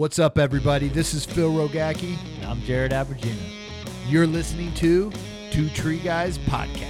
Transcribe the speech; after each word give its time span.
What's 0.00 0.18
up, 0.18 0.38
everybody? 0.38 0.88
This 0.88 1.12
is 1.12 1.26
Phil 1.26 1.52
Rogacki. 1.52 2.16
And 2.36 2.46
I'm 2.46 2.62
Jared 2.62 2.92
Abergina. 2.92 3.36
You're 4.08 4.26
listening 4.26 4.72
to 4.76 5.12
Two 5.50 5.68
Tree 5.68 5.98
Guys 5.98 6.38
Podcast. 6.38 6.86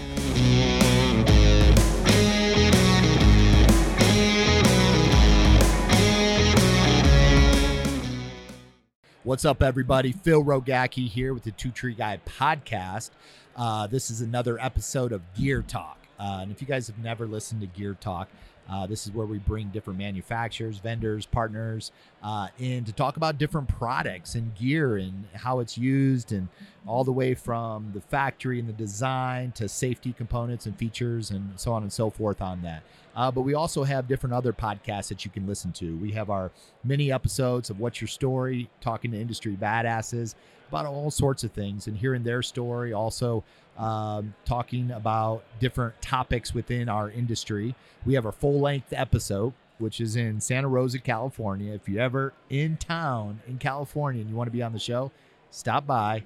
What's 9.24 9.44
up, 9.44 9.60
everybody? 9.60 10.12
Phil 10.12 10.44
Rogacki 10.44 11.08
here 11.08 11.34
with 11.34 11.42
the 11.42 11.50
Two 11.50 11.72
Tree 11.72 11.94
Guy 11.94 12.20
Podcast. 12.24 13.10
Uh, 13.56 13.88
this 13.88 14.10
is 14.12 14.20
another 14.20 14.56
episode 14.60 15.10
of 15.10 15.22
Gear 15.34 15.62
Talk. 15.62 15.98
Uh, 16.20 16.38
and 16.42 16.52
if 16.52 16.60
you 16.60 16.68
guys 16.68 16.86
have 16.86 16.98
never 17.00 17.26
listened 17.26 17.60
to 17.62 17.66
Gear 17.66 17.96
Talk, 18.00 18.28
uh, 18.70 18.86
this 18.86 19.06
is 19.06 19.12
where 19.12 19.26
we 19.26 19.38
bring 19.38 19.68
different 19.68 19.98
manufacturers, 19.98 20.78
vendors, 20.78 21.26
partners 21.26 21.90
uh, 22.22 22.48
in 22.58 22.84
to 22.84 22.92
talk 22.92 23.16
about 23.16 23.36
different 23.36 23.68
products 23.68 24.34
and 24.34 24.54
gear 24.54 24.96
and 24.96 25.26
how 25.34 25.58
it's 25.58 25.76
used, 25.76 26.32
and 26.32 26.48
all 26.86 27.02
the 27.02 27.12
way 27.12 27.34
from 27.34 27.90
the 27.92 28.00
factory 28.00 28.58
and 28.60 28.68
the 28.68 28.72
design 28.72 29.52
to 29.52 29.68
safety 29.68 30.12
components 30.12 30.66
and 30.66 30.76
features 30.76 31.30
and 31.30 31.52
so 31.56 31.72
on 31.72 31.82
and 31.82 31.92
so 31.92 32.08
forth 32.08 32.40
on 32.40 32.62
that. 32.62 32.82
Uh, 33.16 33.30
but 33.30 33.40
we 33.40 33.54
also 33.54 33.82
have 33.82 34.06
different 34.06 34.32
other 34.32 34.52
podcasts 34.52 35.08
that 35.08 35.24
you 35.24 35.30
can 35.30 35.46
listen 35.46 35.72
to. 35.72 35.96
We 35.96 36.12
have 36.12 36.30
our 36.30 36.52
mini 36.84 37.10
episodes 37.10 37.68
of 37.68 37.80
What's 37.80 38.00
Your 38.00 38.08
Story, 38.08 38.70
talking 38.80 39.10
to 39.10 39.18
industry 39.18 39.56
badasses 39.60 40.36
about 40.70 40.86
all 40.86 41.10
sorts 41.10 41.44
of 41.44 41.52
things 41.52 41.86
and 41.86 41.96
hearing 41.96 42.22
their 42.22 42.42
story. 42.42 42.92
Also, 42.92 43.44
um, 43.78 44.34
talking 44.44 44.90
about 44.90 45.42
different 45.58 46.00
topics 46.00 46.54
within 46.54 46.88
our 46.88 47.10
industry. 47.10 47.74
We 48.06 48.14
have 48.14 48.26
our 48.26 48.32
full 48.32 48.60
length 48.60 48.92
episode, 48.92 49.52
which 49.78 50.00
is 50.00 50.16
in 50.16 50.40
Santa 50.40 50.68
Rosa, 50.68 50.98
California. 50.98 51.72
If 51.72 51.88
you're 51.88 52.02
ever 52.02 52.32
in 52.48 52.76
town 52.76 53.40
in 53.48 53.58
California 53.58 54.20
and 54.20 54.30
you 54.30 54.36
want 54.36 54.48
to 54.48 54.52
be 54.52 54.62
on 54.62 54.72
the 54.72 54.78
show, 54.78 55.10
stop 55.50 55.86
by. 55.86 56.24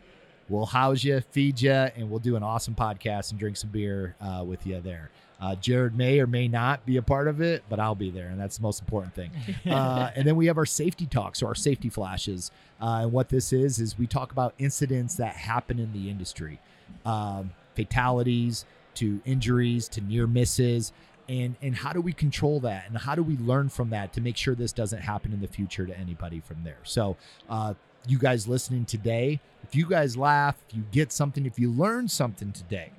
We'll 0.48 0.66
house 0.66 1.02
you, 1.04 1.20
feed 1.20 1.60
you, 1.60 1.72
and 1.72 2.10
we'll 2.10 2.18
do 2.18 2.36
an 2.36 2.42
awesome 2.42 2.74
podcast 2.74 3.30
and 3.30 3.40
drink 3.40 3.56
some 3.56 3.70
beer 3.70 4.14
uh, 4.20 4.44
with 4.46 4.66
you 4.66 4.80
there. 4.80 5.10
Uh, 5.40 5.54
Jared 5.56 5.96
may 5.96 6.20
or 6.20 6.26
may 6.26 6.48
not 6.48 6.86
be 6.86 6.96
a 6.96 7.02
part 7.02 7.28
of 7.28 7.40
it, 7.40 7.64
but 7.68 7.80
I'll 7.80 7.94
be 7.94 8.10
there, 8.10 8.28
and 8.28 8.40
that's 8.40 8.56
the 8.56 8.62
most 8.62 8.80
important 8.80 9.14
thing. 9.14 9.30
Uh, 9.74 10.10
and 10.14 10.26
then 10.26 10.36
we 10.36 10.46
have 10.46 10.58
our 10.58 10.66
safety 10.66 11.06
talks 11.06 11.42
or 11.42 11.46
our 11.48 11.54
safety 11.54 11.88
flashes. 11.88 12.50
Uh, 12.80 13.00
and 13.02 13.12
what 13.12 13.28
this 13.28 13.52
is 13.52 13.80
is 13.80 13.98
we 13.98 14.06
talk 14.06 14.30
about 14.30 14.54
incidents 14.58 15.16
that 15.16 15.34
happen 15.34 15.78
in 15.78 15.92
the 15.92 16.10
industry, 16.10 16.60
um, 17.04 17.50
fatalities 17.74 18.66
to 18.94 19.20
injuries 19.24 19.88
to 19.88 20.00
near 20.02 20.26
misses, 20.26 20.92
and 21.28 21.56
and 21.62 21.76
how 21.76 21.92
do 21.92 22.00
we 22.00 22.12
control 22.12 22.60
that, 22.60 22.84
and 22.86 22.98
how 22.98 23.14
do 23.14 23.22
we 23.22 23.36
learn 23.38 23.68
from 23.68 23.90
that 23.90 24.12
to 24.12 24.20
make 24.20 24.36
sure 24.36 24.54
this 24.54 24.72
doesn't 24.72 25.00
happen 25.00 25.32
in 25.32 25.40
the 25.40 25.48
future 25.48 25.86
to 25.86 25.98
anybody 25.98 26.40
from 26.40 26.62
there. 26.62 26.78
So. 26.84 27.16
Uh, 27.48 27.74
you 28.06 28.18
guys 28.18 28.46
listening 28.46 28.84
today, 28.84 29.40
if 29.62 29.74
you 29.74 29.86
guys 29.88 30.16
laugh, 30.16 30.56
if 30.68 30.76
you 30.76 30.84
get 30.92 31.12
something, 31.12 31.46
if 31.46 31.58
you 31.58 31.70
learn 31.70 32.08
something 32.08 32.52
today, 32.52 32.90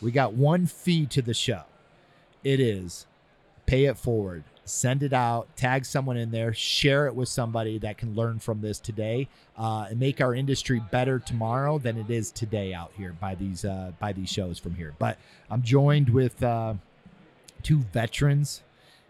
we 0.00 0.10
got 0.10 0.32
one 0.34 0.66
fee 0.66 1.06
to 1.06 1.22
the 1.22 1.34
show. 1.34 1.62
It 2.44 2.60
is 2.60 3.06
pay 3.68 3.84
it 3.84 3.98
forward, 3.98 4.42
send 4.64 5.02
it 5.02 5.12
out, 5.12 5.54
tag 5.54 5.84
someone 5.84 6.16
in 6.16 6.30
there, 6.30 6.54
share 6.54 7.06
it 7.06 7.14
with 7.14 7.28
somebody 7.28 7.78
that 7.78 7.98
can 7.98 8.14
learn 8.14 8.38
from 8.38 8.62
this 8.62 8.78
today, 8.78 9.28
uh, 9.58 9.86
and 9.90 10.00
make 10.00 10.22
our 10.22 10.34
industry 10.34 10.80
better 10.90 11.18
tomorrow 11.18 11.78
than 11.78 11.98
it 11.98 12.08
is 12.08 12.30
today 12.30 12.72
out 12.72 12.90
here 12.96 13.14
by 13.20 13.34
these 13.34 13.66
uh, 13.66 13.92
by 14.00 14.10
these 14.12 14.30
shows 14.30 14.58
from 14.58 14.74
here. 14.74 14.94
But 14.98 15.18
I'm 15.50 15.62
joined 15.62 16.08
with 16.08 16.42
uh, 16.42 16.74
two 17.62 17.80
veterans 17.92 18.62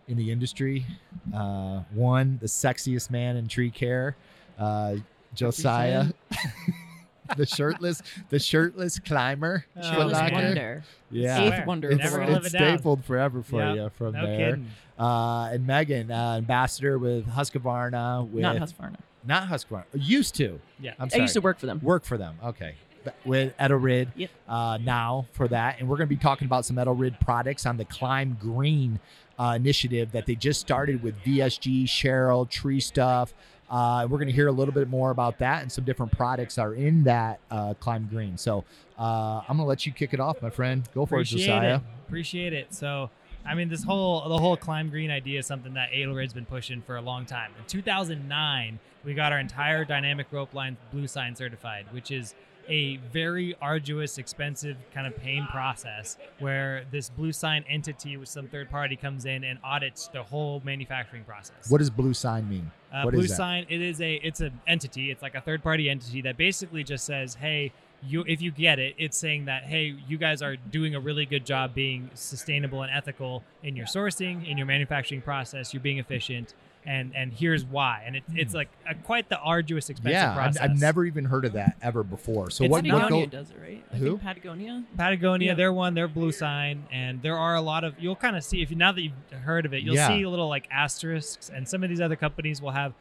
in 0.09 0.17
the 0.17 0.33
industry. 0.33 0.85
Uh, 1.33 1.83
one, 1.95 2.39
the 2.41 2.49
sexiest 2.49 3.11
man 3.11 3.37
in 3.37 3.47
tree 3.47 3.71
care, 3.71 4.17
uh, 4.59 4.97
Josiah. 5.35 6.07
the 7.37 7.47
shirtless, 7.47 8.03
the 8.31 8.39
shirtless 8.39 8.99
climber. 8.99 9.65
Oh, 9.77 9.83
Shirtless 9.83 10.19
Shalaka. 10.19 10.33
wonder. 10.33 10.83
Yeah, 11.11 11.41
Eighth 11.41 11.67
wonder 11.67 11.89
it's, 11.91 11.99
the 11.99 12.05
Never 12.05 12.19
world. 12.19 12.31
live 12.31 12.45
it's 12.47 12.55
it 12.55 12.59
down. 12.59 12.79
stapled 12.79 13.05
forever 13.05 13.43
for 13.43 13.61
Yep, 13.63 13.77
you 13.77 13.91
from 13.97 14.13
no 14.15 14.27
there. 14.27 14.51
kidding. 14.51 14.71
Uh, 14.99 15.51
and 15.53 15.67
Megan, 15.67 16.11
uh, 16.11 16.37
ambassador 16.39 16.99
with 16.99 17.27
Husqvarna. 17.27 18.29
With 18.31 18.43
Not 18.43 18.57
Husqvarna. 18.57 18.97
not 19.25 19.49
Husqvarna. 19.49 19.85
Used 19.95 20.35
to. 20.37 20.61
Yeah. 20.81 20.95
I'm 20.99 21.07
I 21.07 21.09
sorry. 21.09 21.23
used 21.23 21.35
to 21.35 21.41
work 21.41 21.59
for 21.59 21.67
them. 21.67 21.81
work 21.83 22.05
for 22.05 22.17
them. 22.19 22.37
Okay. 22.45 22.75
But 23.05 23.15
With 23.25 23.57
Edelrid 23.59 24.09
Yep. 24.17 24.31
uh, 24.49 24.79
now 24.83 25.27
for 25.33 25.47
that. 25.49 25.79
And 25.79 25.89
we're 25.89 25.97
going 25.97 26.09
to 26.09 26.15
be 26.15 26.21
talking 26.21 26.47
about 26.47 26.65
some 26.65 26.77
Edelrid 26.77 27.21
products 27.21 27.65
on 27.65 27.77
the 27.77 27.85
Climb 27.85 28.37
Green 28.41 28.99
uh, 29.39 29.53
initiative 29.55 30.11
that 30.13 30.27
they 30.27 30.35
just 30.35 30.61
started 30.61 31.01
with 31.03 31.15
VSG, 31.23 31.89
Sherrill, 31.89 32.47
Tree 32.47 32.81
Stuff. 32.81 33.33
Uh, 33.71 34.07
we're 34.09 34.19
going 34.19 34.29
to 34.29 34.35
hear 34.35 34.49
a 34.49 34.53
little 34.53 34.73
bit 34.73 34.89
more 34.89 35.11
about 35.11 35.39
that 35.39 35.63
and 35.63 35.71
some 35.71 35.85
different 35.85 36.11
products 36.13 36.57
are 36.59 36.75
in 36.75 37.05
that 37.05 37.39
uh, 37.51 37.75
Climb 37.75 38.09
Green. 38.11 38.39
So 38.39 38.65
uh, 38.99 39.43
I'm 39.49 39.57
going 39.57 39.59
to 39.59 39.65
let 39.65 39.85
you 39.87 39.93
kick 39.93 40.15
it 40.15 40.21
off, 40.21 40.41
my 40.41 40.51
friend. 40.51 40.89
Go 40.95 41.05
for 41.07 41.17
Appreciate 41.17 41.43
it, 41.43 41.47
Josiah. 41.47 41.75
it. 41.77 41.83
Appreciate 42.07 42.53
it. 42.55 42.75
So, 42.75 43.11
I 43.47 43.55
mean, 43.55 43.69
this 43.69 43.85
whole 43.85 44.29
the 44.29 44.39
whole 44.39 44.57
climb 44.57 44.89
green 44.91 45.11
idea 45.11 45.41
is 45.41 45.47
something 45.47 45.75
that 45.75 45.91
Edelrid's 45.93 46.33
been 46.33 46.47
pushing 46.47 46.83
for 46.83 46.97
a 46.97 47.01
long 47.03 47.27
time. 47.27 47.53
In 47.59 47.65
2009, 47.67 48.79
we 49.05 49.15
got 49.15 49.33
our 49.33 49.39
entire 49.39 49.85
dynamic 49.85 50.27
rope 50.31 50.55
line 50.55 50.77
Blue 50.91 51.07
Sign 51.07 51.37
certified, 51.37 51.87
which 51.93 52.11
is 52.11 52.35
a 52.69 52.97
very 53.13 53.57
arduous, 53.61 54.19
expensive 54.19 54.77
kind 54.93 55.07
of 55.07 55.17
pain 55.17 55.47
process 55.51 56.17
where 56.39 56.85
this 56.91 57.09
Blue 57.11 57.33
Sign 57.33 57.65
entity 57.69 58.17
with 58.17 58.29
some 58.29 58.49
third 58.49 58.71
party 58.71 58.97
comes 58.97 59.25
in 59.25 59.45
and 59.45 59.59
audits 59.65 60.09
the 60.09 60.23
whole 60.23 60.61
manufacturing 60.65 61.25
process. 61.25 61.71
What 61.71 61.79
does 61.79 61.91
blue 61.91 62.15
sign 62.15 62.49
mean? 62.49 62.71
Uh, 62.93 63.03
What 63.03 63.15
Blue 63.15 63.23
is 63.25 63.31
that? 63.31 63.37
Sign, 63.37 63.67
it 63.69 63.81
is 63.81 64.01
a 64.01 64.15
it's 64.17 64.41
an 64.41 64.61
entity. 64.67 65.11
It's 65.11 65.23
like 65.23 65.35
a 65.35 65.41
third 65.41 65.63
party 65.63 65.89
entity 65.91 66.23
that 66.23 66.37
basically 66.37 66.85
just 66.85 67.05
says, 67.05 67.35
hey, 67.35 67.73
you 68.03 68.25
if 68.27 68.41
you 68.41 68.51
get 68.51 68.79
it, 68.79 68.95
it's 68.99 69.17
saying 69.17 69.47
that 69.47 69.65
hey, 69.65 69.97
you 70.07 70.19
guys 70.19 70.43
are 70.43 70.57
doing 70.57 70.95
a 70.95 71.01
really 71.01 71.27
good 71.27 71.45
job 71.45 71.75
being 71.75 72.11
sustainable 72.15 72.83
and 72.83 72.93
ethical 72.93 73.43
in 73.63 73.77
your 73.77 73.87
sourcing, 73.87 74.49
in 74.49 74.57
your 74.57 74.67
manufacturing 74.67 75.21
process. 75.21 75.75
You're 75.75 75.83
being 75.83 75.99
efficient, 75.99 76.55
and 76.89 77.15
and 77.15 77.33
here's 77.33 77.65
why. 77.65 78.03
And 78.07 78.17
it, 78.17 78.23
it's 78.35 78.55
like 78.55 78.69
a, 78.89 78.95
quite 78.95 79.29
the 79.29 79.39
arduous, 79.39 79.91
expensive 79.91 80.19
Hmm. 80.33 80.39
yeah, 80.39 80.45
I've. 80.47 80.71
I've 80.71 80.81
never 80.81 81.05
even 81.05 81.27
heard 81.27 81.45
of 81.45 81.53
that 81.53 81.77
ever 81.83 82.03
before. 82.03 82.51
So 82.51 82.65
It's 82.65 82.71
what, 82.73 82.83
what 82.85 82.91
Patagonia 83.03 83.27
go, 83.27 83.31
does 83.39 83.51
it, 83.51 83.57
right? 83.61 83.85
I 83.93 83.97
Who? 83.97 84.09
think 84.11 84.23
Patagonia. 84.23 84.85
Patagonia, 84.97 85.49
Yeah. 85.49 85.55
they're 85.55 85.73
one, 85.73 85.95
they're 85.95 86.09
blue 86.09 86.33
sign, 86.33 86.85
and 86.91 87.21
there 87.23 87.37
are 87.37 87.55
a 87.55 87.61
lot 87.61 87.85
of 87.85 87.95
you'll 88.01 88.17
kind 88.17 88.37
of 88.37 88.43
see 88.43 88.63
if 88.63 88.71
you 88.71 88.77
now 88.77 88.91
that 88.93 89.03
you've 89.03 89.13
heard 89.43 89.67
of 89.67 89.75
it, 89.75 89.83
you'll 89.83 89.95
Yeah. 89.95 90.09
see 90.09 90.25
little 90.27 90.49
like 90.49 90.67
asterisks, 90.71 91.51
and 91.55 91.69
some 91.69 91.83
of 91.85 91.91
these 91.91 92.01
other 92.01 92.17
companies 92.17 92.61
will 92.63 92.71
have 92.73 92.95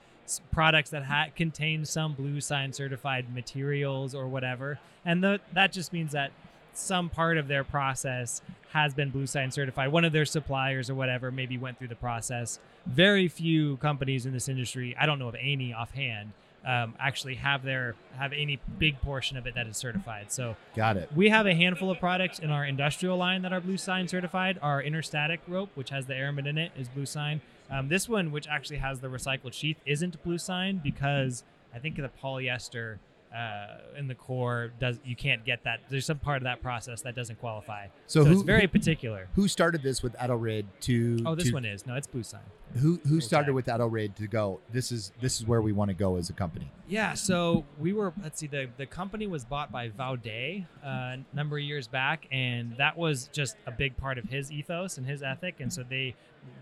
products 0.51 0.89
that 0.89 1.03
ha- 1.05 1.27
contain 1.35 1.85
some 1.85 2.13
blue 2.13 2.41
sign 2.41 2.73
certified 2.73 3.33
materials 3.33 4.13
or 4.13 4.27
whatever, 4.27 4.77
and 5.05 5.23
the, 5.23 5.39
that 5.53 5.71
just 5.71 5.93
means 5.93 6.11
that 6.11 6.31
some 6.77 7.09
part 7.09 7.37
of 7.37 7.47
their 7.47 7.63
process 7.63 8.41
has 8.71 8.93
been 8.93 9.09
blue 9.09 9.27
sign 9.27 9.51
certified. 9.51 9.91
One 9.91 10.05
of 10.05 10.13
their 10.13 10.25
suppliers 10.25 10.89
or 10.89 10.95
whatever 10.95 11.31
maybe 11.31 11.57
went 11.57 11.79
through 11.79 11.87
the 11.87 11.95
process. 11.95 12.59
Very 12.85 13.27
few 13.27 13.77
companies 13.77 14.25
in 14.25 14.33
this 14.33 14.47
industry, 14.47 14.95
I 14.99 15.05
don't 15.05 15.19
know 15.19 15.27
of 15.27 15.35
any 15.39 15.73
offhand, 15.73 16.33
um, 16.65 16.95
actually 16.99 17.35
have 17.35 17.63
their 17.63 17.95
have 18.17 18.33
any 18.33 18.59
big 18.77 18.99
portion 19.01 19.37
of 19.37 19.47
it 19.47 19.55
that 19.55 19.67
is 19.67 19.77
certified. 19.77 20.31
So 20.31 20.55
got 20.75 20.97
it. 20.97 21.09
we 21.15 21.29
have 21.29 21.45
a 21.47 21.55
handful 21.55 21.89
of 21.89 21.99
products 21.99 22.39
in 22.39 22.51
our 22.51 22.65
industrial 22.65 23.17
line 23.17 23.41
that 23.43 23.53
are 23.53 23.61
Blue 23.61 23.77
Sign 23.77 24.07
certified. 24.07 24.59
Our 24.61 24.81
interstatic 24.81 25.39
rope, 25.47 25.69
which 25.75 25.91
has 25.91 26.05
the 26.05 26.15
airman 26.15 26.45
in 26.45 26.57
it, 26.57 26.71
is 26.77 26.89
Blue 26.89 27.05
Sign. 27.05 27.41
Um, 27.69 27.89
this 27.89 28.07
one, 28.07 28.31
which 28.31 28.47
actually 28.47 28.77
has 28.77 28.99
the 28.99 29.07
recycled 29.07 29.53
sheath, 29.53 29.77
isn't 29.85 30.21
Blue 30.23 30.37
Sign 30.37 30.79
because 30.83 31.43
I 31.73 31.79
think 31.79 31.95
the 31.95 32.09
polyester 32.21 32.97
uh, 33.35 33.77
in 33.97 34.07
the 34.07 34.15
core 34.15 34.71
does 34.79 34.99
you 35.03 35.15
can't 35.15 35.43
get 35.45 35.63
that. 35.63 35.81
There's 35.89 36.05
some 36.05 36.19
part 36.19 36.37
of 36.37 36.43
that 36.43 36.61
process 36.61 37.01
that 37.01 37.15
doesn't 37.15 37.39
qualify. 37.39 37.87
So, 38.07 38.21
So, 38.23 38.25
who, 38.25 38.33
it's 38.33 38.41
very 38.43 38.61
who, 38.61 38.67
particular. 38.67 39.27
who 39.35 39.47
started 39.47 39.83
this 39.83 40.01
with 40.01 40.13
Edelrid 40.17 40.65
to? 40.81 41.19
Oh, 41.25 41.35
this 41.35 41.47
to- 41.49 41.53
one 41.53 41.65
is 41.65 41.85
no, 41.85 41.95
it's 41.95 42.07
Blue 42.07 42.23
Sign. 42.23 42.41
Who 42.81 42.99
who 43.07 43.21
started 43.21 43.53
with 43.53 43.67
Edelrid 43.67 44.15
to 44.15 44.27
go? 44.27 44.59
This 44.73 44.91
is 44.91 45.13
this 45.21 45.39
is 45.39 45.47
where 45.47 45.61
we 45.61 45.71
want 45.71 45.89
to 45.89 45.93
go 45.93 46.17
as 46.17 46.29
a 46.29 46.33
company. 46.33 46.69
Yeah, 46.87 47.13
so 47.13 47.63
we 47.79 47.93
were 47.93 48.11
let's 48.21 48.39
see 48.39 48.47
the 48.47 48.67
the 48.77 48.85
company 48.85 49.25
was 49.25 49.45
bought 49.45 49.71
by 49.71 49.87
Vaude 49.89 50.65
uh, 50.83 50.87
a 50.87 51.17
number 51.33 51.57
of 51.57 51.63
years 51.63 51.87
back, 51.87 52.27
and 52.31 52.75
that 52.77 52.97
was 52.97 53.29
just 53.31 53.55
a 53.65 53.71
big 53.71 53.95
part 53.95 54.17
of 54.17 54.25
his 54.25 54.51
ethos 54.51 54.97
and 54.97 55.07
his 55.07 55.23
ethic, 55.23 55.61
and 55.61 55.71
so 55.71 55.83
they 55.83 56.13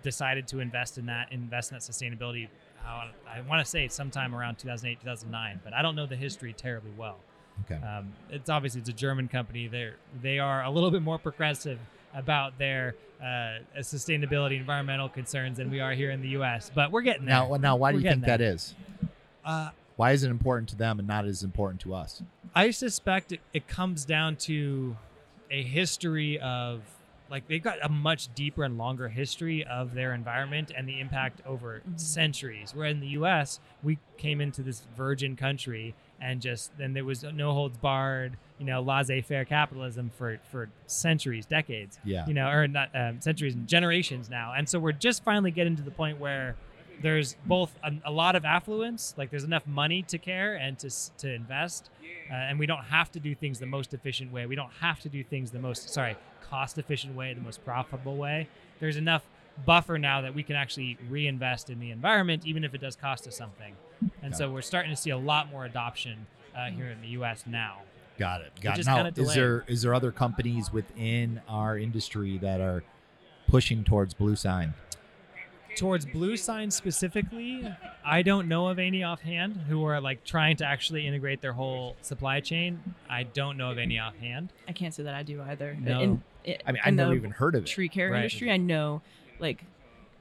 decided 0.03 0.47
to 0.47 0.59
invest 0.59 0.97
in 0.97 1.05
that, 1.07 1.31
invest 1.31 1.71
in 1.71 1.75
that 1.77 1.81
sustainability. 1.83 2.47
I 2.87 3.41
want 3.47 3.63
to 3.63 3.69
say 3.69 3.87
sometime 3.87 4.33
around 4.33 4.57
2008, 4.59 4.99
2009, 5.01 5.61
but 5.63 5.73
I 5.73 5.81
don't 5.81 5.95
know 5.95 6.05
the 6.05 6.15
history 6.15 6.53
terribly 6.53 6.91
well. 6.97 7.17
Okay. 7.65 7.83
Um, 7.85 8.13
it's 8.29 8.49
obviously 8.49 8.81
it's 8.81 8.89
a 8.89 8.93
German 8.93 9.27
company. 9.27 9.67
They're 9.67 9.95
they 10.21 10.39
are 10.39 10.63
a 10.63 10.69
little 10.69 10.91
bit 10.91 11.01
more 11.01 11.17
progressive 11.17 11.79
about 12.13 12.57
their 12.57 12.95
uh, 13.21 13.59
sustainability, 13.79 14.57
environmental 14.57 15.09
concerns 15.09 15.57
than 15.57 15.69
we 15.69 15.79
are 15.79 15.93
here 15.93 16.11
in 16.11 16.21
the 16.21 16.29
U.S. 16.29 16.71
But 16.73 16.91
we're 16.91 17.01
getting 17.01 17.25
there. 17.25 17.35
Now 17.35 17.55
now 17.55 17.75
why 17.75 17.91
do 17.91 17.97
We're 17.97 18.01
you 18.03 18.09
think 18.09 18.25
getting 18.25 18.39
that 18.39 18.53
is? 18.53 18.75
Uh, 19.43 19.69
Why 19.95 20.11
is 20.11 20.23
it 20.23 20.31
important 20.31 20.69
to 20.69 20.75
them 20.75 20.99
and 20.99 21.07
not 21.07 21.25
as 21.25 21.43
important 21.43 21.79
to 21.81 21.93
us? 21.93 22.21
I 22.53 22.71
suspect 22.71 23.31
it, 23.31 23.41
it 23.53 23.67
comes 23.67 24.05
down 24.05 24.37
to 24.37 24.97
a 25.51 25.61
history 25.61 26.39
of 26.39 26.81
like 27.29 27.47
they've 27.47 27.63
got 27.63 27.77
a 27.83 27.89
much 27.89 28.33
deeper 28.35 28.63
and 28.63 28.77
longer 28.77 29.09
history 29.09 29.65
of 29.65 29.93
their 29.93 30.13
environment 30.13 30.71
and 30.75 30.87
the 30.87 30.99
impact 30.99 31.41
over 31.45 31.81
Mhm. 31.87 31.99
centuries. 31.99 32.73
Where 32.75 32.87
in 32.87 32.99
the 32.99 33.07
U.S. 33.09 33.59
we 33.83 33.97
came 34.17 34.41
into 34.41 34.61
this 34.61 34.85
virgin 34.95 35.35
country 35.35 35.95
and 36.21 36.41
just 36.41 36.77
then 36.77 36.93
there 36.93 37.03
was 37.03 37.23
no 37.23 37.51
holds 37.53 37.77
barred, 37.77 38.37
you 38.59 38.65
know, 38.65 38.81
laissez-faire 38.81 39.45
capitalism 39.45 40.11
for 40.17 40.39
for 40.51 40.69
centuries, 40.85 41.45
decades 41.45 41.99
Yeah. 42.03 42.25
you 42.27 42.33
know, 42.33 42.47
or 42.49 42.67
not 42.67 42.89
um, 42.95 43.19
centuries 43.21 43.55
and 43.55 43.67
generations 43.67 44.29
now. 44.29 44.53
And 44.55 44.69
so 44.69 44.79
we're 44.79 44.91
just 44.93 45.23
finally 45.23 45.51
getting 45.51 45.75
to 45.75 45.83
the 45.83 45.91
point 45.91 46.19
where 46.19 46.55
there's 47.01 47.35
both 47.45 47.75
a, 47.83 47.91
a 48.05 48.11
lot 48.11 48.35
of 48.35 48.45
affluence, 48.45 49.13
like 49.17 49.29
there's 49.29 49.43
enough 49.43 49.67
money 49.67 50.01
to 50.03 50.17
care 50.17 50.55
and 50.55 50.77
to 50.79 50.89
to 51.17 51.33
invest, 51.33 51.89
uh, 52.31 52.33
and 52.33 52.59
we 52.59 52.65
don't 52.65 52.85
have 52.85 53.11
to 53.13 53.19
do 53.19 53.35
things 53.35 53.59
the 53.59 53.65
most 53.65 53.93
efficient 53.93 54.31
way. 54.31 54.45
We 54.45 54.55
don't 54.55 54.73
have 54.81 54.99
to 55.01 55.09
do 55.09 55.23
things 55.23 55.51
the 55.51 55.59
most 55.59 55.89
sorry 55.89 56.15
cost 56.49 56.77
efficient 56.77 57.15
way, 57.15 57.33
the 57.33 57.41
most 57.41 57.63
profitable 57.65 58.17
way. 58.17 58.47
There's 58.79 58.97
enough 58.97 59.23
buffer 59.65 59.97
now 59.97 60.21
that 60.21 60.35
we 60.35 60.43
can 60.43 60.55
actually 60.55 60.97
reinvest 61.09 61.69
in 61.69 61.79
the 61.79 61.91
environment, 61.91 62.45
even 62.45 62.63
if 62.63 62.73
it 62.73 62.81
does 62.81 62.95
cost 62.95 63.27
us 63.27 63.37
something. 63.37 63.75
And 64.21 64.35
so 64.35 64.51
we're 64.51 64.61
starting 64.61 64.91
to 64.91 64.97
see 64.97 65.11
a 65.11 65.17
lot 65.17 65.49
more 65.49 65.65
adoption 65.65 66.27
uh, 66.55 66.69
here 66.69 66.87
in 66.87 67.01
the 67.01 67.07
U.S. 67.09 67.45
now. 67.47 67.81
Got 68.17 68.41
it. 68.41 68.51
Got 68.61 68.79
it. 68.79 68.85
Now, 68.85 69.05
is 69.15 69.33
there 69.33 69.65
is 69.67 69.81
there 69.81 69.93
other 69.93 70.11
companies 70.11 70.71
within 70.71 71.41
our 71.49 71.77
industry 71.77 72.37
that 72.39 72.61
are 72.61 72.83
pushing 73.47 73.83
towards 73.83 74.13
blue 74.13 74.35
sign? 74.35 74.73
Towards 75.75 76.05
blue 76.05 76.37
sign 76.37 76.71
specifically 76.71 77.67
i 78.05 78.21
don't 78.21 78.47
know 78.47 78.67
of 78.67 78.79
any 78.79 79.03
offhand 79.03 79.55
who 79.67 79.85
are 79.85 79.99
like 79.99 80.23
trying 80.23 80.55
to 80.55 80.65
actually 80.65 81.05
integrate 81.05 81.41
their 81.41 81.53
whole 81.53 81.95
supply 82.01 82.39
chain 82.39 82.81
i 83.09 83.23
don't 83.23 83.57
know 83.57 83.71
of 83.71 83.77
any 83.77 83.99
offhand 83.99 84.51
I 84.67 84.71
can't 84.71 84.93
say 84.93 85.03
that 85.03 85.13
I 85.13 85.23
do 85.23 85.41
either. 85.41 85.77
No. 85.79 85.99
In, 85.99 86.23
in, 86.43 86.57
I 86.65 86.71
mean, 86.71 86.81
I've 86.83 86.93
never 86.93 87.13
even 87.13 87.31
heard 87.31 87.55
of 87.55 87.63
it. 87.63 87.67
tree 87.67 87.89
care 87.89 88.09
Right. 88.11 88.17
industry, 88.19 88.49
I 88.51 88.57
know 88.57 89.01
like 89.39 89.63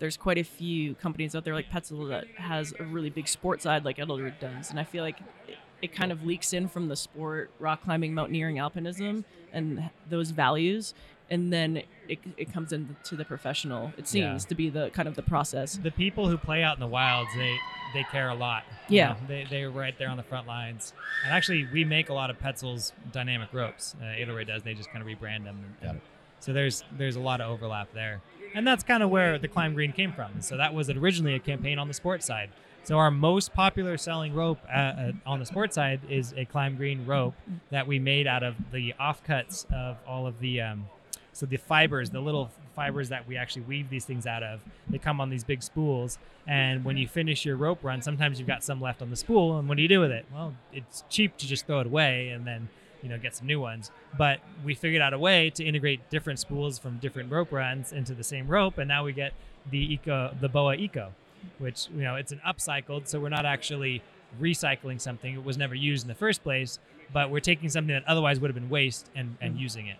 there's 0.01 0.17
quite 0.17 0.39
a 0.39 0.43
few 0.45 0.95
companies 0.97 1.35
out 1.35 1.45
there 1.45 1.55
like 1.55 1.71
Petzl 1.71 2.09
that 2.11 2.27
has 2.37 2.75
a 2.79 2.85
really 2.85 3.11
big 3.11 3.27
sport 3.29 3.63
side 3.63 3.85
like 3.85 3.97
Edelrid 3.99 4.39
does, 4.41 4.71
and 4.71 4.79
I 4.79 4.85
feel 4.85 5.03
like 5.03 5.19
it, 5.49 5.57
it 5.81 5.93
kind 5.95 6.13
of 6.13 6.25
leaks 6.25 6.53
in 6.53 6.69
from 6.69 6.89
the 6.89 6.97
sport, 6.97 7.51
rock 7.59 7.85
climbing, 7.85 8.13
mountaineering, 8.15 8.57
alpinism, 8.57 9.25
and 9.53 9.89
those 10.11 10.31
values, 10.31 10.95
and 11.31 11.53
then 11.53 11.83
it, 12.09 12.19
it 12.37 12.53
comes 12.53 12.73
into 12.73 13.17
the 13.17 13.25
professional. 13.25 13.93
It 13.97 14.07
seems 14.07 14.45
Yeah. 14.45 14.49
to 14.49 14.55
be 14.55 14.69
the 14.69 14.91
kind 14.91 15.09
of 15.09 15.15
the 15.15 15.23
process. 15.23 15.77
the 15.83 15.91
people 15.91 16.29
who 16.29 16.37
play 16.37 16.63
out 16.63 16.77
in 16.77 16.81
the 16.81 16.87
wilds 16.87 17.31
they 17.37 17.57
they 17.95 18.03
care 18.05 18.29
a 18.29 18.35
lot 18.35 18.65
you 18.89 18.97
Yeah. 18.99 19.09
know? 19.11 19.17
they, 19.29 19.47
they're 19.49 19.71
right 19.71 19.97
there 19.99 20.09
on 20.09 20.17
the 20.17 20.23
front 20.25 20.47
lines 20.49 20.93
and 21.25 21.33
actually 21.33 21.67
we 21.73 21.85
make 21.85 22.09
a 22.09 22.13
lot 22.15 22.29
of 22.29 22.39
petzl's 22.41 22.93
dynamic 23.13 23.49
ropes 23.53 23.95
uh, 24.01 24.05
Edelrid 24.07 24.49
does 24.49 24.63
they 24.65 24.75
just 24.75 24.91
kind 24.91 25.01
of 25.01 25.07
rebrand 25.07 25.45
them 25.45 25.61
and, 25.65 25.81
Got 25.81 25.95
it. 25.97 26.03
so 26.41 26.53
there's 26.53 26.83
there's 26.99 27.15
a 27.17 27.21
lot 27.21 27.41
of 27.41 27.51
overlap 27.53 27.93
there 27.95 28.21
and 28.55 28.67
that's 28.67 28.83
kind 28.83 29.03
of 29.05 29.11
where 29.11 29.39
the 29.39 29.47
climb 29.49 29.75
green 29.75 29.93
came 29.93 30.13
from 30.13 30.41
so 30.41 30.57
that 30.57 30.75
was 30.75 30.91
originally 30.91 31.35
a 31.35 31.39
campaign 31.39 31.79
on 31.79 31.87
the 31.87 31.95
sports 31.95 32.27
side 32.27 32.51
so 32.83 32.99
our 32.99 33.13
most 33.13 33.55
popular 33.55 33.97
selling 33.97 34.35
rope 34.35 34.59
uh, 34.69 34.77
uh, 34.77 35.13
on 35.25 35.39
the 35.39 35.47
sports 35.47 35.77
side 35.77 36.01
is 36.11 36.35
a 36.37 36.45
climb 36.45 36.75
green 36.77 37.07
rope 37.07 37.35
that 37.71 37.87
we 37.87 37.99
made 38.01 38.27
out 38.27 38.43
of 38.43 38.57
the 38.73 38.93
offcuts 39.01 39.73
of 39.73 39.97
all 40.07 40.27
of 40.27 40.39
the 40.41 40.61
um, 40.61 40.87
so 41.35 41.47
the 41.47 41.57
fibers 41.57 42.11
the 42.11 42.21
little 42.21 42.51
fibers 42.75 43.09
that 43.11 43.27
we 43.29 43.37
actually 43.37 43.63
weave 43.63 43.91
these 43.91 44.05
things 44.05 44.27
out 44.27 44.43
of 44.43 44.61
they 44.89 44.99
come 44.99 45.21
on 45.21 45.31
these 45.31 45.45
big 45.45 45.63
spools. 45.63 46.19
And 46.47 46.85
when 46.85 46.97
you 46.97 47.09
finish 47.09 47.45
your 47.45 47.57
rope 47.57 47.83
run 47.83 48.03
sometimes 48.03 48.39
you've 48.39 48.49
got 48.49 48.65
some 48.65 48.81
left 48.81 49.03
on 49.03 49.11
the 49.11 49.17
spool 49.17 49.59
and 49.59 49.69
what 49.69 49.77
do 49.77 49.83
you 49.83 49.89
do 49.89 50.01
with 50.01 50.11
it? 50.11 50.25
Well 50.33 50.55
it's 50.73 51.05
cheap 51.09 51.37
to 51.39 51.47
just 51.47 51.67
throw 51.67 51.81
it 51.81 51.87
away 51.87 52.29
and 52.29 52.47
then 52.47 52.69
you 53.03 53.09
know 53.09 53.19
get 53.19 53.35
some 53.35 53.47
new 53.47 53.61
ones. 53.61 53.91
But 54.17 54.41
we 54.65 54.75
figured 54.75 55.03
out 55.03 55.13
a 55.13 55.19
way 55.19 55.51
to 55.51 55.65
integrate 55.65 56.09
different 56.11 56.39
spools 56.39 56.79
from 56.79 56.99
different 56.99 57.31
rope 57.31 57.53
runs 57.53 57.93
into 57.93 58.15
the 58.15 58.25
same 58.25 58.49
rope 58.49 58.79
and 58.79 58.89
now 58.89 59.05
we 59.05 59.13
get 59.13 59.33
the 59.71 59.95
eco 59.95 60.35
the 60.41 60.49
boa 60.49 60.75
eco 60.77 61.13
which 61.59 61.89
you 61.95 62.03
know 62.03 62.17
it's 62.17 62.33
an 62.33 62.41
upcycled 62.47 63.07
so 63.07 63.21
we're 63.21 63.29
not 63.29 63.45
actually 63.45 64.03
recycling 64.41 65.01
something. 65.01 65.35
It 65.35 65.45
was 65.45 65.59
never 65.59 65.75
used 65.75 66.05
in 66.05 66.09
the 66.09 66.15
first 66.15 66.43
place 66.43 66.79
but 67.13 67.31
we're 67.31 67.41
taking 67.41 67.69
something 67.69 67.95
that 67.95 68.07
otherwise 68.07 68.41
would 68.41 68.49
have 68.49 68.55
been 68.55 68.71
waste 68.71 69.11
and, 69.15 69.37
and 69.41 69.55
mm-hmm. 69.55 69.63
using 69.63 69.87
it 69.87 69.97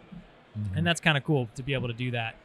Mm-hmm. 0.59 0.79
and 0.79 0.87
that's 0.87 1.01
kind 1.01 1.17
of 1.19 1.25
cool 1.25 1.49
to 1.57 1.63
be 1.63 1.75
able 1.75 1.89
to 1.89 1.95
do 1.95 2.11
that. 2.13 2.37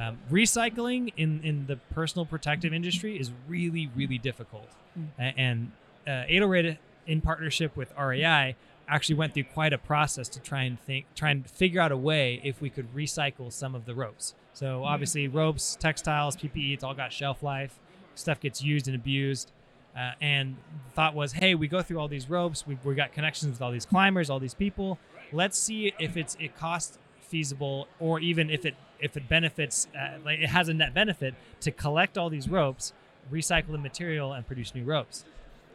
Um, 0.00 0.18
recycling 0.30 1.12
in 1.16 1.40
in 1.42 1.66
the 1.66 1.76
personal 1.94 2.24
protective 2.26 2.72
industry 2.72 3.18
is 3.18 3.30
really 3.48 3.90
really 3.96 4.18
difficult, 4.18 4.68
Mm. 4.98 5.08
A- 5.18 5.22
and 5.40 5.72
uh, 6.06 6.10
Edelrid 6.28 6.76
in 7.06 7.20
partnership 7.22 7.76
with 7.76 7.92
REI 7.98 8.54
actually 8.88 9.14
went 9.14 9.32
through 9.32 9.44
quite 9.44 9.72
a 9.72 9.78
process 9.78 10.28
to 10.28 10.40
try 10.40 10.62
and 10.64 10.78
think 10.80 11.06
try 11.14 11.30
and 11.30 11.48
figure 11.48 11.80
out 11.80 11.90
a 11.92 11.96
way 11.96 12.40
if 12.44 12.60
we 12.60 12.68
could 12.68 12.92
recycle 12.94 13.50
some 13.52 13.74
of 13.74 13.86
the 13.86 13.94
ropes. 13.94 14.34
So 14.52 14.84
obviously 14.84 15.28
ropes, 15.28 15.76
textiles, 15.80 16.36
PPE, 16.36 16.74
it's 16.74 16.84
all 16.84 16.94
got 16.94 17.10
shelf 17.12 17.42
life. 17.42 17.78
Stuff 18.14 18.38
gets 18.40 18.62
used 18.62 18.86
and 18.88 18.94
abused. 18.94 19.50
Uh, 19.96 20.12
and 20.20 20.56
the 20.88 20.94
thought 20.94 21.14
was, 21.14 21.32
hey, 21.32 21.54
we 21.54 21.68
go 21.68 21.80
through 21.82 21.98
all 21.98 22.08
these 22.08 22.28
ropes. 22.28 22.66
We 22.66 22.76
we 22.84 22.94
got 22.94 23.12
connections 23.12 23.52
with 23.52 23.62
all 23.62 23.72
these 23.72 23.86
climbers, 23.86 24.28
all 24.28 24.38
these 24.40 24.54
people. 24.54 24.98
Let's 25.32 25.56
see 25.58 25.94
if 25.98 26.16
it's 26.18 26.36
it 26.38 26.54
costs 26.58 26.98
feasible 27.32 27.88
or 27.98 28.20
even 28.20 28.50
if 28.50 28.66
it 28.66 28.74
if 29.00 29.16
it 29.16 29.26
benefits 29.26 29.88
uh, 29.98 30.18
like 30.22 30.38
it 30.38 30.50
has 30.50 30.68
a 30.68 30.74
net 30.74 30.92
benefit 30.92 31.34
to 31.60 31.70
collect 31.70 32.18
all 32.18 32.28
these 32.28 32.46
ropes 32.46 32.92
recycle 33.30 33.72
the 33.72 33.78
material 33.78 34.32
and 34.32 34.46
produce 34.46 34.74
new 34.74 34.84
ropes. 34.84 35.24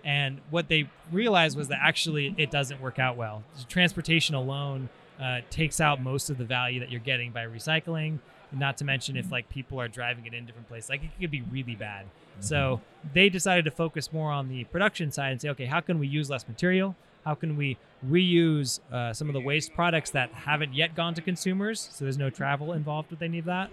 And 0.03 0.39
what 0.49 0.67
they 0.67 0.89
realized 1.11 1.57
was 1.57 1.67
that 1.69 1.79
actually 1.81 2.33
it 2.37 2.51
doesn't 2.51 2.79
work 2.81 2.99
out 2.99 3.17
well. 3.17 3.43
Transportation 3.67 4.35
alone 4.35 4.89
uh, 5.19 5.39
takes 5.49 5.81
out 5.81 6.01
most 6.01 6.29
of 6.29 6.37
the 6.37 6.45
value 6.45 6.79
that 6.79 6.91
you're 6.91 6.99
getting 6.99 7.31
by 7.31 7.45
recycling 7.45 8.19
not 8.53 8.77
to 8.77 8.85
mention 8.85 9.17
if 9.17 9.29
like 9.29 9.49
people 9.49 9.81
are 9.81 9.89
driving 9.89 10.25
it 10.25 10.33
in 10.33 10.45
different 10.45 10.69
places. 10.69 10.89
Like 10.89 11.03
it 11.03 11.09
could 11.19 11.31
be 11.31 11.41
really 11.41 11.75
bad. 11.75 12.05
So 12.39 12.79
they 13.13 13.29
decided 13.29 13.65
to 13.65 13.71
focus 13.71 14.13
more 14.13 14.31
on 14.31 14.47
the 14.47 14.63
production 14.65 15.11
side 15.11 15.31
and 15.31 15.41
say 15.41 15.49
okay 15.49 15.65
how 15.65 15.81
can 15.81 15.97
we 15.97 16.07
use 16.07 16.29
less 16.29 16.47
material 16.47 16.95
how 17.27 17.35
can 17.35 17.57
we 17.57 17.77
reuse 18.07 18.79
uh, 18.89 19.11
some 19.11 19.27
of 19.27 19.33
the 19.33 19.41
waste 19.41 19.73
products 19.73 20.11
that 20.11 20.31
haven't 20.31 20.73
yet 20.73 20.95
gone 20.95 21.13
to 21.13 21.21
consumers 21.21 21.89
so 21.91 22.05
there's 22.05 22.17
no 22.17 22.29
travel 22.29 22.71
involved 22.71 23.11
with 23.11 23.21
any 23.21 23.37
of 23.37 23.45
that? 23.45 23.69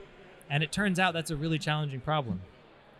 And 0.50 0.62
it 0.62 0.72
turns 0.72 0.98
out 0.98 1.14
that's 1.14 1.30
a 1.30 1.36
really 1.36 1.58
challenging 1.58 2.00
problem. 2.00 2.40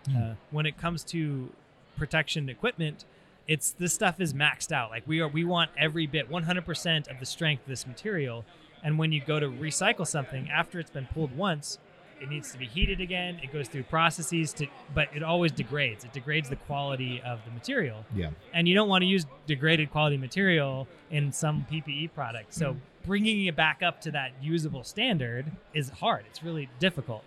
Uh, 0.08 0.34
when 0.50 0.64
it 0.64 0.78
comes 0.78 1.02
to 1.02 1.50
protection 1.96 2.48
equipment 2.48 3.04
it's 3.46 3.72
this 3.72 3.92
stuff 3.92 4.20
is 4.20 4.32
maxed 4.32 4.72
out. 4.72 4.90
Like 4.90 5.06
we 5.06 5.20
are 5.20 5.28
we 5.28 5.44
want 5.44 5.70
every 5.76 6.06
bit 6.06 6.30
100% 6.30 7.10
of 7.10 7.20
the 7.20 7.26
strength 7.26 7.62
of 7.62 7.68
this 7.68 7.86
material. 7.86 8.44
And 8.82 8.98
when 8.98 9.12
you 9.12 9.22
go 9.24 9.40
to 9.40 9.48
recycle 9.48 10.06
something 10.06 10.48
after 10.50 10.78
it's 10.78 10.90
been 10.90 11.08
pulled 11.12 11.36
once 11.36 11.78
it 12.24 12.28
needs 12.30 12.50
to 12.50 12.58
be 12.58 12.66
heated 12.66 13.00
again 13.00 13.38
it 13.42 13.52
goes 13.52 13.68
through 13.68 13.82
processes 13.84 14.52
to 14.52 14.66
but 14.94 15.08
it 15.14 15.22
always 15.22 15.52
degrades 15.52 16.04
it 16.04 16.12
degrades 16.12 16.48
the 16.48 16.56
quality 16.56 17.20
of 17.24 17.38
the 17.44 17.50
material 17.52 18.04
Yeah. 18.14 18.30
and 18.52 18.66
you 18.66 18.74
don't 18.74 18.88
want 18.88 19.02
to 19.02 19.06
use 19.06 19.24
degraded 19.46 19.90
quality 19.90 20.16
material 20.16 20.88
in 21.10 21.30
some 21.32 21.66
PPE 21.70 22.12
product. 22.14 22.54
So 22.54 22.76
bringing 23.06 23.44
it 23.46 23.54
back 23.54 23.82
up 23.82 24.00
to 24.00 24.10
that 24.12 24.32
usable 24.42 24.82
standard 24.82 25.44
is 25.74 25.90
hard. 25.90 26.24
It's 26.28 26.42
really 26.42 26.68
difficult. 26.80 27.22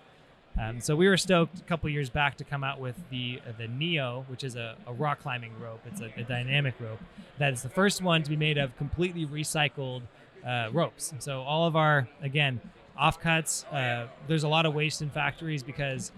Um, 0.59 0.81
so 0.81 0.95
we 0.95 1.07
were 1.07 1.17
stoked 1.17 1.59
a 1.59 1.63
couple 1.63 1.87
years 1.89 2.09
back 2.09 2.35
to 2.37 2.43
come 2.43 2.63
out 2.63 2.79
with 2.79 2.95
the 3.11 3.39
uh, 3.47 3.51
the 3.57 3.67
Neo, 3.67 4.25
which 4.27 4.43
is 4.43 4.55
a, 4.55 4.75
a 4.87 4.93
rock 4.93 5.19
climbing 5.21 5.53
rope. 5.61 5.81
It's 5.85 6.01
a, 6.01 6.09
a 6.17 6.23
dynamic 6.23 6.73
rope 6.79 6.99
that 7.37 7.53
is 7.53 7.61
the 7.61 7.69
first 7.69 8.01
one 8.01 8.23
to 8.23 8.29
be 8.29 8.35
made 8.35 8.57
of 8.57 8.75
completely 8.77 9.25
recycled 9.27 10.01
uh, 10.45 10.69
ropes. 10.73 11.13
So 11.19 11.41
all 11.43 11.67
of 11.67 11.75
our 11.75 12.07
again 12.21 12.59
offcuts. 12.99 13.65
Uh, 13.73 14.07
there's 14.27 14.43
a 14.43 14.47
lot 14.47 14.65
of 14.65 14.73
waste 14.73 15.01
in 15.01 15.09
factories 15.09 15.63
because 15.63 16.11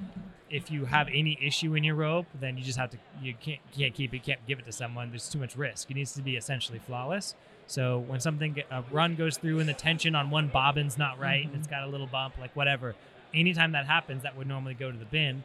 if 0.49 0.71
you 0.71 0.85
have 0.85 1.07
any 1.13 1.37
issue 1.41 1.75
in 1.75 1.83
your 1.83 1.95
rope, 1.95 2.25
then 2.39 2.57
you 2.57 2.63
just 2.63 2.77
have 2.77 2.89
to 2.91 2.97
you 3.21 3.33
can't 3.39 3.59
can't 3.71 3.93
keep 3.93 4.13
it, 4.13 4.23
can't 4.23 4.45
give 4.47 4.59
it 4.59 4.65
to 4.65 4.71
someone. 4.71 5.09
There's 5.09 5.29
too 5.29 5.39
much 5.39 5.55
risk. 5.55 5.89
It 5.91 5.95
needs 5.95 6.13
to 6.13 6.21
be 6.21 6.35
essentially 6.35 6.79
flawless. 6.79 7.35
So 7.67 7.99
when 7.99 8.19
something 8.19 8.57
a 8.71 8.83
run 8.91 9.15
goes 9.15 9.37
through 9.37 9.59
and 9.59 9.69
the 9.69 9.73
tension 9.73 10.15
on 10.15 10.31
one 10.31 10.47
bobbin's 10.47 10.97
not 10.97 11.19
right 11.19 11.45
and 11.45 11.55
it's 11.55 11.67
got 11.67 11.83
a 11.83 11.87
little 11.87 12.07
bump, 12.07 12.39
like 12.39 12.55
whatever, 12.55 12.95
anytime 13.33 13.73
that 13.73 13.85
happens, 13.85 14.23
that 14.23 14.35
would 14.35 14.47
normally 14.47 14.73
go 14.73 14.91
to 14.91 14.97
the 14.97 15.05
bin. 15.05 15.43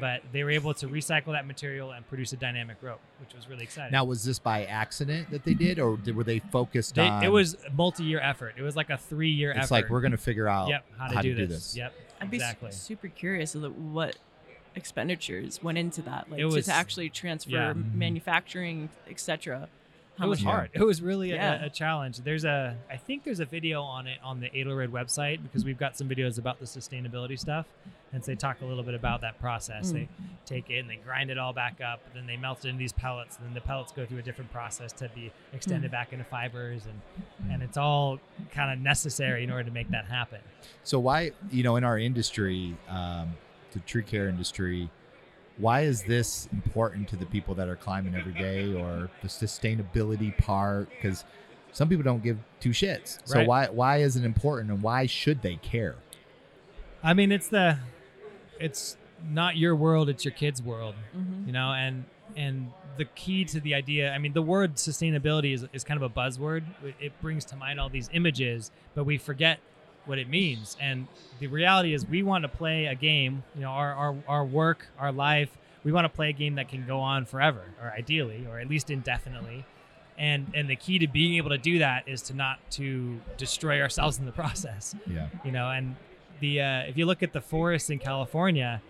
But 0.00 0.22
they 0.32 0.42
were 0.42 0.50
able 0.50 0.72
to 0.74 0.88
recycle 0.88 1.32
that 1.32 1.46
material 1.46 1.90
and 1.92 2.06
produce 2.08 2.32
a 2.32 2.36
dynamic 2.36 2.78
rope, 2.80 3.00
which 3.20 3.34
was 3.34 3.48
really 3.48 3.64
exciting. 3.64 3.92
Now, 3.92 4.04
was 4.04 4.24
this 4.24 4.38
by 4.38 4.64
accident 4.64 5.30
that 5.30 5.44
they 5.44 5.54
did, 5.54 5.78
or 5.78 5.96
did, 5.98 6.16
were 6.16 6.24
they 6.24 6.38
focused 6.38 6.94
They- 6.94 7.06
on? 7.06 7.22
it 7.22 7.28
was 7.30 7.54
a 7.66 7.70
multi-year 7.72 8.18
effort. 8.20 8.54
It 8.56 8.62
was 8.62 8.74
like 8.74 8.88
a 8.90 8.96
three-year 8.96 9.50
effort. 9.52 9.60
It's 9.62 9.70
like 9.70 9.90
we're 9.90 10.00
going 10.00 10.12
to 10.12 10.16
figure 10.18 10.48
out. 10.48 10.68
yep 10.68 10.84
how 10.96 11.08
to, 11.08 11.14
how 11.16 11.22
do, 11.22 11.34
to 11.34 11.40
do 11.42 11.46
this. 11.46 11.58
this. 11.72 11.76
Yep, 11.76 11.92
I'd 12.22 12.30
be 12.30 12.40
s- 12.40 12.56
super 12.70 13.08
curious 13.08 13.54
of 13.54 13.76
what 13.92 14.16
expenditures 14.74 15.62
went 15.62 15.76
into 15.78 16.02
that, 16.02 16.30
like 16.30 16.40
It 16.40 16.48
to- 16.48 16.54
was- 16.54 16.66
to, 16.66 16.72
actually 16.72 17.10
transfer 17.10 17.50
yeah. 17.50 17.72
Manufacturing, 17.74 18.88
etc. 19.08 19.68
how 20.22 20.26
it 20.26 20.30
was 20.30 20.42
much 20.44 20.52
hard. 20.54 20.70
It 20.72 20.82
was 20.82 21.02
really 21.02 21.30
Yeah. 21.30 21.62
a, 21.62 21.66
a 21.66 21.70
challenge. 21.70 22.18
There's 22.18 22.44
a, 22.44 22.76
I 22.90 22.96
think 22.96 23.24
there's 23.24 23.40
a 23.40 23.44
video 23.44 23.82
on 23.82 24.06
it 24.06 24.18
on 24.24 24.40
the 24.40 24.48
Edelrid 24.50 24.88
website 24.88 25.42
because 25.42 25.64
we've 25.64 25.78
got 25.78 25.96
some 25.96 26.08
videos 26.08 26.38
about 26.38 26.58
the 26.60 26.66
sustainability 26.66 27.38
stuff, 27.38 27.66
and 28.12 28.24
so 28.24 28.30
they 28.32 28.36
talk 28.36 28.60
a 28.62 28.64
little 28.64 28.82
bit 28.82 28.94
about 28.94 29.20
that 29.22 29.38
process. 29.38 29.90
Mm. 29.90 29.92
They 29.94 30.08
take 30.46 30.70
it 30.70 30.78
and 30.78 30.90
they 30.90 30.96
grind 30.96 31.30
it 31.30 31.38
all 31.38 31.52
back 31.52 31.80
up, 31.80 32.00
then 32.14 32.26
they 32.26 32.36
melt 32.36 32.64
it 32.64 32.68
into 32.68 32.78
these 32.78 32.92
pellets, 32.92 33.36
and 33.36 33.46
then 33.46 33.54
the 33.54 33.60
pellets 33.60 33.92
go 33.92 34.04
through 34.06 34.18
a 34.18 34.22
different 34.22 34.52
process 34.52 34.92
to 34.94 35.08
be 35.14 35.30
extended 35.52 35.90
Mm. 35.90 35.92
back 35.92 36.12
into 36.12 36.24
fibers, 36.24 36.86
and 36.86 37.50
and 37.52 37.62
it's 37.62 37.76
all 37.76 38.18
kind 38.52 38.72
of 38.72 38.78
necessary 38.78 39.44
in 39.44 39.50
order 39.50 39.64
to 39.64 39.70
make 39.70 39.90
that 39.90 40.06
happen. 40.06 40.38
So 40.84 40.98
why, 40.98 41.32
you 41.50 41.62
know, 41.62 41.76
in 41.76 41.84
our 41.84 41.98
industry, 41.98 42.76
um, 42.88 43.32
the 43.72 43.80
tree 43.80 44.02
care 44.02 44.28
industry, 44.28 44.88
why 45.58 45.82
is 45.82 46.02
this 46.04 46.48
important 46.52 47.08
to 47.08 47.16
the 47.16 47.26
people 47.26 47.54
that 47.56 47.68
are 47.68 47.76
climbing 47.76 48.14
every 48.14 48.32
day, 48.32 48.74
or 48.74 49.10
the 49.22 49.28
sustainability 49.28 50.36
part? 50.38 50.88
Because 50.90 51.24
some 51.72 51.88
people 51.88 52.02
don't 52.04 52.22
give 52.22 52.38
two 52.60 52.70
shits. 52.70 53.18
So 53.24 53.38
Right. 53.38 53.46
why 53.46 53.66
why 53.68 53.96
is 53.98 54.16
it 54.16 54.24
important, 54.24 54.70
and 54.70 54.82
why 54.82 55.06
should 55.06 55.42
they 55.42 55.56
care? 55.56 55.96
I 57.02 57.14
mean, 57.14 57.32
it's 57.32 57.48
the, 57.48 57.78
it's 58.60 58.96
not 59.28 59.56
your 59.56 59.74
world; 59.76 60.08
it's 60.08 60.24
your 60.24 60.32
kid's 60.32 60.62
world. 60.62 60.94
Mhm. 61.16 61.46
you 61.46 61.52
know 61.52 61.72
and 61.72 62.04
and 62.36 62.70
the 62.96 63.04
key 63.04 63.44
to 63.44 63.60
the 63.60 63.74
idea 63.74 64.12
i 64.12 64.18
mean 64.18 64.32
the 64.32 64.40
word 64.42 64.76
sustainability 64.76 65.52
is, 65.54 65.66
is 65.74 65.82
kind 65.84 66.02
of 66.02 66.02
a 66.02 66.08
buzzword 66.08 66.62
It- 66.84 66.94
it 67.00 67.20
brings 67.20 67.44
to 67.46 67.56
mind 67.56 67.78
all 67.80 67.88
these 67.90 68.08
images 68.12 68.70
but 68.94 69.04
we 69.04 69.18
forget 69.18 69.58
what 70.06 70.18
it 70.18 70.28
means. 70.28 70.76
And 70.80 71.06
the 71.40 71.46
reality 71.46 71.94
is 71.94 72.06
we 72.06 72.22
want 72.22 72.42
to 72.42 72.48
play 72.48 72.86
a 72.86 72.94
game 72.94 73.42
you 73.54 73.62
know 73.62 73.68
our, 73.70 73.92
our, 73.94 74.16
our 74.28 74.44
work 74.44 74.86
our 74.98 75.10
life 75.12 75.50
we 75.84 75.90
want 75.92 76.04
to 76.04 76.08
play 76.08 76.30
a 76.30 76.32
game 76.32 76.54
that 76.54 76.68
can 76.68 76.86
go 76.86 77.00
on 77.00 77.24
forever 77.24 77.64
or 77.82 77.90
ideally 77.90 78.46
or 78.48 78.58
at 78.60 78.68
least 78.68 78.90
indefinitely. 78.90 79.64
And 80.18 80.46
and 80.54 80.68
the 80.68 80.76
key 80.76 80.98
to 81.00 81.08
being 81.08 81.34
able 81.36 81.50
to 81.50 81.58
do 81.58 81.78
that 81.80 82.06
is 82.06 82.22
to 82.22 82.34
not 82.34 82.58
to 82.72 83.20
destroy 83.36 83.80
ourselves 83.80 84.18
in 84.18 84.26
the 84.26 84.32
process. 84.42 84.94
Yeah. 85.06 85.28
you 85.44 85.52
know 85.52 85.70
and 85.70 85.96
the 86.40 86.60
uh, 86.60 86.80
if 86.80 86.96
you 86.96 87.06
look 87.06 87.22
at 87.22 87.32
the 87.32 87.40
forests 87.40 87.88
in 87.90 87.98
california 87.98 88.82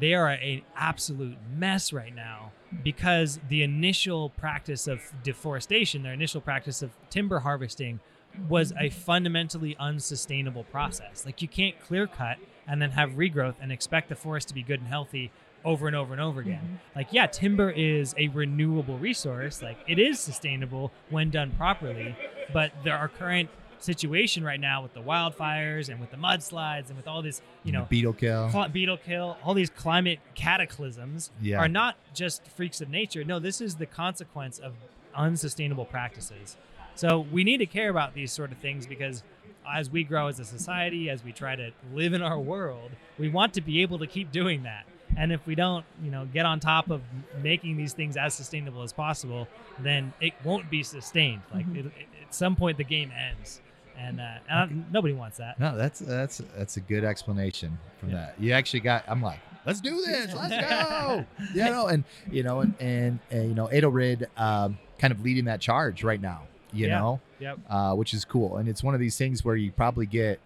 they 0.00 0.14
are 0.14 0.30
an 0.30 0.62
absolute 0.74 1.36
mess 1.56 1.92
right 1.92 2.14
now 2.14 2.50
because 2.82 3.38
the 3.48 3.62
initial 3.62 4.30
practice 4.30 4.88
of 4.88 5.00
deforestation 5.22 6.02
their 6.02 6.12
initial 6.12 6.40
practice 6.40 6.82
of 6.82 6.90
timber 7.08 7.38
harvesting 7.40 8.00
was 8.48 8.72
a 8.78 8.90
fundamentally 8.90 9.76
unsustainable 9.78 10.64
process. 10.64 11.24
Like 11.24 11.42
you 11.42 11.48
can't 11.48 11.78
clear 11.80 12.06
cut 12.06 12.38
and 12.66 12.80
then 12.82 12.90
have 12.90 13.10
regrowth 13.12 13.54
and 13.60 13.70
expect 13.72 14.08
the 14.08 14.16
forest 14.16 14.48
to 14.48 14.54
be 14.54 14.62
good 14.62 14.80
and 14.80 14.88
healthy 14.88 15.30
over 15.64 15.86
and 15.86 15.96
over 15.96 16.12
and 16.12 16.20
over 16.22 16.40
again. 16.40 16.60
Mm-hmm. 16.64 16.98
Like 16.98 17.08
yeah 17.12 17.26
timber 17.26 17.70
is 17.70 18.14
a 18.18 18.28
renewable 18.28 18.98
resource. 18.98 19.62
Like 19.62 19.78
it 19.88 19.98
is 19.98 20.20
sustainable 20.20 20.92
when 21.10 21.30
done 21.30 21.52
properly 21.52 22.16
but 22.52 22.72
there 22.84 22.96
our 22.96 23.08
current 23.08 23.48
situation 23.78 24.42
right 24.42 24.58
now 24.60 24.82
with 24.82 24.94
the 24.94 25.00
wildfires 25.02 25.88
and 25.90 26.00
with 26.00 26.10
the 26.10 26.16
mudslides 26.16 26.88
and 26.88 26.96
with 26.96 27.06
all 27.06 27.20
this 27.20 27.42
you 27.62 27.72
know 27.72 27.86
beetle 27.90 28.12
kill. 28.12 28.48
cl- 28.50 28.68
beetle 28.68 28.96
kill 28.96 29.36
all 29.44 29.52
these 29.54 29.68
climate 29.70 30.18
cataclysms 30.34 31.30
Yeah. 31.42 31.58
are 31.58 31.68
not 31.68 31.96
just 32.14 32.46
freaks 32.48 32.80
of 32.80 32.88
nature. 32.88 33.22
No 33.24 33.38
this 33.38 33.60
is 33.60 33.76
the 33.76 33.86
consequence 33.86 34.58
of 34.58 34.72
unsustainable 35.14 35.84
practices 35.84 36.56
so 36.96 37.20
we 37.30 37.44
need 37.44 37.58
to 37.58 37.66
care 37.66 37.88
about 37.90 38.14
these 38.14 38.32
sort 38.32 38.50
of 38.52 38.58
things 38.58 38.86
because 38.86 39.22
as 39.68 39.90
we 39.90 40.02
grow 40.04 40.26
as 40.28 40.38
a 40.40 40.44
society 40.44 41.08
as 41.10 41.22
we 41.24 41.32
try 41.32 41.54
to 41.56 41.70
live 41.94 42.12
in 42.12 42.22
our 42.22 42.38
world 42.40 42.90
we 43.18 43.28
want 43.28 43.52
to 43.54 43.60
be 43.60 43.82
able 43.82 43.98
to 43.98 44.06
keep 44.06 44.30
doing 44.32 44.62
that 44.64 44.84
and 45.16 45.32
if 45.32 45.44
we 45.46 45.54
don't 45.54 45.84
you 46.02 46.10
know 46.10 46.24
get 46.32 46.44
on 46.46 46.58
top 46.60 46.90
of 46.90 47.00
making 47.42 47.76
these 47.76 47.92
things 47.92 48.16
as 48.16 48.34
sustainable 48.34 48.82
as 48.82 48.92
possible 48.92 49.46
then 49.80 50.12
it 50.20 50.32
won't 50.44 50.68
be 50.70 50.82
sustained 50.82 51.42
like 51.54 51.66
Mhm. 51.66 51.76
it, 51.78 51.86
it- 51.86 51.92
at 52.26 52.34
some 52.34 52.56
point 52.56 52.76
the 52.76 52.84
game 52.84 53.12
ends 53.12 53.60
and, 53.98 54.20
uh, 54.20 54.24
and 54.50 54.58
I- 54.58 54.92
nobody 54.92 55.14
wants 55.14 55.38
that 55.38 55.58
No, 55.60 55.76
that's 55.76 56.00
that's 56.00 56.42
that's 56.56 56.76
a 56.76 56.80
good 56.80 57.02
explanation 57.04 57.78
from 57.98 58.10
Yeah. 58.10 58.16
that. 58.16 58.34
You 58.38 58.52
actually 58.52 58.80
got. 58.80 59.04
I'm 59.08 59.22
like, 59.22 59.40
let's 59.64 59.80
do 59.80 59.96
this. 60.04 60.34
Let's 60.34 60.68
go. 60.68 61.24
you 61.54 61.64
know, 61.64 61.86
and 61.86 62.04
you 62.30 62.42
know, 62.42 62.60
and 62.60 62.74
and, 62.78 63.18
and 63.30 63.48
you 63.48 63.54
know, 63.54 63.68
Edelrid 63.68 64.26
um, 64.36 64.76
kind 64.98 65.12
of 65.12 65.22
leading 65.22 65.46
that 65.46 65.60
charge 65.62 66.04
right 66.04 66.20
now. 66.20 66.42
You 66.76 66.86
Yeah. 66.88 66.98
know, 67.00 67.20
yep 67.40 67.58
uh, 67.68 67.94
which 67.94 68.12
is 68.14 68.24
cool. 68.24 68.56
And 68.58 68.68
it's 68.68 68.82
one 68.82 68.94
of 68.94 69.00
these 69.00 69.16
things 69.18 69.44
where 69.44 69.56
you 69.56 69.72
probably 69.72 70.06
get 70.06 70.40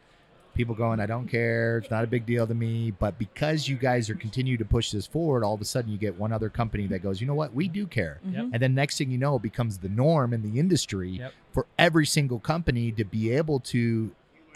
people 0.55 0.75
going, 0.75 0.99
I 0.99 1.07
don't 1.07 1.29
care. 1.29 1.79
It's 1.79 1.91
not 1.93 2.03
a 2.03 2.09
big 2.09 2.27
deal 2.27 2.45
to 2.47 2.55
me. 2.55 2.91
But 2.91 3.19
because 3.19 3.69
you 3.69 3.77
guys 3.77 4.11
are 4.11 4.17
continue 4.17 4.57
to 4.57 4.65
push 4.65 4.91
this 4.91 5.07
forward, 5.07 5.45
all 5.45 5.55
of 5.55 5.61
a 5.61 5.65
sudden 5.65 5.91
you 5.93 5.97
get 5.97 6.19
one 6.19 6.33
other 6.33 6.49
company 6.49 6.87
that 6.89 6.99
goes, 7.05 7.21
you 7.21 7.27
know 7.27 7.35
what, 7.35 7.55
we 7.55 7.69
do 7.69 7.87
care. 7.87 8.19
Yep. 8.25 8.35
Mhm. 8.45 8.51
And 8.55 8.63
then 8.63 8.75
next 8.75 8.99
thing 8.99 9.11
you 9.13 9.19
know, 9.19 9.37
it 9.37 9.43
becomes 9.43 9.79
the 9.79 9.89
norm 9.89 10.33
in 10.35 10.43
the 10.43 10.59
industry 10.59 11.11
Yep. 11.11 11.33
for 11.53 11.67
every 11.79 12.05
single 12.05 12.41
company 12.41 12.91
to 12.93 13.05
be 13.05 13.31
able 13.33 13.61
to 13.61 14.11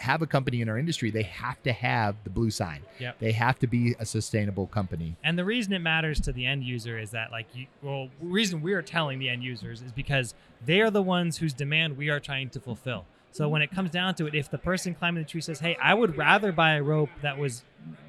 have 0.05 0.21
a 0.21 0.27
company 0.27 0.61
in 0.61 0.69
our 0.69 0.77
industry. 0.77 1.09
They 1.11 1.23
have 1.23 1.61
to 1.63 1.73
have 1.73 2.15
the 2.23 2.29
blue 2.29 2.51
sign. 2.51 2.81
Yep. 2.99 3.19
They 3.19 3.31
have 3.31 3.59
to 3.59 3.67
be 3.67 3.95
a 3.99 4.05
sustainable 4.05 4.67
company. 4.67 5.15
And 5.23 5.37
the 5.37 5.45
reason 5.45 5.73
it 5.73 5.79
matters 5.79 6.19
to 6.21 6.31
the 6.31 6.45
end 6.45 6.63
user 6.63 6.97
is 6.97 7.11
that, 7.11 7.31
like, 7.31 7.47
you, 7.53 7.65
well, 7.81 8.09
the 8.21 8.27
reason 8.27 8.61
we 8.61 8.73
are 8.73 8.81
telling 8.81 9.19
the 9.19 9.29
end 9.29 9.43
users 9.43 9.81
is 9.81 9.91
because 9.91 10.33
they 10.63 10.81
are 10.81 10.91
the 10.91 11.01
ones 11.01 11.37
whose 11.37 11.53
demand 11.53 11.97
we 11.97 12.09
are 12.09 12.19
trying 12.19 12.49
to 12.51 12.59
fulfill. 12.59 13.05
So 13.31 13.49
when 13.49 13.61
it 13.61 13.71
comes 13.71 13.89
down 13.89 14.15
to 14.15 14.27
it, 14.27 14.35
if 14.35 14.49
the 14.49 14.57
person 14.57 14.95
climbing 14.95 15.23
the 15.23 15.29
tree 15.29 15.41
says, 15.41 15.59
"Hey, 15.59 15.75
I 15.81 15.93
would 15.93 16.15
rather 16.15 16.53
buy 16.53 16.75
a 16.75 16.83
rope 16.83 17.09
that 17.21 17.37
was, 17.37 17.63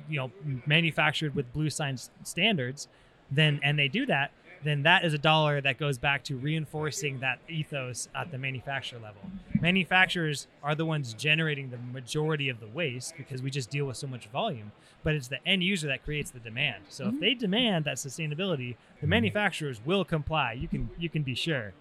you 0.09 0.19
know, 0.19 0.31
manufactured 0.67 1.35
with 1.35 1.53
blue 1.53 1.69
sign 1.71 1.97
standards," 2.23 2.87
then 3.29 3.59
and 3.63 3.77
they 3.77 3.89
do 3.89 4.07
that, 4.07 4.31
then 4.65 4.83
that 4.83 5.05
is 5.05 5.15
a 5.15 5.19
dollar 5.19 5.61
that 5.61 5.79
goes 5.79 5.99
back 5.99 6.25
to 6.25 6.37
reinforcing 6.37 7.21
that 7.21 7.39
ethos 7.49 8.09
at 8.15 8.31
the 8.31 8.39
manufacturer 8.39 8.99
level. 8.99 9.21
Manufacturers 9.61 10.47
are 10.63 10.75
the 10.75 10.85
ones 10.87 11.15
generating 11.15 11.71
the 11.71 11.79
majority 11.79 12.49
of 12.49 12.61
the 12.61 12.67
waste 12.67 13.15
because 13.17 13.43
we 13.43 13.51
just 13.51 13.71
deal 13.71 13.87
with 13.87 13.97
so 13.97 14.07
much 14.07 14.27
volume, 14.29 14.73
but 15.03 15.15
it's 15.15 15.29
the 15.29 15.47
end 15.47 15.63
user 15.63 15.87
that 15.89 16.05
creates 16.05 16.31
the 16.31 16.41
demand. 16.41 16.85
So 16.89 17.09
if 17.09 17.15
Mhm. 17.15 17.21
they 17.21 17.35
demand 17.35 17.85
that 17.85 17.97
sustainability, 17.97 18.77
the 19.01 19.07
manufacturers 19.07 19.81
will 19.85 20.05
comply. 20.05 20.53
You 20.53 20.69
can 20.69 20.91
you 20.99 21.09
can 21.09 21.23
be 21.23 21.35
sure. 21.35 21.73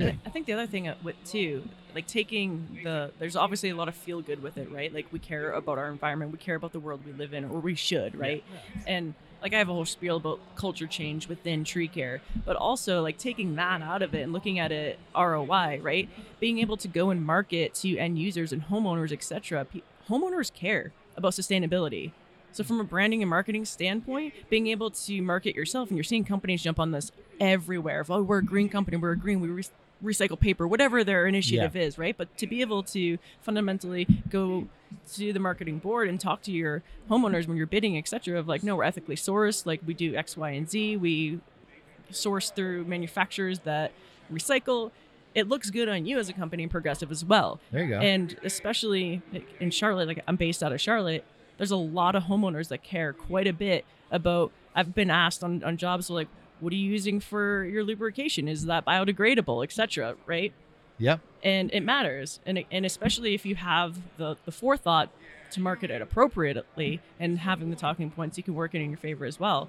Good. 0.00 0.18
I 0.24 0.30
think 0.30 0.46
the 0.46 0.52
other 0.54 0.66
thing 0.66 0.88
uh, 0.88 0.94
with 1.02 1.16
too, 1.24 1.62
like 1.94 2.06
taking 2.06 2.80
the, 2.84 3.10
there's 3.18 3.36
obviously 3.36 3.70
a 3.70 3.76
lot 3.76 3.88
of 3.88 3.94
feel 3.94 4.22
good 4.22 4.42
with 4.42 4.56
it, 4.56 4.70
right? 4.72 4.92
Like 4.92 5.06
we 5.12 5.18
care 5.18 5.52
about 5.52 5.78
our 5.78 5.88
environment, 5.90 6.32
we 6.32 6.38
care 6.38 6.54
about 6.54 6.72
the 6.72 6.80
world 6.80 7.00
we 7.04 7.12
live 7.12 7.34
in, 7.34 7.44
or 7.44 7.60
we 7.60 7.74
should, 7.74 8.14
right? 8.18 8.42
And 8.86 9.14
like 9.42 9.52
I 9.54 9.58
have 9.58 9.68
a 9.68 9.72
whole 9.72 9.84
spiel 9.84 10.16
about 10.16 10.40
culture 10.56 10.86
change 10.86 11.28
within 11.28 11.64
tree 11.64 11.88
care, 11.88 12.20
but 12.44 12.56
also 12.56 13.02
like 13.02 13.18
taking 13.18 13.56
that 13.56 13.82
out 13.82 14.02
of 14.02 14.14
it 14.14 14.22
and 14.22 14.32
looking 14.32 14.58
at 14.58 14.72
it 14.72 14.98
ROI, 15.14 15.80
right? 15.82 16.08
Being 16.40 16.58
able 16.58 16.76
to 16.78 16.88
go 16.88 17.10
and 17.10 17.24
market 17.24 17.74
to 17.76 17.96
end 17.98 18.18
users 18.18 18.52
and 18.52 18.62
homeowners, 18.64 19.12
etc. 19.12 19.64
Pe- 19.64 19.82
homeowners 20.08 20.52
care 20.52 20.92
about 21.16 21.32
sustainability. 21.32 22.12
So 22.52 22.64
from 22.64 22.80
a 22.80 22.84
branding 22.84 23.22
and 23.22 23.30
marketing 23.30 23.64
standpoint, 23.64 24.34
being 24.48 24.66
able 24.66 24.90
to 24.90 25.22
market 25.22 25.54
yourself, 25.54 25.88
and 25.88 25.96
you're 25.96 26.04
seeing 26.04 26.24
companies 26.24 26.62
jump 26.62 26.80
on 26.80 26.90
this 26.90 27.12
everywhere. 27.40 28.04
Oh, 28.08 28.22
we're 28.22 28.38
a 28.38 28.44
green 28.44 28.68
company, 28.68 28.96
we're 28.96 29.12
a 29.12 29.16
green, 29.16 29.40
we 29.40 29.48
re- 29.48 29.64
recycle 30.02 30.38
paper, 30.38 30.66
whatever 30.66 31.04
their 31.04 31.26
initiative 31.26 31.76
is, 31.76 31.98
right? 31.98 32.16
But 32.16 32.36
to 32.38 32.46
be 32.46 32.60
able 32.60 32.82
to 32.84 33.18
fundamentally 33.40 34.06
go 34.28 34.66
to 35.14 35.32
the 35.32 35.38
marketing 35.38 35.78
board 35.78 36.08
and 36.08 36.18
talk 36.18 36.42
to 36.42 36.52
your 36.52 36.82
homeowners 37.08 37.46
when 37.46 37.56
you're 37.56 37.66
bidding, 37.66 37.96
etc. 37.96 38.38
Of 38.38 38.48
like, 38.48 38.62
no, 38.62 38.76
we're 38.76 38.84
ethically 38.84 39.16
sourced, 39.16 39.66
like 39.66 39.80
we 39.86 39.94
do 39.94 40.14
X, 40.14 40.36
Y, 40.36 40.50
and 40.50 40.68
Z. 40.68 40.96
We 40.96 41.40
source 42.10 42.50
through 42.50 42.84
manufacturers 42.84 43.60
that 43.60 43.92
recycle. 44.32 44.90
It 45.34 45.48
looks 45.48 45.70
good 45.70 45.88
on 45.88 46.06
you 46.06 46.18
as 46.18 46.28
a 46.28 46.32
company 46.32 46.64
and 46.64 46.72
progressive 46.72 47.10
as 47.10 47.24
well. 47.24 47.60
There 47.70 47.84
you 47.84 47.90
go. 47.90 48.00
And 48.00 48.36
especially 48.42 49.22
in 49.60 49.70
Charlotte, 49.70 50.08
like 50.08 50.24
I'm 50.26 50.36
based 50.36 50.62
out 50.62 50.72
of 50.72 50.80
Charlotte, 50.80 51.24
there's 51.56 51.70
a 51.70 51.76
lot 51.76 52.16
of 52.16 52.24
homeowners 52.24 52.68
that 52.68 52.82
care 52.82 53.12
quite 53.12 53.46
a 53.46 53.52
bit 53.52 53.84
about. 54.10 54.50
I've 54.74 54.94
been 54.94 55.10
asked 55.10 55.44
on, 55.44 55.62
on 55.62 55.76
jobs 55.76 56.06
so 56.06 56.14
like, 56.14 56.28
what 56.60 56.72
are 56.72 56.76
you 56.76 56.90
using 56.90 57.20
for 57.20 57.64
your 57.64 57.84
lubrication? 57.84 58.48
Is 58.48 58.66
that 58.66 58.84
biodegradable, 58.84 59.64
etc. 59.64 60.16
Right? 60.26 60.52
yep. 60.98 61.20
And 61.42 61.70
it 61.72 61.80
matters, 61.80 62.40
and 62.46 62.64
and 62.70 62.84
especially 62.84 63.34
if 63.34 63.44
you 63.44 63.56
have 63.56 63.98
the 64.18 64.36
the 64.44 64.52
forethought 64.52 65.10
to 65.52 65.60
market 65.60 65.90
it 65.90 66.00
appropriately 66.00 67.00
and 67.18 67.38
having 67.38 67.70
the 67.70 67.76
talking 67.76 68.10
points, 68.10 68.36
you 68.36 68.44
can 68.44 68.54
work 68.54 68.74
it 68.74 68.80
in 68.80 68.90
your 68.90 68.98
favor 68.98 69.24
as 69.24 69.40
well. 69.40 69.68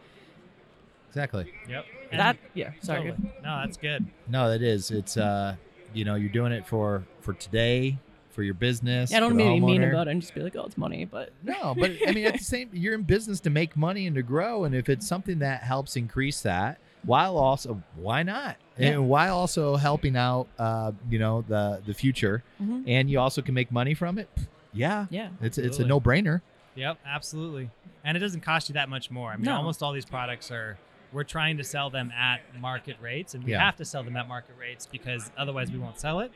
Exactly. 1.10 1.52
Yep. 1.68 1.86
that 2.12 2.38
yeah, 2.54 2.72
sorry. 2.82 3.10
Totally. 3.12 3.34
No, 3.44 3.62
that's 3.66 3.78
good. 3.78 4.06
No, 4.28 4.50
that 4.50 4.62
is. 4.62 4.92
It's 4.92 5.18
uh, 5.18 5.56
you 5.94 6.06
know, 6.06 6.16
you're 6.16 6.30
doing 6.30 6.52
it 6.52 6.68
for 6.68 7.04
for 7.22 7.34
today, 7.34 7.98
for 8.32 8.44
your 8.44 8.54
business. 8.54 9.12
Yeah, 9.12 9.18
I 9.18 9.20
don't 9.20 9.36
mean 9.36 9.62
to 9.62 9.66
be 9.68 9.74
mean 9.74 9.84
about 9.84 10.08
it 10.08 10.12
and 10.12 10.22
just 10.22 10.34
be 10.34 10.42
like, 10.42 10.56
oh, 10.56 10.66
it's 10.66 10.78
money, 10.78 11.06
but 11.06 11.32
No, 11.44 11.76
but 11.78 11.92
I 12.08 12.12
mean, 12.12 12.26
at 12.28 12.34
the 12.34 12.44
same, 12.44 12.70
you're 12.74 12.94
in 12.96 13.04
business 13.04 13.40
to 13.42 13.50
make 13.50 13.76
money 13.78 14.08
and 14.08 14.16
to 14.16 14.22
grow, 14.24 14.64
and 14.66 14.74
if 14.76 14.90
it's 14.90 15.08
something 15.08 15.40
that 15.40 15.64
helps 15.64 15.96
increase 15.96 16.42
that, 16.42 16.80
while 17.04 17.38
also, 17.38 17.82
why 17.96 18.24
not? 18.24 18.58
Yeah. 18.78 18.90
And 18.90 19.10
while 19.10 19.38
also 19.38 19.76
helping 19.76 20.16
out, 20.16 20.48
uh, 20.60 20.92
you 21.10 21.20
know, 21.20 21.44
the 21.48 21.82
the 21.86 21.94
future, 21.94 22.44
Mhm. 22.62 22.84
and 22.88 23.10
you 23.10 23.20
also 23.20 23.42
can 23.42 23.54
make 23.54 23.72
money 23.72 23.94
from 23.94 24.18
it. 24.18 24.30
Yeah, 24.74 25.08
yeah, 25.10 25.30
it's 25.42 25.58
it's 25.58 25.80
a 25.80 25.86
no 25.86 26.00
brainer. 26.00 26.42
Yep, 26.76 27.00
absolutely. 27.06 27.70
And 28.04 28.16
it 28.16 28.22
doesn't 28.22 28.42
cost 28.42 28.70
you 28.70 28.74
that 28.74 28.88
much 28.88 29.12
more. 29.12 29.32
I 29.32 29.36
mean, 29.36 29.46
No. 29.46 29.56
almost 29.58 29.84
all 29.84 29.92
these 29.92 30.06
products 30.06 30.50
are 30.52 30.78
we're 31.12 31.24
trying 31.26 31.58
to 31.58 31.64
sell 31.64 31.90
them 31.90 32.10
at 32.12 32.40
market 32.60 32.96
rates, 33.02 33.34
and 33.34 33.44
we 33.44 33.52
Yeah. 33.52 33.60
have 33.66 33.76
to 33.76 33.84
sell 33.86 34.02
them 34.04 34.16
at 34.16 34.28
market 34.30 34.56
rates 34.58 34.88
because 34.90 35.30
otherwise 35.38 35.70
we 35.70 35.78
won't 35.78 36.00
sell 36.00 36.22
it. 36.22 36.32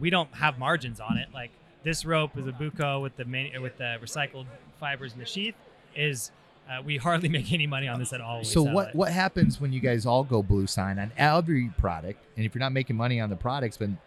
We 0.00 0.10
don't 0.10 0.32
have 0.34 0.58
margins 0.58 1.00
on 1.00 1.16
it. 1.18 1.28
Like 1.32 1.50
this 1.82 2.04
rope 2.04 2.36
is 2.36 2.46
a 2.46 2.52
buco 2.52 3.00
with 3.02 3.16
the 3.16 3.24
with 3.60 3.76
the 3.78 3.98
recycled 4.02 4.46
fibers 4.80 5.12
in 5.12 5.18
the 5.18 5.26
sheath. 5.26 5.54
Is 5.96 6.30
uh, 6.68 6.82
we 6.82 6.96
hardly 6.96 7.28
make 7.38 7.52
any 7.52 7.66
money 7.66 7.88
on 7.88 7.98
this 7.98 8.12
at 8.12 8.20
all. 8.20 8.38
we 8.38 8.44
So 8.44 8.62
what 8.62 8.88
it. 8.88 8.94
what 8.94 9.12
happens 9.12 9.60
when 9.60 9.72
you 9.72 9.80
guys 9.80 10.06
all 10.06 10.24
go 10.24 10.42
blue 10.42 10.66
sign 10.66 10.98
on 10.98 11.12
every 11.16 11.70
product? 11.78 12.24
And 12.36 12.44
if 12.44 12.54
you're 12.54 12.60
not 12.60 12.72
making 12.72 12.96
money 12.96 13.20
on 13.20 13.30
the 13.30 13.36
products, 13.36 13.76
then 13.76 13.98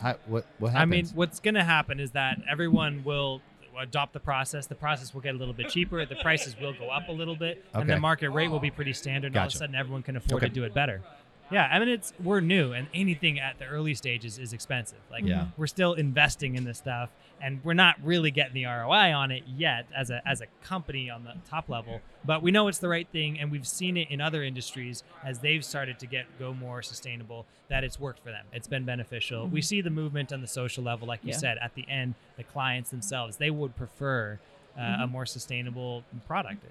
how, 0.00 0.16
what 0.26 0.46
what 0.58 0.72
happens? 0.72 0.82
I 0.82 0.84
mean, 0.86 1.06
what's 1.14 1.40
going 1.40 1.54
to 1.54 1.64
happen 1.64 2.00
is 2.00 2.10
that 2.12 2.38
everyone 2.50 3.02
will 3.04 3.40
adopt 3.78 4.12
the 4.12 4.20
process. 4.20 4.66
The 4.66 4.74
process 4.74 5.12
will 5.12 5.20
get 5.20 5.34
a 5.34 5.38
little 5.38 5.54
bit 5.54 5.68
cheaper. 5.68 6.04
The 6.06 6.16
prices 6.16 6.56
will 6.60 6.72
go 6.74 6.88
up 6.90 7.08
a 7.08 7.12
little 7.12 7.36
bit, 7.36 7.64
and 7.74 7.88
the 7.88 7.98
market 7.98 8.30
rate 8.30 8.48
will 8.50 8.60
be 8.60 8.70
pretty 8.70 8.92
standard. 8.92 9.28
And 9.28 9.36
all 9.38 9.46
of 9.46 9.54
a 9.54 9.56
sudden, 9.56 9.74
everyone 9.74 10.02
can 10.02 10.16
afford 10.16 10.42
Okay. 10.42 10.48
to 10.48 10.54
do 10.54 10.64
it 10.64 10.74
better. 10.74 11.02
Yeah, 11.50 11.68
I 11.70 11.78
mean, 11.78 11.88
it's 11.88 12.12
we're 12.22 12.40
new, 12.40 12.72
and 12.72 12.88
anything 12.92 13.38
at 13.38 13.58
the 13.58 13.66
early 13.66 13.94
stages 13.94 14.38
is 14.38 14.52
expensive. 14.52 14.98
Like, 15.10 15.24
Yeah. 15.24 15.46
we're 15.56 15.66
still 15.68 15.94
investing 15.94 16.56
in 16.56 16.64
this 16.64 16.78
stuff, 16.78 17.10
and 17.40 17.60
we're 17.62 17.74
not 17.74 17.96
really 18.02 18.30
getting 18.30 18.54
the 18.54 18.64
ROI 18.64 19.12
on 19.12 19.30
it 19.30 19.44
yet 19.46 19.86
as 19.94 20.10
a 20.10 20.26
as 20.26 20.40
a 20.40 20.46
company 20.62 21.08
on 21.08 21.24
the 21.24 21.34
top 21.48 21.68
level. 21.68 22.00
But 22.24 22.42
we 22.42 22.50
know 22.50 22.66
it's 22.68 22.78
the 22.78 22.88
right 22.88 23.06
thing, 23.12 23.38
and 23.38 23.50
we've 23.52 23.66
seen 23.66 23.96
it 23.96 24.10
in 24.10 24.20
other 24.20 24.42
industries 24.42 25.04
as 25.24 25.38
they've 25.38 25.64
started 25.64 25.98
to 26.00 26.06
get 26.06 26.26
go 26.38 26.52
more 26.52 26.82
sustainable. 26.82 27.46
That 27.68 27.84
it's 27.84 28.00
worked 28.00 28.20
for 28.20 28.30
them. 28.30 28.46
It's 28.52 28.68
been 28.68 28.84
beneficial. 28.84 29.46
We 29.46 29.60
mm-hmm. 29.60 29.64
see 29.64 29.80
the 29.80 29.90
movement 29.90 30.32
on 30.32 30.40
the 30.40 30.46
social 30.46 30.82
level, 30.84 31.06
like 31.06 31.20
you 31.22 31.30
Yeah. 31.30 31.36
said. 31.38 31.58
At 31.58 31.74
the 31.74 31.88
end, 31.88 32.14
the 32.36 32.44
clients 32.44 32.90
themselves 32.90 33.36
they 33.36 33.50
would 33.50 33.76
prefer 33.76 34.38
uh, 34.78 34.98
a 35.00 35.06
more 35.06 35.26
sustainable 35.26 36.04
product. 36.26 36.64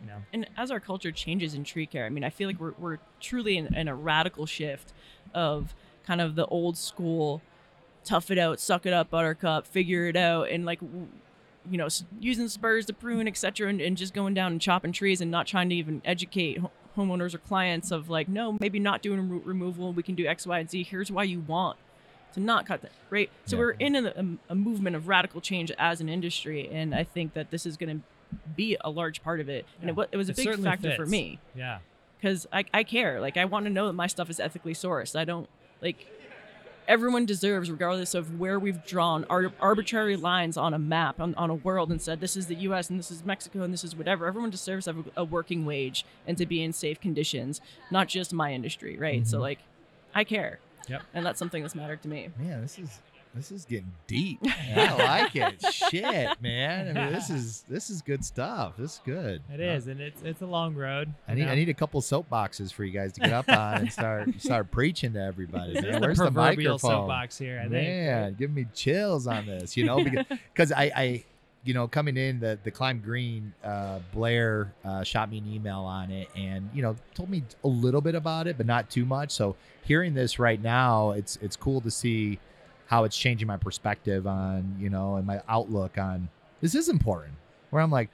You 0.00 0.06
know. 0.06 0.22
and 0.32 0.48
as 0.56 0.70
our 0.70 0.80
culture 0.80 1.12
changes 1.12 1.54
in 1.54 1.64
tree 1.64 1.86
care, 1.86 2.06
I 2.06 2.08
mean, 2.08 2.24
I 2.24 2.30
feel 2.30 2.48
like 2.48 2.60
we're, 2.60 2.74
we're 2.78 2.98
truly 3.20 3.56
in, 3.56 3.74
in 3.74 3.88
a 3.88 3.94
radical 3.94 4.46
shift 4.46 4.92
of 5.34 5.74
kind 6.06 6.20
of 6.20 6.34
the 6.34 6.46
old 6.46 6.76
school, 6.76 7.42
tough 8.04 8.30
it 8.30 8.38
out, 8.38 8.60
suck 8.60 8.86
it 8.86 8.92
up, 8.92 9.10
buttercup, 9.10 9.66
figure 9.66 10.06
it 10.06 10.16
out, 10.16 10.48
and 10.50 10.64
like, 10.64 10.80
w- 10.80 11.08
you 11.70 11.76
know, 11.76 11.88
using 12.20 12.48
spurs 12.48 12.86
to 12.86 12.92
prune, 12.92 13.28
etc., 13.28 13.68
and, 13.68 13.80
and 13.80 13.96
just 13.96 14.14
going 14.14 14.34
down 14.34 14.52
and 14.52 14.60
chopping 14.60 14.92
trees 14.92 15.20
and 15.20 15.30
not 15.30 15.46
trying 15.46 15.68
to 15.68 15.74
even 15.74 16.00
educate 16.04 16.60
homeowners 16.96 17.34
or 17.34 17.38
clients 17.38 17.90
of 17.90 18.08
like, 18.08 18.28
no, 18.28 18.56
maybe 18.60 18.78
not 18.78 19.02
doing 19.02 19.28
root 19.28 19.44
removal. 19.44 19.92
We 19.92 20.02
can 20.02 20.14
do 20.14 20.26
X, 20.26 20.46
Y, 20.46 20.58
and 20.58 20.70
Z. 20.70 20.84
Here's 20.84 21.10
why 21.12 21.24
you 21.24 21.40
want 21.40 21.76
to 22.34 22.40
not 22.40 22.66
cut 22.66 22.82
that, 22.82 22.92
right? 23.10 23.30
So 23.46 23.56
Yeah. 23.56 23.60
we're 23.60 23.70
in 23.72 23.96
a, 23.96 24.38
a, 24.50 24.54
movement 24.54 24.96
of 24.96 25.08
radical 25.08 25.40
change 25.40 25.72
as 25.78 26.00
an 26.00 26.08
industry, 26.08 26.68
and 26.70 26.94
I 26.94 27.04
think 27.04 27.34
that 27.34 27.50
this 27.50 27.66
is 27.66 27.76
going 27.76 27.98
to 27.98 28.36
be 28.56 28.76
a 28.82 28.90
large 28.90 29.22
part 29.22 29.40
of 29.40 29.48
it. 29.48 29.64
And 29.80 29.96
Yeah. 29.96 30.02
it, 30.04 30.08
it 30.12 30.16
was 30.16 30.28
a 30.28 30.32
It 30.32 30.36
big 30.36 30.62
factor 30.62 30.94
for 30.94 31.06
me 31.06 31.38
Yeah. 31.54 31.78
because 32.20 32.46
I, 32.52 32.64
I 32.74 32.82
care. 32.84 33.20
Like 33.20 33.36
I 33.36 33.44
want 33.46 33.64
to 33.66 33.70
know 33.70 33.86
that 33.86 33.94
my 33.94 34.06
stuff 34.06 34.28
is 34.30 34.38
ethically 34.40 34.74
sourced. 34.74 35.16
I 35.18 35.24
don't 35.24 35.48
like 35.80 36.06
everyone 36.86 37.26
deserves, 37.26 37.70
regardless 37.70 38.14
of 38.14 38.40
where 38.40 38.58
we've 38.58 38.82
drawn 38.86 39.24
ar- 39.28 39.52
arbitrary 39.60 40.16
lines 40.16 40.56
on 40.56 40.72
a 40.72 40.78
map 40.78 41.20
on, 41.20 41.34
on 41.34 41.50
a 41.50 41.54
world 41.54 41.90
and 41.90 42.00
said 42.00 42.18
this 42.20 42.34
is 42.36 42.46
the 42.46 42.54
U.S. 42.56 42.88
and 42.88 42.98
this 42.98 43.10
is 43.10 43.24
Mexico 43.24 43.62
and 43.62 43.72
this 43.72 43.84
is 43.84 43.94
whatever. 43.94 44.26
Everyone 44.26 44.48
deserves 44.50 44.88
a, 44.88 44.94
a 45.16 45.22
working 45.24 45.66
wage 45.66 46.04
and 46.26 46.38
to 46.38 46.46
be 46.46 46.62
in 46.62 46.72
safe 46.72 46.98
conditions, 47.00 47.60
not 47.90 48.08
just 48.08 48.32
my 48.32 48.52
industry, 48.54 48.96
right? 48.96 49.26
So 49.26 49.38
Mhm. 49.38 49.42
like, 49.42 49.58
I 50.14 50.24
care. 50.24 50.60
Yep. 50.88 51.02
And 51.14 51.26
that's 51.26 51.38
something 51.38 51.62
that's 51.62 51.74
mattered 51.74 52.02
to 52.02 52.08
me. 52.08 52.28
man, 52.38 52.62
this 52.62 52.78
is 52.78 53.00
this 53.34 53.52
is 53.52 53.64
getting 53.64 53.92
deep. 54.06 54.40
I 54.76 54.94
like 54.96 55.36
it. 55.36 55.62
Shit, 55.72 56.40
man. 56.40 56.96
I 56.96 57.04
mean, 57.04 57.12
this 57.12 57.30
is 57.30 57.62
this 57.68 57.90
is 57.90 58.02
good 58.02 58.24
stuff. 58.24 58.74
This 58.78 58.94
is 58.94 59.00
good. 59.04 59.42
It 59.52 59.60
is, 59.60 59.86
and 59.86 60.00
it's 60.00 60.22
it's 60.22 60.42
a 60.42 60.46
long 60.46 60.74
road. 60.74 61.12
I 61.28 61.34
need 61.34 61.44
know? 61.44 61.52
I 61.52 61.54
need 61.54 61.68
a 61.68 61.74
couple 61.74 62.00
soapboxes 62.00 62.72
for 62.72 62.84
you 62.84 62.92
guys 62.92 63.12
to 63.12 63.20
get 63.20 63.32
up 63.32 63.48
on 63.48 63.74
and 63.82 63.92
start 63.92 64.28
start 64.40 64.70
preaching 64.70 65.12
to 65.12 65.20
everybody. 65.22 65.74
Man, 65.74 65.92
the 65.92 65.98
where's 66.00 66.18
the 66.18 66.24
proverbial 66.24 66.74
microphone? 66.74 66.90
soapbox 66.90 67.38
here. 67.38 67.58
I 67.58 67.68
think. 67.68 67.72
Man, 67.72 68.34
give 68.34 68.50
me 68.50 68.66
chills 68.74 69.26
on 69.26 69.46
this, 69.46 69.76
you 69.76 69.84
know, 69.84 70.02
because 70.02 70.26
because 70.52 70.72
I, 70.72 70.90
I, 70.96 71.24
you 71.64 71.74
know, 71.74 71.88
coming 71.88 72.16
in 72.16 72.40
the 72.40 72.58
the 72.62 72.70
climb 72.70 73.00
green, 73.00 73.52
uh, 73.64 73.98
Blair 74.14 74.72
uh, 74.84 75.02
shot 75.02 75.30
me 75.30 75.38
an 75.38 75.52
email 75.52 75.80
on 75.80 76.10
it, 76.10 76.28
and 76.36 76.68
you 76.72 76.82
know, 76.82 76.96
told 77.14 77.28
me 77.28 77.42
a 77.64 77.68
little 77.68 78.00
bit 78.00 78.14
about 78.14 78.46
it, 78.46 78.56
but 78.56 78.66
not 78.66 78.88
too 78.90 79.04
much. 79.04 79.30
So 79.32 79.56
hearing 79.84 80.14
this 80.14 80.38
right 80.38 80.60
now, 80.62 81.10
it's 81.12 81.36
it's 81.42 81.56
cool 81.56 81.80
to 81.82 81.90
see 81.90 82.38
how 82.86 83.04
it's 83.04 83.16
changing 83.16 83.46
my 83.46 83.56
perspective 83.58 84.26
on 84.26 84.76
you 84.80 84.88
know 84.88 85.16
and 85.16 85.26
my 85.26 85.42
outlook 85.48 85.98
on 85.98 86.28
this 86.60 86.74
is 86.74 86.88
important. 86.88 87.34
Where 87.70 87.82
I'm 87.82 87.90
like, 87.90 88.08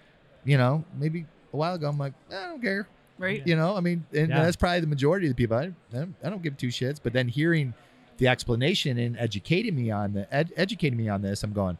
you 0.44 0.58
know, 0.58 0.84
maybe 0.98 1.26
a 1.52 1.56
while 1.56 1.74
ago 1.74 1.88
I'm 1.88 1.98
like, 1.98 2.12
"Eh, 2.32 2.36
I 2.36 2.48
don't 2.48 2.60
care, 2.62 2.88
Right? 3.18 3.46
you 3.46 3.54
know, 3.54 3.76
I 3.76 3.80
mean, 3.80 4.04
and 4.12 4.28
Yeah. 4.30 4.42
that's 4.42 4.56
probably 4.56 4.80
the 4.80 4.86
majority 4.88 5.26
of 5.28 5.30
the 5.30 5.36
people. 5.36 5.56
I, 5.56 5.62
I 5.62 5.72
don't- 5.92 6.14
I 6.24 6.28
don't 6.30 6.42
give 6.42 6.56
two 6.56 6.68
shits. 6.68 6.98
But 7.00 7.12
then 7.12 7.28
hearing 7.28 7.72
the 8.18 8.26
explanation 8.26 8.98
and 8.98 9.16
educating 9.18 9.76
me 9.76 9.90
on 9.92 10.12
the 10.14 10.26
ed, 10.34 10.52
educating 10.56 10.96
me 10.98 11.08
on 11.08 11.22
this, 11.22 11.42
I'm 11.44 11.52
going, 11.52 11.78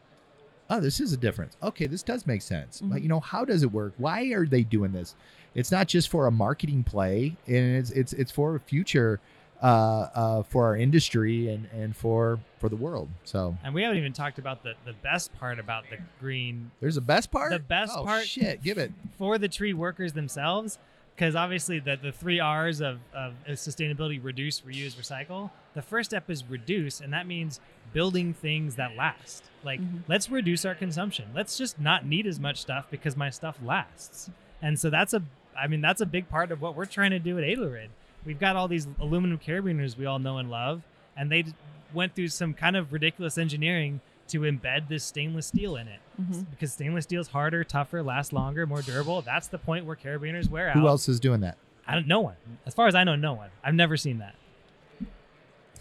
oh, 0.69 0.79
this 0.79 0.99
is 0.99 1.13
a 1.13 1.17
difference. 1.17 1.55
Okay, 1.63 1.85
this 1.87 2.03
does 2.03 2.25
make 2.25 2.41
sense. 2.41 2.81
Like, 2.81 2.99
Mhm. 2.99 3.03
you 3.03 3.09
know, 3.09 3.19
how 3.19 3.45
does 3.45 3.63
it 3.63 3.71
work? 3.71 3.93
Why 3.97 4.23
are 4.33 4.45
they 4.45 4.63
doing 4.63 4.91
this? 4.91 5.15
It's 5.53 5.71
not 5.71 5.87
just 5.87 6.09
for 6.09 6.27
a 6.27 6.31
marketing 6.31 6.83
play, 6.83 7.35
and 7.47 7.75
it's 7.77 7.91
it's 7.91 8.13
it's 8.13 8.31
for 8.31 8.55
a 8.55 8.59
future, 8.59 9.19
uh, 9.61 9.65
uh, 9.65 10.43
for 10.43 10.65
our 10.65 10.75
industry 10.75 11.47
and 11.49 11.67
and 11.73 11.95
for 11.95 12.39
for 12.59 12.67
the 12.67 12.75
world. 12.75 13.07
So 13.23 13.57
And 13.63 13.73
we 13.73 13.83
haven't 13.83 13.97
even 13.97 14.11
talked 14.11 14.37
about 14.39 14.63
the, 14.63 14.73
the 14.85 14.93
best 14.93 15.33
part 15.35 15.59
about 15.59 15.85
the 15.89 15.97
green 16.19 16.71
there's 16.81 16.97
a 16.97 17.01
best 17.01 17.31
part. 17.31 17.51
The 17.51 17.59
best 17.59 17.93
oh, 17.95 18.03
part- 18.03 18.25
Shit, 18.25 18.61
give 18.63 18.77
it. 18.77 18.91
for 19.17 19.37
the 19.37 19.47
tree 19.47 19.73
workers 19.73 20.11
themselves, 20.13 20.77
because 21.15 21.35
obviously 21.35 21.79
the, 21.79 21.95
the 21.95 22.11
three 22.11 22.39
R's 22.41 22.81
of, 22.81 22.99
of 23.13 23.33
sustainability 23.51 24.21
reduce, 24.21 24.59
reuse, 24.61 24.95
recycle. 24.95 25.51
The 25.75 25.81
first 25.83 26.09
step 26.09 26.29
is 26.29 26.43
reduce, 26.49 26.99
and 27.01 27.13
that 27.13 27.27
means 27.27 27.59
building 27.93 28.33
things 28.33 28.75
that 28.75 28.95
last. 28.95 29.43
Like, 29.63 29.79
Mhm. 29.81 30.01
let's 30.07 30.29
reduce 30.29 30.65
our 30.65 30.73
consumption. 30.75 31.25
Let's 31.33 31.57
just 31.57 31.79
not 31.79 32.05
need 32.05 32.25
as 32.27 32.39
much 32.39 32.57
stuff 32.57 32.87
because 32.89 33.15
my 33.15 33.29
stuff 33.29 33.57
lasts. 33.63 34.29
And 34.61 34.79
so 34.79 34.89
that's 34.89 35.13
a, 35.13 35.21
I 35.57 35.67
mean, 35.67 35.81
that's 35.81 36.01
a 36.01 36.05
big 36.05 36.27
part 36.29 36.51
of 36.51 36.61
what 36.61 36.75
we're 36.75 36.85
trying 36.85 37.11
to 37.11 37.19
do 37.19 37.37
at 37.37 37.43
Edelrid. 37.43 37.89
We've 38.25 38.39
got 38.39 38.55
all 38.55 38.67
these 38.67 38.87
aluminum 38.99 39.37
carabiners 39.37 39.95
we 39.97 40.05
all 40.05 40.17
know 40.19 40.37
and 40.39 40.49
love, 40.49 40.81
and 41.15 41.31
they 41.31 41.45
went 41.93 42.15
through 42.15 42.29
some 42.29 42.53
kind 42.53 42.75
of 42.75 42.91
ridiculous 42.91 43.37
engineering 43.37 44.01
to 44.29 44.39
embed 44.41 44.87
this 44.87 45.03
stainless 45.03 45.45
steel 45.45 45.75
in 45.75 45.87
it 45.87 45.99
Mhm. 46.19 46.49
because 46.49 46.73
stainless 46.73 47.03
steel 47.03 47.21
is 47.21 47.27
harder, 47.27 47.63
tougher, 47.63 48.01
lasts 48.01 48.33
longer, 48.33 48.65
more 48.65 48.81
durable. 48.81 49.21
That's 49.21 49.47
the 49.47 49.59
point 49.59 49.85
where 49.85 49.95
carabiners 49.95 50.49
wear 50.49 50.69
out. 50.69 50.73
Who 50.75 50.87
else 50.87 51.07
is 51.07 51.19
doing 51.19 51.41
that? 51.41 51.57
I 51.85 51.93
don't. 51.93 52.07
No 52.07 52.21
one. 52.21 52.35
As 52.65 52.73
far 52.73 52.87
as 52.87 52.95
I 52.95 53.03
know, 53.03 53.15
no 53.15 53.33
one. 53.33 53.49
I've 53.63 53.75
never 53.75 53.95
seen 53.97 54.17
that. 54.17 54.33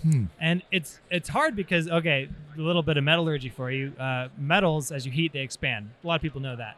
Hmm. 0.02 0.24
And 0.40 0.62
it's 0.70 1.00
it's 1.10 1.28
hard 1.28 1.56
because 1.56 1.88
okay, 1.88 2.28
a 2.56 2.60
little 2.60 2.82
bit 2.82 2.96
of 2.96 3.04
metallurgy 3.04 3.48
for 3.48 3.70
you. 3.70 3.92
Uh, 3.98 4.28
metals, 4.38 4.92
as 4.92 5.06
you 5.06 5.12
heat, 5.12 5.32
they 5.32 5.40
expand. 5.40 5.90
A 6.02 6.06
lot 6.06 6.16
of 6.16 6.22
people 6.22 6.40
know 6.40 6.56
that. 6.56 6.76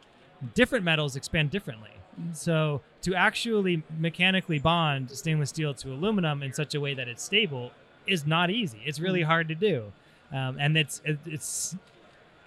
Different 0.54 0.84
metals 0.84 1.16
expand 1.16 1.50
differently. 1.50 1.90
So 2.32 2.80
to 3.02 3.14
actually 3.14 3.82
mechanically 3.98 4.58
bond 4.58 5.10
stainless 5.10 5.50
steel 5.50 5.74
to 5.74 5.92
aluminum 5.92 6.42
in 6.42 6.52
such 6.52 6.74
a 6.74 6.80
way 6.80 6.94
that 6.94 7.08
it's 7.08 7.22
stable 7.22 7.72
is 8.06 8.26
not 8.26 8.50
easy. 8.50 8.80
It's 8.86 9.00
really 9.00 9.22
hard 9.22 9.48
to 9.48 9.54
do, 9.54 9.92
um, 10.32 10.56
and 10.58 10.76
it's 10.78 11.02
it's 11.04 11.76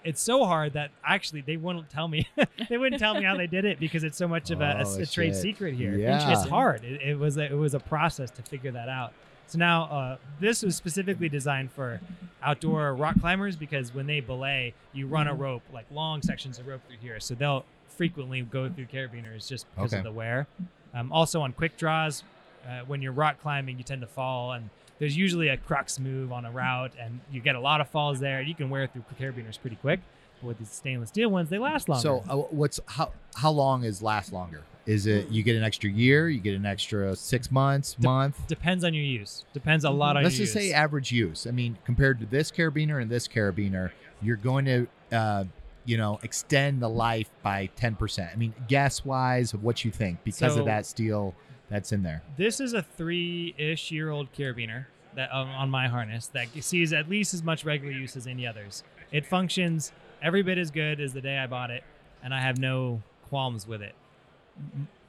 it's 0.02 0.20
so 0.20 0.44
hard 0.44 0.72
that 0.72 0.90
actually 1.04 1.42
they 1.42 1.56
wouldn't 1.56 1.90
tell 1.90 2.08
me. 2.08 2.26
they 2.68 2.78
wouldn't 2.78 3.00
tell 3.00 3.14
me 3.14 3.22
how 3.22 3.36
they 3.36 3.46
did 3.46 3.64
it 3.64 3.78
because 3.78 4.02
it's 4.02 4.16
so 4.16 4.26
much 4.26 4.50
of 4.50 4.60
a, 4.60 4.64
a- 4.64 4.84
Oh, 4.84 5.00
a 5.00 5.06
trade 5.06 5.36
secret 5.36 5.74
here. 5.74 5.94
Yeah. 5.94 6.32
It's 6.32 6.48
hard. 6.48 6.82
It, 6.84 7.00
it 7.02 7.18
was 7.18 7.36
a, 7.36 7.44
it 7.44 7.56
was 7.56 7.74
a 7.74 7.80
process 7.80 8.30
to 8.32 8.42
figure 8.42 8.72
that 8.72 8.88
out. 8.88 9.12
So 9.50 9.58
now 9.58 9.82
uh, 9.84 10.16
this 10.38 10.62
was 10.62 10.76
specifically 10.76 11.28
designed 11.28 11.72
for 11.72 12.00
outdoor 12.40 12.94
rock 12.94 13.18
climbers 13.20 13.56
because 13.56 13.92
when 13.92 14.06
they 14.06 14.20
belay, 14.20 14.74
you 14.92 15.08
run 15.08 15.26
a 15.26 15.34
rope 15.34 15.62
like 15.74 15.86
long 15.90 16.22
sections 16.22 16.60
of 16.60 16.68
rope 16.68 16.82
through 16.86 16.98
here, 17.02 17.18
so 17.18 17.34
they'll 17.34 17.64
frequently 17.88 18.42
go 18.42 18.68
through 18.68 18.86
carabiners 18.86 19.48
just 19.48 19.66
because 19.74 19.92
Okay. 19.92 19.98
of 19.98 20.04
the 20.04 20.12
wear. 20.12 20.46
Um, 20.94 21.10
also 21.10 21.40
on 21.40 21.52
quick 21.52 21.76
draws, 21.76 22.22
uh, 22.64 22.82
when 22.86 23.02
you're 23.02 23.10
rock 23.10 23.40
climbing, 23.42 23.76
you 23.76 23.82
tend 23.82 24.02
to 24.02 24.06
fall, 24.06 24.52
and 24.52 24.70
there's 25.00 25.16
usually 25.16 25.48
a 25.48 25.56
crux 25.56 25.98
move 25.98 26.30
on 26.30 26.44
a 26.44 26.50
route, 26.52 26.92
and 26.96 27.18
you 27.32 27.40
get 27.40 27.56
a 27.56 27.60
lot 27.60 27.80
of 27.80 27.88
falls 27.88 28.20
there. 28.20 28.40
You 28.40 28.54
can 28.54 28.70
wear 28.70 28.86
through 28.86 29.02
carabiners 29.20 29.60
pretty 29.60 29.76
quick. 29.76 29.98
With 30.42 30.58
these 30.58 30.70
stainless 30.70 31.08
steel 31.10 31.28
ones, 31.30 31.50
they 31.50 31.58
last 31.58 31.88
longer. 31.88 32.02
So 32.02 32.24
uh, 32.28 32.36
what's 32.50 32.80
how 32.86 33.12
how 33.36 33.50
long 33.50 33.84
is 33.84 34.02
last 34.02 34.32
longer? 34.32 34.62
Is 34.86 35.06
it 35.06 35.28
you 35.28 35.42
get 35.42 35.56
an 35.56 35.62
extra 35.62 35.90
year? 35.90 36.28
You 36.28 36.40
get 36.40 36.54
an 36.54 36.64
extra 36.66 37.14
six 37.14 37.50
months, 37.50 37.98
month? 37.98 38.46
depends 38.48 38.82
on 38.84 38.94
your 38.94 39.04
use. 39.04 39.44
Depends 39.52 39.84
a 39.84 39.90
lot 39.90 40.16
on 40.16 40.22
Let's 40.24 40.38
your 40.38 40.46
just 40.46 40.56
use. 40.56 40.64
say 40.70 40.72
average 40.72 41.12
use. 41.12 41.46
I 41.46 41.50
mean, 41.50 41.76
compared 41.84 42.18
to 42.20 42.26
this 42.26 42.50
carabiner 42.50 43.00
and 43.00 43.10
this 43.10 43.28
carabiner, 43.28 43.90
you're 44.22 44.36
going 44.38 44.64
to, 44.64 44.86
uh, 45.12 45.44
you 45.84 45.96
know, 45.98 46.18
extend 46.22 46.80
the 46.80 46.88
life 46.88 47.28
by 47.42 47.66
ten 47.76 47.94
percent. 47.94 48.30
I 48.32 48.36
mean, 48.36 48.54
guess 48.68 49.04
wise 49.04 49.52
of 49.52 49.62
what 49.62 49.84
you 49.84 49.90
think 49.90 50.24
because 50.24 50.54
So- 50.54 50.60
of 50.60 50.66
that 50.66 50.86
steel 50.86 51.34
that's 51.68 51.92
in 51.92 52.02
there. 52.02 52.22
This 52.36 52.58
is 52.58 52.72
a 52.72 52.82
three-ish 52.82 53.90
year 53.92 54.10
old 54.10 54.32
carabiner 54.32 54.86
that 55.14 55.32
um, 55.32 55.48
on 55.50 55.70
my 55.70 55.88
harness 55.88 56.26
that 56.28 56.48
sees 56.60 56.92
at 56.92 57.08
least 57.08 57.34
as 57.34 57.42
much 57.42 57.64
regular 57.64 57.92
use 57.92 58.16
as 58.16 58.26
any 58.26 58.46
others. 58.46 58.82
It 59.12 59.26
functions 59.26 59.92
every 60.22 60.42
bit 60.42 60.58
as 60.58 60.70
good 60.70 61.00
as 61.00 61.12
the 61.12 61.20
day 61.20 61.38
I 61.38 61.46
bought 61.46 61.70
it, 61.70 61.84
and 62.22 62.34
I 62.34 62.40
have 62.40 62.58
no 62.58 63.02
qualms 63.28 63.66
with 63.66 63.82
it. 63.82 63.94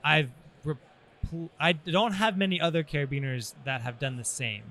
I've 0.04 0.30
I 1.60 1.74
don't 1.74 2.14
have 2.14 2.38
many 2.38 2.60
other 2.60 2.84
carabiners 2.84 3.54
that 3.64 3.82
have 3.82 4.00
done 4.00 4.18
the 4.18 4.24
same. 4.24 4.64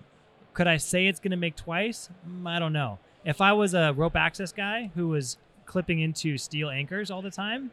Could 0.53 0.67
I 0.67 0.77
say 0.77 1.07
it's 1.07 1.21
going 1.21 1.31
to 1.31 1.37
make 1.37 1.57
twice? 1.57 2.11
Mm, 2.29 2.47
I 2.49 2.59
don't 2.59 2.73
know. 2.73 2.99
If 3.25 3.41
I 3.41 3.53
was 3.53 3.73
a 3.73 3.93
rope 3.93 4.17
access 4.17 4.53
guy 4.53 4.91
who 4.95 5.09
was 5.09 5.39
clipping 5.65 6.01
into 6.01 6.37
steel 6.37 6.69
anchors 6.69 7.11
all 7.11 7.23
the 7.23 7.31
time, 7.31 7.71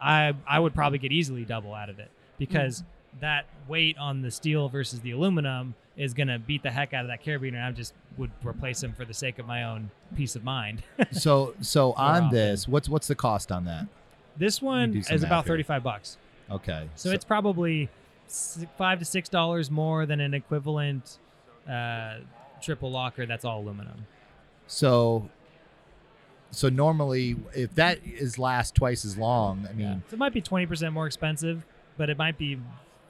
I 0.00 0.34
I 0.46 0.60
would 0.60 0.74
probably 0.74 0.98
get 0.98 1.12
easily 1.12 1.44
double 1.44 1.74
out 1.74 1.90
of 1.90 1.98
it 1.98 2.10
because 2.38 2.84
that 3.20 3.46
weight 3.68 3.98
on 3.98 4.22
the 4.22 4.30
steel 4.30 4.68
versus 4.68 5.00
the 5.00 5.10
aluminum 5.10 5.74
is 5.96 6.14
going 6.14 6.28
to 6.28 6.38
beat 6.38 6.62
the 6.62 6.70
heck 6.70 6.94
out 6.94 7.04
of 7.04 7.08
that 7.08 7.22
carabiner. 7.24 7.62
I 7.66 7.70
just 7.72 7.94
would 8.16 8.30
replace 8.44 8.80
them 8.80 8.92
for 8.92 9.04
the 9.04 9.14
sake 9.14 9.38
of 9.38 9.46
my 9.46 9.64
own 9.64 9.90
peace 10.16 10.36
of 10.36 10.44
mind. 10.44 10.82
So 11.12 11.54
so 11.60 11.92
on 11.94 12.24
often. 12.24 12.30
this, 12.36 12.68
what's 12.68 12.88
what's 12.88 13.08
the 13.08 13.14
cost 13.14 13.50
on 13.52 13.64
that? 13.64 13.86
this 14.36 14.62
one 14.62 14.96
is 15.10 15.22
about 15.22 15.44
here. 15.44 15.52
35 15.54 15.82
bucks. 15.82 16.16
Okay. 16.50 16.88
So, 16.94 17.10
it's 17.10 17.24
probably 17.24 17.88
five 18.78 18.98
to 19.00 19.04
six 19.04 19.28
dollars 19.28 19.70
more 19.70 20.06
than 20.06 20.20
an 20.20 20.32
equivalent 20.34 21.18
uh, 21.68 22.18
triple 22.62 22.90
locker 22.90 23.26
that's 23.26 23.44
all 23.44 23.60
aluminum. 23.60 24.06
so 24.66 25.28
so 26.52 26.68
normally 26.68 27.36
if 27.54 27.74
that 27.74 27.98
is 28.04 28.38
last 28.38 28.74
twice 28.74 29.04
as 29.04 29.16
long, 29.18 29.66
I 29.68 29.72
mean, 29.72 30.02
So 30.08 30.14
it 30.14 30.18
might 30.18 30.32
be 30.32 30.42
20% 30.42 30.92
more 30.92 31.06
expensive, 31.06 31.64
but 31.96 32.10
it 32.10 32.18
might 32.18 32.38
be 32.38 32.58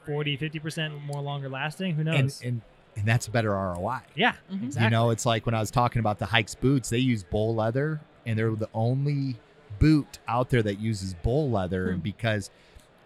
40, 0.05 0.37
50% 0.37 1.03
more 1.05 1.21
longer 1.21 1.49
lasting. 1.49 1.95
Who 1.95 2.03
knows? 2.03 2.41
and, 2.41 2.47
and 2.53 2.61
and 2.95 3.05
that's 3.05 3.27
a 3.27 3.31
better 3.31 3.51
ROI. 3.51 3.99
yeah, 4.15 4.33
Mhm. 4.51 4.63
exactly. 4.63 4.83
You 4.85 4.89
know, 4.89 5.09
it's 5.11 5.25
like 5.25 5.45
when 5.45 5.55
I 5.55 5.59
was 5.59 5.71
talking 5.71 5.99
about 5.99 6.19
the 6.19 6.25
Haix 6.27 6.55
boots, 6.55 6.89
they 6.89 6.97
use 6.99 7.23
bull 7.23 7.55
leather 7.55 8.01
and 8.25 8.37
they're 8.37 8.51
the 8.55 8.69
only 8.73 9.37
boot 9.79 10.19
out 10.27 10.49
there 10.49 10.61
that 10.61 10.79
uses 10.79 11.13
bull 11.23 11.49
leather 11.49 11.85
Hmm. 11.87 11.93
and 11.93 12.03
because 12.03 12.49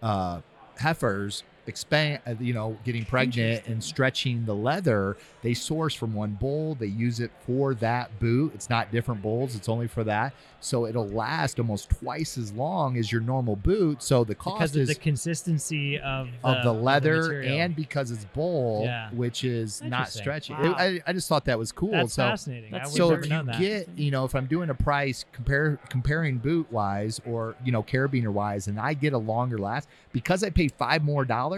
uh 0.02 0.40
heifers 0.78 1.42
expand 1.66 2.20
uh, 2.26 2.34
you 2.40 2.52
know 2.52 2.76
getting 2.84 3.04
pregnant 3.04 3.66
and 3.66 3.82
stretching 3.82 4.44
the 4.46 4.54
leather 4.54 5.16
they 5.42 5.54
source 5.54 5.94
from 5.94 6.14
one 6.14 6.32
bull 6.32 6.74
they 6.76 6.86
use 6.86 7.20
it 7.20 7.30
for 7.46 7.74
that 7.74 8.18
boot 8.20 8.52
it's 8.54 8.70
not 8.70 8.90
different 8.92 9.20
bulls 9.22 9.54
it's 9.54 9.68
only 9.68 9.86
for 9.86 10.04
that 10.04 10.32
so 10.60 10.86
it'll 10.86 11.08
last 11.08 11.58
almost 11.58 11.88
twice 11.90 12.38
as 12.38 12.52
long 12.52 12.96
as 12.96 13.10
your 13.12 13.20
normal 13.20 13.56
boot 13.56 14.02
so 14.02 14.24
the 14.24 14.34
cost 14.34 14.56
because 14.56 14.76
of 14.76 14.82
is 14.82 14.88
the 14.88 14.94
consistency 14.94 15.98
of 16.00 16.28
the, 16.42 16.48
of 16.48 16.62
the 16.64 16.72
leather 16.72 17.22
material. 17.22 17.60
and 17.60 17.76
because 17.76 18.10
it's 18.10 18.24
bull 18.26 18.82
Yeah. 18.84 19.10
which 19.10 19.44
is 19.44 19.82
not 19.82 20.08
stretchy 20.08 20.52
Wow. 20.52 20.74
I, 20.78 21.00
I 21.06 21.12
just 21.12 21.28
thought 21.28 21.44
that 21.46 21.58
was 21.58 21.72
cool 21.72 21.90
That's 21.90 22.14
so 22.14 22.22
fascinating. 22.22 22.70
That's 22.70 22.94
so 22.94 23.12
if 23.12 23.24
you 23.24 23.42
that. 23.42 23.58
get, 23.58 23.88
you 23.96 24.10
know, 24.10 24.24
if 24.24 24.34
I'm 24.34 24.46
doing 24.46 24.70
a 24.70 24.74
price 24.74 25.24
compare 25.32 25.78
comparing 25.90 26.38
boot 26.38 26.70
wise 26.70 27.20
or 27.26 27.56
you 27.64 27.72
know 27.72 27.82
carabiner 27.82 28.32
wise, 28.32 28.68
and 28.68 28.78
I 28.78 28.94
get 28.94 29.12
a 29.12 29.18
longer 29.18 29.58
last 29.58 29.88
because 30.12 30.42
I 30.42 30.50
pay 30.50 30.68
five 30.68 31.02
more 31.02 31.24
dollars, 31.24 31.55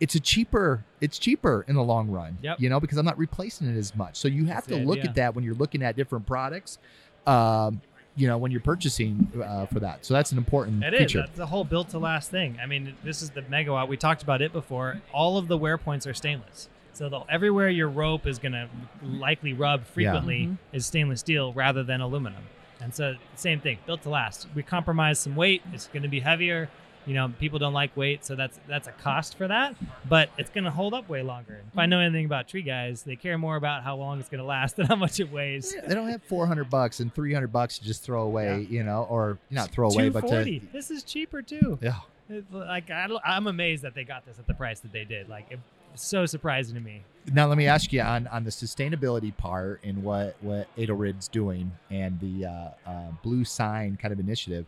it's 0.00 0.14
a 0.14 0.20
cheaper. 0.20 0.84
It's 1.00 1.18
cheaper 1.18 1.64
in 1.68 1.74
the 1.74 1.82
long 1.82 2.08
run. 2.08 2.38
Yep. 2.42 2.60
You 2.60 2.68
know, 2.68 2.78
because 2.80 2.98
I'm 2.98 3.06
not 3.06 3.18
replacing 3.18 3.68
it 3.68 3.76
as 3.76 3.94
much. 3.96 4.16
So 4.16 4.28
you 4.28 4.44
have 4.46 4.66
That's 4.66 4.78
to 4.78 4.84
look 4.86 4.98
idea. 4.98 5.10
at 5.10 5.16
that 5.16 5.34
when 5.34 5.44
you're 5.44 5.54
looking 5.56 5.82
at 5.82 5.96
different 5.96 6.26
products. 6.26 6.78
Um, 7.26 7.80
you 8.16 8.26
know, 8.26 8.36
when 8.36 8.50
you're 8.50 8.60
purchasing 8.60 9.30
uh, 9.44 9.66
for 9.66 9.78
that. 9.78 10.04
So 10.04 10.12
that's 10.12 10.32
an 10.32 10.38
important 10.38 10.82
It 10.82 10.92
is. 10.92 11.00
feature. 11.00 11.20
That's 11.20 11.36
the 11.38 11.46
whole 11.46 11.62
built 11.62 11.90
to 11.90 11.98
last 12.00 12.32
thing. 12.32 12.58
I 12.60 12.66
mean, 12.66 12.96
this 13.04 13.22
is 13.22 13.30
the 13.30 13.42
megawatt. 13.42 13.86
We 13.86 13.96
talked 13.96 14.24
about 14.24 14.42
it 14.42 14.52
before. 14.52 15.00
All 15.12 15.38
of 15.38 15.46
the 15.46 15.56
wear 15.56 15.78
points 15.78 16.04
are 16.04 16.14
stainless. 16.14 16.68
So 16.94 17.08
the, 17.08 17.20
everywhere 17.28 17.68
your 17.68 17.88
rope 17.88 18.26
is 18.26 18.40
going 18.40 18.52
to 18.52 18.68
likely 19.04 19.52
rub 19.52 19.84
frequently 19.84 20.46
Mhm. 20.46 20.56
is 20.72 20.84
stainless 20.84 21.20
steel 21.20 21.52
rather 21.52 21.84
than 21.84 22.00
aluminum. 22.00 22.42
And 22.80 22.92
so 22.92 23.14
same 23.36 23.60
thing, 23.60 23.78
built 23.86 24.02
to 24.02 24.10
last. 24.10 24.48
We 24.52 24.64
compromise 24.64 25.20
some 25.20 25.36
weight. 25.36 25.62
It's 25.72 25.86
going 25.86 26.02
to 26.02 26.08
be 26.08 26.18
heavier. 26.18 26.68
You 27.08 27.14
know, 27.14 27.32
people 27.40 27.58
don't 27.58 27.72
like 27.72 27.96
weight, 27.96 28.24
so 28.24 28.36
that's 28.36 28.60
that's 28.68 28.86
a 28.86 28.92
cost 28.92 29.38
for 29.38 29.48
that. 29.48 29.74
But 30.08 30.28
it's 30.36 30.50
going 30.50 30.64
to 30.64 30.70
hold 30.70 30.92
up 30.92 31.08
way 31.08 31.22
longer. 31.22 31.62
If 31.72 31.78
I 31.78 31.86
know 31.86 32.00
anything 32.00 32.26
about 32.26 32.48
tree 32.48 32.62
guys, 32.62 33.02
they 33.02 33.16
care 33.16 33.38
more 33.38 33.56
about 33.56 33.82
how 33.82 33.96
long 33.96 34.20
it's 34.20 34.28
going 34.28 34.40
to 34.40 34.46
last 34.46 34.76
than 34.76 34.86
how 34.86 34.96
much 34.96 35.18
it 35.18 35.32
weighs. 35.32 35.74
they 35.86 35.94
don't 35.94 36.08
have 36.08 36.22
400 36.24 36.68
bucks 36.68 37.00
and 37.00 37.12
300 37.14 37.50
bucks 37.50 37.78
to 37.78 37.84
just 37.84 38.02
throw 38.02 38.22
away, 38.22 38.66
you 38.68 38.84
know, 38.84 39.06
or 39.08 39.38
not 39.50 39.70
throw 39.70 39.88
away, 39.88 40.10
but 40.10 40.20
to 40.20 40.28
240. 40.28 40.68
This 40.72 40.90
is 40.90 41.02
cheaper 41.02 41.42
too. 41.42 41.78
yeah. 41.80 41.96
It's 42.30 42.52
like 42.52 42.90
I, 42.90 43.08
I'm 43.24 43.46
amazed 43.46 43.84
that 43.84 43.94
they 43.94 44.04
got 44.04 44.26
this 44.26 44.38
at 44.38 44.46
the 44.46 44.52
price 44.52 44.80
that 44.80 44.92
they 44.92 45.04
did. 45.04 45.30
Like 45.30 45.46
it's 45.50 45.62
so 45.94 46.26
surprising 46.26 46.74
to 46.74 46.80
me. 46.80 47.02
Now 47.32 47.46
let 47.46 47.56
me 47.58 47.66
ask 47.66 47.92
you 47.92 48.02
on, 48.02 48.26
on 48.26 48.44
the 48.44 48.50
sustainability 48.50 49.34
part 49.36 49.80
and 49.82 50.02
what 50.02 50.36
what 50.40 50.68
Edelrid's 50.76 51.28
doing 51.28 51.72
and 51.90 52.20
the 52.20 52.46
uh, 52.46 52.90
uh, 52.90 53.06
blue 53.22 53.44
sign 53.44 53.96
kind 53.96 54.12
of 54.12 54.20
initiative. 54.20 54.66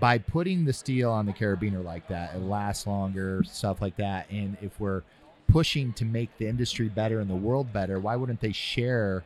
By 0.00 0.18
putting 0.18 0.64
the 0.64 0.72
steel 0.72 1.10
on 1.10 1.24
the 1.26 1.32
carabiner 1.32 1.82
like 1.84 2.08
that, 2.08 2.34
it 2.34 2.40
lasts 2.42 2.86
longer, 2.86 3.42
stuff 3.44 3.80
like 3.80 3.96
that. 3.96 4.26
And 4.30 4.56
if 4.60 4.78
we're 4.80 5.02
pushing 5.48 5.92
to 5.94 6.04
make 6.04 6.36
the 6.38 6.46
industry 6.48 6.88
better 6.88 7.20
and 7.20 7.30
the 7.30 7.34
world 7.34 7.72
better, 7.72 7.98
why 8.00 8.16
wouldn't 8.16 8.40
they 8.40 8.52
share 8.52 9.24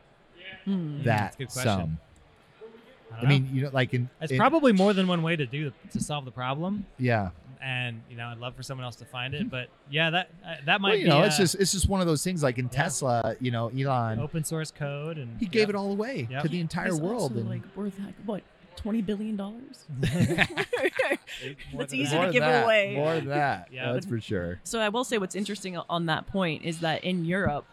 Hmm. 0.65 0.97
that 1.03 1.05
that's 1.05 1.35
a 1.35 1.39
good 1.39 1.47
question. 1.49 1.63
some? 1.63 1.97
I, 3.15 3.25
I 3.25 3.27
mean, 3.27 3.49
you 3.51 3.63
know, 3.63 3.69
like 3.73 3.93
in, 3.93 4.09
it's 4.21 4.31
in- 4.31 4.37
probably 4.37 4.71
more 4.71 4.93
than 4.93 5.07
one 5.07 5.23
way 5.23 5.35
to 5.35 5.45
do 5.45 5.71
to 5.91 5.99
solve 5.99 6.25
the 6.25 6.31
problem. 6.31 6.85
yeah. 6.97 7.29
And 7.61 8.01
you 8.09 8.15
know, 8.15 8.27
I'd 8.27 8.37
love 8.37 8.55
for 8.55 8.63
someone 8.63 8.85
else 8.85 8.95
to 8.97 9.05
find 9.05 9.33
it, 9.33 9.49
but 9.49 9.67
yeah, 9.89 10.11
that 10.11 10.29
uh, 10.45 10.55
that 10.65 10.79
might 10.79 10.89
Well, 10.91 10.97
you 10.97 11.03
be 11.03 11.09
know, 11.09 11.19
uh, 11.23 11.25
it's 11.25 11.35
just 11.37 11.55
it's 11.55 11.73
just 11.73 11.89
one 11.89 11.99
of 11.99 12.07
those 12.07 12.23
things. 12.23 12.41
Like 12.41 12.57
in 12.57 12.65
Yeah. 12.65 12.83
Tesla, 12.83 13.35
you 13.41 13.51
know, 13.51 13.67
Elon, 13.77 14.17
open 14.19 14.45
source 14.45 14.71
code, 14.71 15.17
and 15.17 15.37
he 15.41 15.45
gave 15.45 15.63
yep. 15.63 15.69
it 15.71 15.75
all 15.75 15.91
away 15.91 16.25
Yep. 16.31 16.43
to 16.43 16.47
the 16.47 16.61
entire 16.61 16.87
It's 16.87 16.99
world. 17.01 17.23
also, 17.33 17.35
and 17.35 17.49
like 17.49 17.63
worth 17.75 17.99
like 17.99 18.13
what 18.25 18.43
twenty 18.79 19.01
billion 19.01 19.35
dollars. 19.35 19.85
More 19.89 20.09
That's 21.77 21.93
easy 21.93 22.15
that. 22.15 22.25
to 22.27 22.31
give 22.31 22.41
that, 22.41 22.63
away. 22.63 22.95
More 22.95 23.15
than 23.15 23.27
that. 23.27 23.67
Yeah. 23.71 23.93
that's 23.93 24.05
for 24.05 24.19
sure. 24.19 24.59
So 24.63 24.79
I 24.79 24.89
will 24.89 25.03
say 25.03 25.17
what's 25.17 25.35
interesting 25.35 25.77
on 25.77 26.05
that 26.07 26.27
point 26.27 26.63
is 26.63 26.79
that 26.79 27.03
in 27.03 27.25
Europe, 27.25 27.65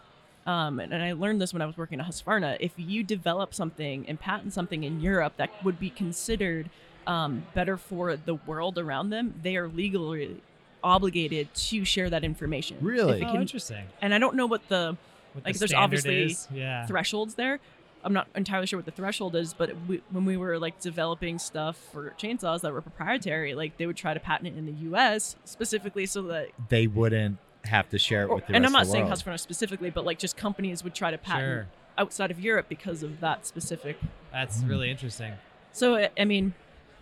um, 0.46 0.80
and, 0.80 0.92
and 0.92 1.02
I 1.02 1.12
learned 1.12 1.40
this 1.40 1.52
when 1.52 1.62
I 1.62 1.66
was 1.66 1.76
working 1.76 2.00
at 2.00 2.06
Husqvarna, 2.06 2.56
if 2.60 2.72
you 2.76 3.02
develop 3.02 3.54
something 3.54 4.04
and 4.08 4.18
patent 4.18 4.52
something 4.52 4.84
in 4.84 5.00
Europe 5.00 5.34
that 5.36 5.50
would 5.64 5.78
be 5.78 5.90
considered 5.90 6.70
um, 7.06 7.46
better 7.54 7.76
for 7.76 8.16
the 8.16 8.34
world 8.34 8.78
around 8.78 9.10
them, 9.10 9.34
they 9.42 9.56
are 9.56 9.68
legally 9.68 10.40
obligated 10.84 11.52
to 11.54 11.84
share 11.84 12.10
that 12.10 12.22
information. 12.24 12.76
Really? 12.80 13.20
If 13.20 13.28
it 13.28 13.30
Oh, 13.32 13.40
interesting. 13.40 13.86
and 14.00 14.14
I 14.14 14.18
don't 14.18 14.36
know 14.36 14.46
what 14.46 14.68
the 14.68 14.96
What 15.32 15.44
Like, 15.44 15.54
the 15.54 15.58
there's 15.60 15.72
obviously 15.74 16.36
yeah. 16.54 16.86
thresholds 16.86 17.34
there. 17.34 17.58
I'm 18.06 18.12
not 18.12 18.28
entirely 18.36 18.66
sure 18.68 18.78
what 18.78 18.84
the 18.86 18.92
threshold 18.92 19.34
is, 19.34 19.52
but 19.52 19.72
we, 19.88 20.00
when 20.10 20.24
we 20.24 20.36
were 20.36 20.60
like 20.60 20.78
developing 20.80 21.40
stuff 21.40 21.76
for 21.92 22.14
chainsaws 22.18 22.60
that 22.60 22.72
were 22.72 22.80
proprietary, 22.80 23.54
like 23.56 23.78
they 23.78 23.86
would 23.86 23.96
try 23.96 24.14
to 24.14 24.20
patent 24.20 24.46
it 24.54 24.56
in 24.56 24.64
the 24.64 24.72
U.S. 24.90 25.34
specifically 25.44 26.06
so 26.06 26.22
that 26.22 26.48
They 26.68 26.86
wouldn't 26.86 27.38
have 27.64 27.88
to 27.88 27.98
share 27.98 28.22
it 28.22 28.26
or- 28.28 28.36
with 28.36 28.46
the 28.46 28.54
and 28.54 28.64
I'm 28.64 28.70
not 28.70 28.86
saying 28.86 29.06
world. 29.06 29.18
Husqvarna 29.18 29.40
specifically, 29.40 29.90
but 29.90 30.04
like 30.04 30.20
just 30.20 30.36
companies 30.36 30.84
would 30.84 30.94
try 30.94 31.10
to 31.10 31.18
patent 31.18 31.42
Sure. 31.44 31.66
outside 31.98 32.30
of 32.30 32.38
Europe 32.38 32.66
because 32.68 33.02
of 33.02 33.18
that 33.20 33.44
specific. 33.44 33.98
That's 34.32 34.58
Mm. 34.62 34.68
really 34.68 34.88
interesting. 34.90 35.32
So 35.72 35.96
I- 35.96 36.10
I 36.16 36.24
mean, 36.24 36.54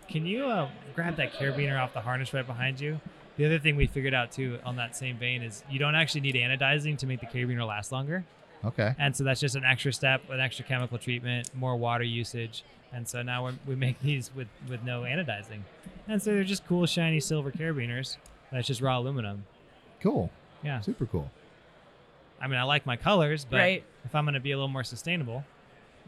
Can 0.09 0.25
you 0.25 0.45
uh, 0.45 0.69
grab 0.95 1.15
that 1.17 1.33
carabiner 1.33 1.79
off 1.81 1.93
the 1.93 2.01
harness 2.01 2.33
right 2.33 2.45
behind 2.45 2.79
you? 2.79 2.99
The 3.37 3.45
other 3.45 3.57
thing 3.59 3.75
we 3.75 3.85
figured 3.87 4.13
out 4.13 4.31
too 4.31 4.59
on 4.65 4.75
that 4.77 4.95
same 4.95 5.17
vein 5.17 5.41
is 5.43 5.63
you 5.69 5.77
don't 5.79 5.95
actually 5.95 6.21
need 6.21 6.35
anodizing 6.35 6.97
to 6.99 7.05
make 7.07 7.19
the 7.21 7.25
carabiner 7.27 7.65
last 7.67 7.91
longer. 7.91 8.23
Okay. 8.63 8.95
And 8.97 9.15
so 9.15 9.23
that's 9.23 9.39
just 9.39 9.55
an 9.55 9.63
extra 9.63 9.91
step, 9.93 10.21
an 10.29 10.39
extra 10.39 10.65
chemical 10.65 10.97
treatment, 10.97 11.53
more 11.55 11.75
water 11.75 12.03
usage. 12.03 12.63
And 12.93 13.07
so 13.07 13.21
now 13.21 13.43
we're, 13.43 13.53
we 13.67 13.75
make 13.75 13.99
these 14.01 14.31
with, 14.33 14.47
with 14.69 14.83
no 14.83 15.01
anodizing. 15.01 15.61
And 16.07 16.21
so 16.21 16.31
they're 16.33 16.43
just 16.43 16.65
cool, 16.65 16.85
shiny 16.85 17.19
silver 17.19 17.51
carabiners. 17.51 18.17
That's 18.51 18.67
just 18.67 18.81
raw 18.81 18.97
aluminum. 18.99 19.45
Cool. 20.01 20.31
Yeah. 20.63 20.79
Super 20.81 21.05
cool. 21.05 21.29
I 22.41 22.47
mean, 22.47 22.57
I 22.59 22.63
like 22.63 22.85
my 22.85 22.95
colors, 22.95 23.45
but 23.49 23.57
Right. 23.57 23.83
if 24.05 24.15
I'm 24.15 24.25
going 24.25 24.33
to 24.35 24.39
be 24.39 24.51
a 24.51 24.55
little 24.57 24.67
more 24.69 24.83
sustainable. 24.83 25.43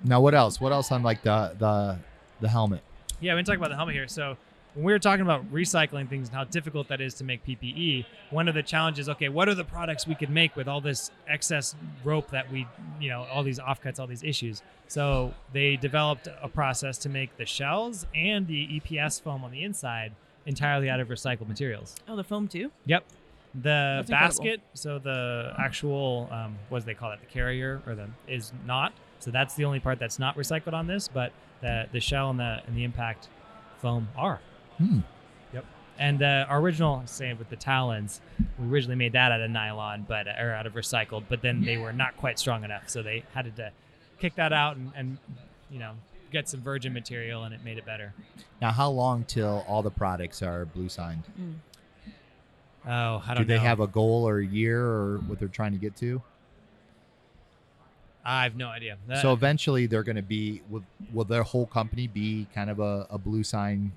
Now 0.04 0.22
what 0.22 0.34
else? 0.36 0.62
What 0.62 0.72
else 0.72 0.92
on 0.92 1.02
like 1.04 1.24
the 1.24 1.56
the 1.58 1.98
the 2.40 2.48
helmet? 2.50 2.82
Yeah, 3.20 3.32
we're 3.34 3.38
going 3.38 3.46
talk 3.46 3.58
about 3.58 3.70
the 3.70 3.76
helmet 3.76 3.96
here. 3.96 4.08
So 4.08 4.38
when 4.78 4.86
we 4.86 4.94
were 4.94 5.00
talking 5.00 5.24
about 5.24 5.52
recycling 5.52 6.08
things 6.08 6.28
and 6.28 6.38
how 6.38 6.44
difficult 6.44 6.88
that 6.90 7.02
is 7.02 7.16
to 7.16 7.24
make 7.24 7.44
PPE, 7.44 8.06
one 8.30 8.48
of 8.48 8.54
the 8.54 8.62
challenges, 8.62 9.10
okay, 9.10 9.28
what 9.28 9.50
are 9.50 9.56
the 9.56 9.64
products 9.64 10.06
we 10.06 10.14
could 10.14 10.30
make 10.30 10.56
with 10.56 10.68
all 10.68 10.80
this 10.82 11.10
excess 11.28 11.76
rope 12.04 12.30
that 12.30 12.52
we, 12.52 12.68
you 13.00 13.10
know, 13.10 13.26
all 13.34 13.42
these 13.42 13.58
offcuts, 13.58 14.00
all 14.00 14.06
these 14.06 14.24
issues? 14.24 14.62
So 14.88 15.34
they 15.52 15.78
developed 15.78 16.28
a 16.44 16.48
process 16.48 17.00
to 17.00 17.10
make 17.10 17.36
the 17.38 17.46
shells 17.46 18.06
and 18.14 18.46
the 18.46 18.80
EPS 18.80 19.20
foam 19.20 19.44
on 19.44 19.50
the 19.50 19.64
inside 19.64 20.14
entirely 20.46 20.92
out 20.92 21.00
of 21.00 21.08
recycled 21.08 21.48
materials. 21.48 21.96
oh, 22.08 22.16
the 22.16 22.24
foam 22.24 22.48
too. 22.48 22.72
Yep. 22.86 23.04
The 23.56 23.62
That's 23.62 24.10
incredible. 24.12 24.28
basket, 24.28 24.62
so 24.76 25.00
the 25.00 25.54
actual, 25.58 26.30
um, 26.32 26.56
what 26.70 26.80
do 26.82 26.86
they 26.86 26.94
call 26.94 27.12
it, 27.14 27.20
the 27.20 27.26
carrier 27.26 27.82
or 27.88 27.96
the 27.96 28.08
is 28.28 28.54
not. 28.68 28.94
So 29.18 29.32
that's 29.32 29.56
the 29.56 29.66
only 29.66 29.80
part 29.80 29.98
that's 29.98 30.20
not 30.20 30.38
recycled 30.38 30.74
on 30.74 30.86
this, 30.86 31.08
but 31.08 31.32
the 31.62 31.88
the 31.92 32.00
shell 32.00 32.30
and 32.30 32.40
the 32.40 32.62
and 32.68 32.78
the 32.78 32.84
impact 32.84 33.30
foam 33.80 34.10
are. 34.16 34.40
Hmm. 34.78 35.00
Yep. 35.54 35.66
And 36.00 36.22
uh, 36.24 36.46
our 36.50 36.60
original, 36.60 37.02
say 37.06 37.34
with 37.34 37.50
the 37.50 37.56
talons, 37.56 38.22
we 38.60 38.68
originally 38.68 38.96
made 38.96 39.14
that 39.14 39.32
out 39.32 39.42
of 39.42 39.50
nylon, 39.50 40.06
but 40.08 40.28
or 40.28 40.52
out 40.54 40.66
of 40.68 40.74
recycled, 40.74 41.24
but 41.30 41.42
then 41.42 41.64
they 41.64 41.78
were 41.78 41.94
not 41.94 42.16
quite 42.18 42.38
strong 42.40 42.64
enough, 42.64 42.90
so 42.90 43.02
they 43.02 43.24
had 43.34 43.56
to 43.56 43.72
kick 44.20 44.36
that 44.36 44.54
out 44.54 44.76
and, 44.78 44.92
and 44.96 45.18
you 45.72 45.80
know 45.80 45.94
get 46.32 46.48
some 46.50 46.62
virgin 46.62 46.94
material, 46.94 47.44
and 47.46 47.54
it 47.54 47.64
made 47.64 47.78
it 47.78 47.86
better. 47.86 48.14
Now 48.62 48.72
how 48.72 48.90
long 48.90 49.24
till 49.24 49.66
all 49.68 49.82
the 49.82 49.90
products 49.92 50.42
are 50.44 50.66
blue 50.66 50.90
signed? 50.90 51.24
Mm. 51.40 51.54
Oh, 52.86 52.90
I 52.90 53.28
don't. 53.30 53.36
don't 53.38 53.48
they 53.48 53.56
know. 53.56 53.62
have 53.62 53.80
a 53.80 53.88
goal 53.88 54.28
or 54.28 54.40
a 54.40 54.46
year 54.46 54.82
or 54.82 55.18
what 55.28 55.40
they're 55.40 55.48
trying 55.48 55.72
to 55.74 55.78
get 55.78 55.96
to? 55.98 56.22
I 58.24 58.44
have 58.44 58.56
no 58.56 58.68
idea. 58.68 58.98
That- 59.08 59.22
so 59.22 59.32
eventually 59.34 59.88
they're 59.88 60.04
going 60.04 60.18
to 60.18 60.22
be 60.22 60.62
will, 60.70 60.84
will 61.14 61.24
their 61.24 61.44
whole 61.44 61.66
company 61.66 62.08
be 62.08 62.46
kind 62.54 62.70
of 62.70 62.80
a, 62.80 63.08
a 63.10 63.18
blue 63.18 63.44
sign 63.44 63.94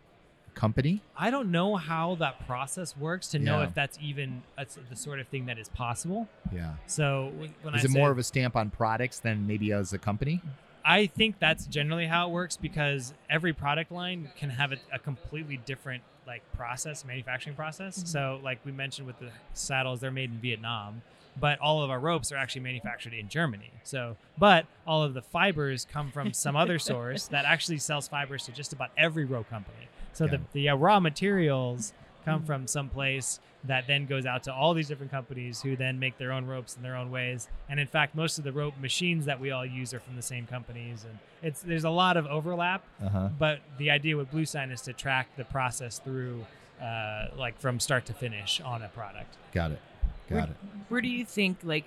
company? 0.50 1.00
I 1.16 1.30
don't 1.30 1.50
know 1.50 1.76
how 1.76 2.14
that 2.16 2.46
process 2.46 2.96
works 2.96 3.28
to 3.28 3.38
know 3.38 3.58
Yeah. 3.58 3.66
if 3.68 3.74
that's 3.74 3.98
even 4.00 4.42
a, 4.58 4.66
the 4.88 4.96
sort 4.96 5.20
of 5.20 5.28
thing 5.28 5.46
that 5.46 5.58
is 5.58 5.68
possible. 5.68 6.28
Yeah. 6.52 6.74
So 6.86 7.32
when 7.36 7.54
when 7.62 7.74
Is 7.74 7.82
I 7.82 7.84
it 7.86 7.90
say, 7.92 7.98
more 7.98 8.10
of 8.10 8.18
a 8.18 8.22
stamp 8.22 8.56
on 8.56 8.70
products 8.70 9.18
than 9.18 9.46
maybe 9.46 9.72
as 9.72 9.92
a 9.92 9.98
company? 9.98 10.40
I 10.84 11.06
think 11.06 11.38
that's 11.38 11.66
generally 11.66 12.06
how 12.06 12.28
it 12.28 12.32
works 12.32 12.56
because 12.56 13.12
every 13.28 13.52
product 13.52 13.92
line 13.92 14.30
can 14.36 14.48
have 14.50 14.72
a, 14.72 14.76
a 14.92 14.98
completely 14.98 15.58
different 15.58 16.02
like 16.26 16.42
process, 16.52 17.04
manufacturing 17.04 17.54
process. 17.56 18.02
Mhm. 18.02 18.06
So 18.08 18.40
like 18.42 18.60
we 18.64 18.72
mentioned 18.72 19.06
with 19.06 19.18
the 19.18 19.30
saddles, 19.52 20.00
they're 20.00 20.10
made 20.10 20.30
in 20.30 20.38
Vietnam, 20.38 21.02
but 21.38 21.58
all 21.58 21.82
of 21.82 21.90
our 21.90 21.98
ropes 22.00 22.32
are 22.32 22.36
actually 22.36 22.62
manufactured 22.62 23.12
in 23.12 23.28
Germany. 23.28 23.70
So, 23.82 24.16
but 24.38 24.66
all 24.86 25.02
of 25.02 25.12
the 25.14 25.22
fibers 25.22 25.86
come 25.90 26.10
from 26.12 26.32
some 26.32 26.56
other 26.56 26.78
source 26.90 27.26
that 27.28 27.44
actually 27.44 27.78
sells 27.78 28.08
fibers 28.08 28.44
to 28.46 28.52
just 28.52 28.72
about 28.72 28.90
every 28.96 29.24
rope 29.24 29.50
company. 29.50 29.88
So 30.12 30.26
Got 30.26 30.38
the, 30.52 30.60
the 30.60 30.68
uh, 30.70 30.76
raw 30.76 31.00
materials 31.00 31.92
come 32.24 32.42
from 32.44 32.66
some 32.66 32.88
place 32.88 33.40
that 33.64 33.86
then 33.86 34.06
goes 34.06 34.24
out 34.24 34.42
to 34.44 34.52
all 34.52 34.72
these 34.74 34.88
different 34.88 35.10
companies 35.12 35.60
who 35.62 35.76
then 35.76 35.98
make 35.98 36.16
their 36.18 36.32
own 36.32 36.46
ropes 36.46 36.76
in 36.76 36.82
their 36.82 36.96
own 36.96 37.10
ways. 37.10 37.46
And 37.68 37.78
in 37.78 37.86
fact, 37.86 38.14
most 38.14 38.38
of 38.38 38.44
the 38.44 38.52
rope 38.52 38.74
machines 38.80 39.26
that 39.26 39.38
we 39.38 39.50
all 39.50 39.66
use 39.66 39.92
are 39.92 40.00
from 40.00 40.16
the 40.16 40.22
same 40.22 40.46
companies. 40.46 41.04
And 41.04 41.18
it's 41.42 41.60
there's 41.62 41.84
a 41.84 41.90
lot 41.90 42.16
of 42.16 42.26
overlap. 42.26 42.82
Uh 43.04 43.08
huh. 43.08 43.28
But 43.38 43.60
the 43.78 43.90
idea 43.90 44.16
with 44.16 44.30
Blue 44.30 44.46
Sign 44.46 44.70
is 44.70 44.80
to 44.82 44.92
track 44.94 45.28
the 45.36 45.44
process 45.44 45.98
through, 45.98 46.46
uh, 46.82 47.26
like 47.36 47.58
from 47.60 47.80
start 47.80 48.06
to 48.06 48.14
finish 48.14 48.60
on 48.62 48.82
a 48.82 48.88
product. 48.88 49.36
Got 49.52 49.72
it. 49.72 49.80
Got 50.30 50.50
it. 50.50 50.56
Where 50.88 51.00
do 51.00 51.08
you 51.08 51.24
think, 51.26 51.58
like, 51.62 51.84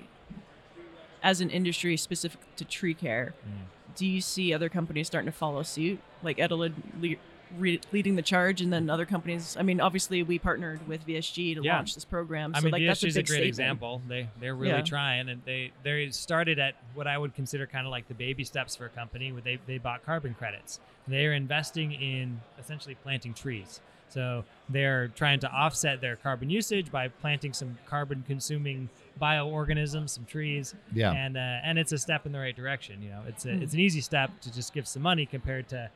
as 1.23 1.39
an 1.41 1.49
industry 1.49 1.95
specific 1.97 2.39
to 2.57 2.65
tree 2.65 2.93
care, 2.93 3.33
Mm. 3.47 3.95
do 3.95 4.05
you 4.05 4.19
see 4.21 4.53
other 4.53 4.69
companies 4.69 5.07
starting 5.07 5.31
to 5.31 5.37
follow 5.37 5.63
suit, 5.63 5.99
like 6.21 6.37
Edelrid 6.37 6.73
le- 6.99 7.15
re- 7.57 7.79
leading 7.91 8.15
the 8.15 8.21
charge, 8.21 8.61
and 8.61 8.71
then 8.71 8.89
other 8.89 9.05
companies? 9.05 9.55
I 9.59 9.63
mean, 9.63 9.79
obviously, 9.81 10.23
we 10.23 10.39
partnered 10.39 10.87
with 10.87 11.05
VSG 11.05 11.55
to 11.55 11.61
Yeah. 11.63 11.75
launch 11.77 11.95
this 11.95 12.05
program, 12.05 12.53
I 12.55 12.59
so 12.59 12.65
mean, 12.65 12.71
like 12.71 12.85
that's 12.85 13.01
VSG 13.01 13.03
a 13.03 13.07
is 13.07 13.15
a 13.17 13.19
great 13.19 13.25
statement. 13.27 13.47
example. 13.49 14.01
They 14.07 14.29
they're 14.39 14.55
really 14.55 14.75
Yeah. 14.77 14.81
trying, 14.83 15.29
and 15.29 15.41
they 15.45 15.71
they 15.83 16.09
started 16.11 16.59
at 16.59 16.75
what 16.93 17.07
I 17.07 17.17
would 17.17 17.33
consider 17.35 17.65
kind 17.67 17.85
of 17.87 17.91
like 17.91 18.07
the 18.07 18.13
baby 18.13 18.43
steps 18.43 18.75
for 18.75 18.85
a 18.85 18.89
company. 18.89 19.31
Where 19.31 19.41
they 19.41 19.57
they 19.67 19.77
bought 19.77 20.03
carbon 20.05 20.33
credits. 20.33 20.79
They 21.07 21.25
are 21.25 21.33
investing 21.33 21.91
in 21.91 22.41
essentially 22.59 22.95
planting 22.95 23.33
trees. 23.33 23.81
So 24.09 24.45
they're 24.69 25.07
trying 25.07 25.39
to 25.39 25.51
offset 25.51 25.99
their 25.99 26.15
carbon 26.15 26.49
usage 26.51 26.91
by 26.91 27.07
planting 27.07 27.51
some 27.51 27.79
carbon 27.87 28.23
consuming 28.27 28.89
bioorganisms, 29.19 30.09
some 30.11 30.25
trees, 30.25 30.75
Yeah. 30.93 31.11
and 31.11 31.35
uh, 31.35 31.39
and 31.63 31.79
it's 31.79 31.91
a 31.91 31.97
step 31.97 32.25
in 32.25 32.31
the 32.31 32.39
right 32.39 32.55
direction. 32.55 33.01
You 33.01 33.09
know, 33.09 33.23
it's 33.27 33.45
a, 33.45 33.49
Mm. 33.49 33.61
it's 33.63 33.73
an 33.73 33.79
easy 33.79 34.01
step 34.01 34.29
to 34.41 34.53
just 34.53 34.73
give 34.73 34.87
some 34.87 35.01
money 35.01 35.25
compared 35.25 35.67
to, 35.69 35.89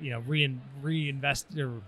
you 0.00 0.10
know, 0.10 0.20
rein, 0.20 0.60
reinvest 0.82 1.56
or 1.58 1.80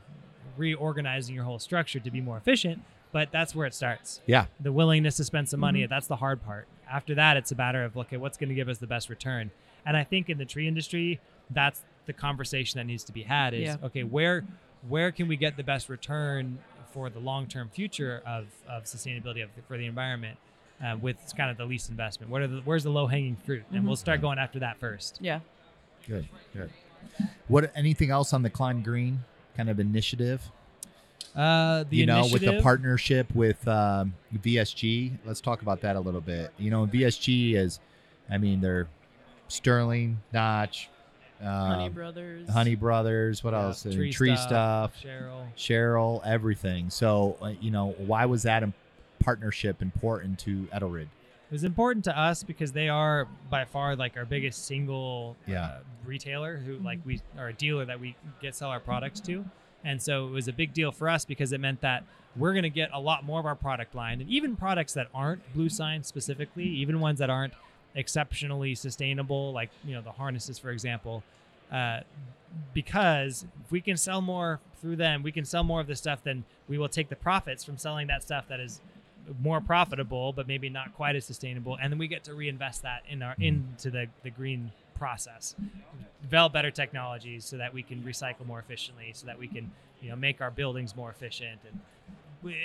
reorganizing 0.56 1.34
your 1.34 1.44
whole 1.44 1.58
structure 1.58 2.00
to 2.00 2.10
be 2.10 2.20
more 2.20 2.36
efficient. 2.36 2.82
But 3.12 3.30
that's 3.32 3.54
where 3.54 3.66
it 3.66 3.74
starts. 3.74 4.20
Yeah. 4.26 4.46
The 4.60 4.72
willingness 4.72 5.16
to 5.16 5.24
spend 5.24 5.48
some 5.48 5.60
money, 5.60 5.82
Mhm. 5.84 5.88
that's 5.88 6.06
the 6.06 6.16
hard 6.16 6.44
part. 6.44 6.66
After 6.90 7.14
that, 7.14 7.36
it's 7.36 7.50
a 7.52 7.56
matter 7.56 7.82
of 7.84 7.96
okay, 7.96 8.16
what's 8.16 8.36
going 8.36 8.48
to 8.50 8.54
give 8.54 8.68
us 8.68 8.78
the 8.78 8.86
best 8.86 9.08
return? 9.08 9.50
And 9.86 9.96
I 9.96 10.04
think 10.04 10.28
in 10.28 10.38
the 10.38 10.44
tree 10.44 10.66
industry, 10.68 11.20
that's 11.50 11.82
the 12.06 12.12
conversation 12.12 12.78
that 12.78 12.84
needs 12.84 13.04
to 13.04 13.12
be 13.12 13.22
had. 13.22 13.54
Is 13.54 13.62
Yeah. 13.62 13.76
okay, 13.84 14.02
where 14.02 14.44
where 14.88 15.10
can 15.10 15.26
we 15.28 15.36
get 15.36 15.56
the 15.56 15.64
best 15.64 15.88
return 15.88 16.58
for 16.92 17.08
the 17.10 17.18
long 17.18 17.46
term 17.46 17.68
future 17.70 18.22
of, 18.26 18.46
of 18.68 18.84
sustainability 18.84 19.42
of 19.42 19.50
for 19.66 19.76
the 19.78 19.86
environment? 19.86 20.38
Uh, 20.84 20.94
with 21.00 21.16
kind 21.38 21.50
of 21.50 21.56
the 21.56 21.64
least 21.64 21.88
investment. 21.88 22.30
What 22.30 22.42
are 22.42 22.46
the, 22.48 22.60
where's 22.60 22.84
the 22.84 22.90
low 22.90 23.06
hanging 23.06 23.36
fruit? 23.36 23.64
And 23.72 23.82
Mhm. 23.82 23.86
we'll 23.86 23.96
start 23.96 24.20
going 24.20 24.38
after 24.38 24.58
that 24.58 24.78
first. 24.78 25.18
Yeah. 25.22 25.40
Good. 26.06 26.28
Good. 26.52 26.70
What? 27.48 27.70
Anything 27.76 28.10
else 28.10 28.32
on 28.32 28.42
the 28.42 28.50
Climb 28.50 28.82
Green 28.82 29.24
kind 29.56 29.68
of 29.70 29.78
initiative? 29.80 30.42
Uh, 31.34 31.84
the 31.90 31.96
you 31.96 32.06
know, 32.06 32.26
with 32.32 32.42
the 32.42 32.60
partnership 32.62 33.32
with 33.34 33.66
um, 33.68 34.14
VSG. 34.34 35.12
Let's 35.26 35.40
talk 35.40 35.60
about 35.62 35.82
that 35.82 35.94
a 35.96 36.00
little 36.00 36.20
bit. 36.22 36.50
You 36.58 36.70
know, 36.70 36.86
VSG 36.86 37.54
is, 37.56 37.78
I 38.30 38.38
mean, 38.38 38.60
they're 38.62 38.88
Sterling, 39.48 40.18
Notch, 40.32 40.88
um, 41.42 41.46
Honey 41.46 41.88
Brothers. 41.90 42.48
Honey 42.48 42.74
Brothers. 42.74 43.44
What 43.44 43.52
Yeah, 43.52 43.64
else? 43.66 43.82
Tree 43.82 44.10
Tree 44.12 44.34
Stuff. 44.34 44.96
stuff. 44.96 45.02
Sherrill. 45.02 45.46
Sherrill, 45.56 46.22
everything. 46.24 46.88
So, 46.88 47.36
uh, 47.42 47.52
you 47.60 47.70
know, 47.70 47.94
why 47.98 48.24
was 48.24 48.42
that 48.44 48.62
im- 48.62 48.72
partnership 49.22 49.82
important 49.82 50.38
to 50.40 50.66
Edelrid? 50.72 51.08
It 51.48 51.52
was 51.52 51.64
important 51.64 52.04
to 52.06 52.18
us 52.18 52.42
because 52.42 52.72
they 52.72 52.88
are 52.88 53.28
by 53.50 53.64
far 53.64 53.94
like 53.94 54.16
our 54.16 54.24
biggest 54.24 54.66
single 54.66 55.36
Yeah. 55.46 55.64
uh, 55.64 55.78
retailer 56.04 56.56
who 56.56 56.78
like 56.78 56.98
we 57.04 57.20
are 57.38 57.48
a 57.48 57.52
dealer 57.52 57.84
that 57.84 58.00
we 58.00 58.16
get 58.42 58.54
sell 58.56 58.70
our 58.70 58.80
products 58.80 59.20
to. 59.20 59.44
And 59.84 60.02
so 60.02 60.26
it 60.26 60.30
was 60.30 60.48
a 60.48 60.52
big 60.52 60.72
deal 60.72 60.90
for 60.90 61.08
us 61.08 61.24
because 61.24 61.52
it 61.52 61.60
meant 61.60 61.80
that 61.82 62.02
we're 62.34 62.52
going 62.52 62.64
to 62.64 62.70
get 62.70 62.90
a 62.92 62.98
lot 63.00 63.24
more 63.24 63.38
of 63.38 63.46
our 63.46 63.54
product 63.54 63.94
line 63.94 64.20
and 64.20 64.28
even 64.28 64.56
products 64.56 64.92
that 64.94 65.06
aren't 65.14 65.40
blue 65.54 65.68
sign 65.68 66.02
specifically, 66.02 66.64
even 66.64 66.98
ones 67.00 67.20
that 67.20 67.30
aren't 67.30 67.54
exceptionally 67.94 68.74
sustainable, 68.74 69.52
like, 69.52 69.70
you 69.84 69.94
know, 69.94 70.02
the 70.02 70.12
harnesses, 70.12 70.58
for 70.58 70.70
example, 70.70 71.22
uh, 71.72 72.00
because 72.74 73.46
if 73.64 73.70
we 73.70 73.80
can 73.80 73.96
sell 73.96 74.20
more 74.20 74.60
through 74.80 74.96
them, 74.96 75.22
we 75.22 75.32
can 75.32 75.44
sell 75.44 75.62
more 75.64 75.80
of 75.80 75.86
the 75.86 75.96
stuff, 75.96 76.22
then 76.24 76.44
we 76.68 76.78
will 76.78 76.88
take 76.88 77.08
the 77.08 77.16
profits 77.16 77.64
from 77.64 77.78
selling 77.78 78.06
that 78.08 78.22
stuff 78.22 78.46
that 78.48 78.60
is 78.60 78.80
more 79.40 79.60
profitable, 79.60 80.32
but 80.32 80.46
maybe 80.46 80.68
not 80.68 80.94
quite 80.94 81.16
as 81.16 81.24
sustainable, 81.24 81.76
and 81.80 81.92
then 81.92 81.98
we 81.98 82.08
get 82.08 82.24
to 82.24 82.34
reinvest 82.34 82.82
that 82.82 83.02
in 83.08 83.22
our 83.22 83.34
hmm. 83.34 83.42
into 83.42 83.90
the 83.90 84.06
the 84.22 84.30
green 84.30 84.72
process, 84.94 85.54
develop 86.22 86.52
better 86.52 86.70
technologies 86.70 87.44
so 87.44 87.56
that 87.58 87.72
we 87.74 87.82
can 87.82 88.02
recycle 88.02 88.46
more 88.46 88.58
efficiently, 88.58 89.10
so 89.12 89.26
that 89.26 89.38
we 89.38 89.48
can 89.48 89.70
you 90.00 90.10
know 90.10 90.16
make 90.16 90.40
our 90.40 90.50
buildings 90.50 90.96
more 90.96 91.10
efficient, 91.10 91.60
and 91.68 91.80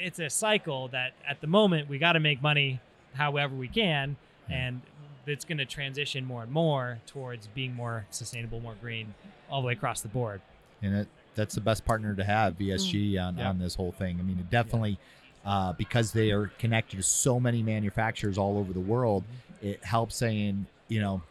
it's 0.04 0.20
a 0.20 0.30
cycle 0.30 0.88
that 0.90 1.14
at 1.28 1.42
the 1.42 1.48
moment 1.48 1.90
we 1.90 1.98
got 1.98 2.14
to 2.14 2.20
make 2.20 2.42
money 2.42 2.80
however 3.14 3.56
we 3.56 3.68
can, 3.68 4.16
hmm. 4.48 4.54
and 4.54 4.82
it's 5.26 5.46
going 5.46 5.58
to 5.58 5.66
transition 5.66 6.26
more 6.26 6.44
and 6.44 6.52
more 6.52 7.00
towards 7.06 7.48
being 7.48 7.76
more 7.76 8.06
sustainable, 8.10 8.60
more 8.60 8.76
green, 8.82 9.14
all 9.50 9.62
the 9.62 9.68
way 9.68 9.74
across 9.74 10.02
the 10.02 10.08
board. 10.08 10.42
and 10.82 10.96
it, 10.96 11.08
that's 11.36 11.56
the 11.56 11.62
best 11.62 11.86
partner 11.86 12.14
to 12.14 12.24
have 12.24 12.58
VSG 12.58 13.14
hmm. 13.14 13.26
on, 13.26 13.38
Yeah. 13.38 13.50
on 13.50 13.60
this 13.60 13.76
whole 13.76 13.92
thing. 13.92 14.20
I 14.20 14.24
mean, 14.24 14.40
it 14.40 14.50
definitely 14.50 14.98
uh, 15.46 15.74
because 15.74 16.12
they 16.12 16.32
are 16.32 16.48
connected 16.60 16.98
to 16.98 17.04
so 17.04 17.40
many 17.40 17.62
manufacturers 17.64 18.38
all 18.38 18.58
over 18.58 18.74
the 18.74 18.80
world, 18.80 19.24
it 19.62 19.84
helps 19.84 20.16
saying 20.16 20.66
you 20.88 21.02
know 21.02 21.22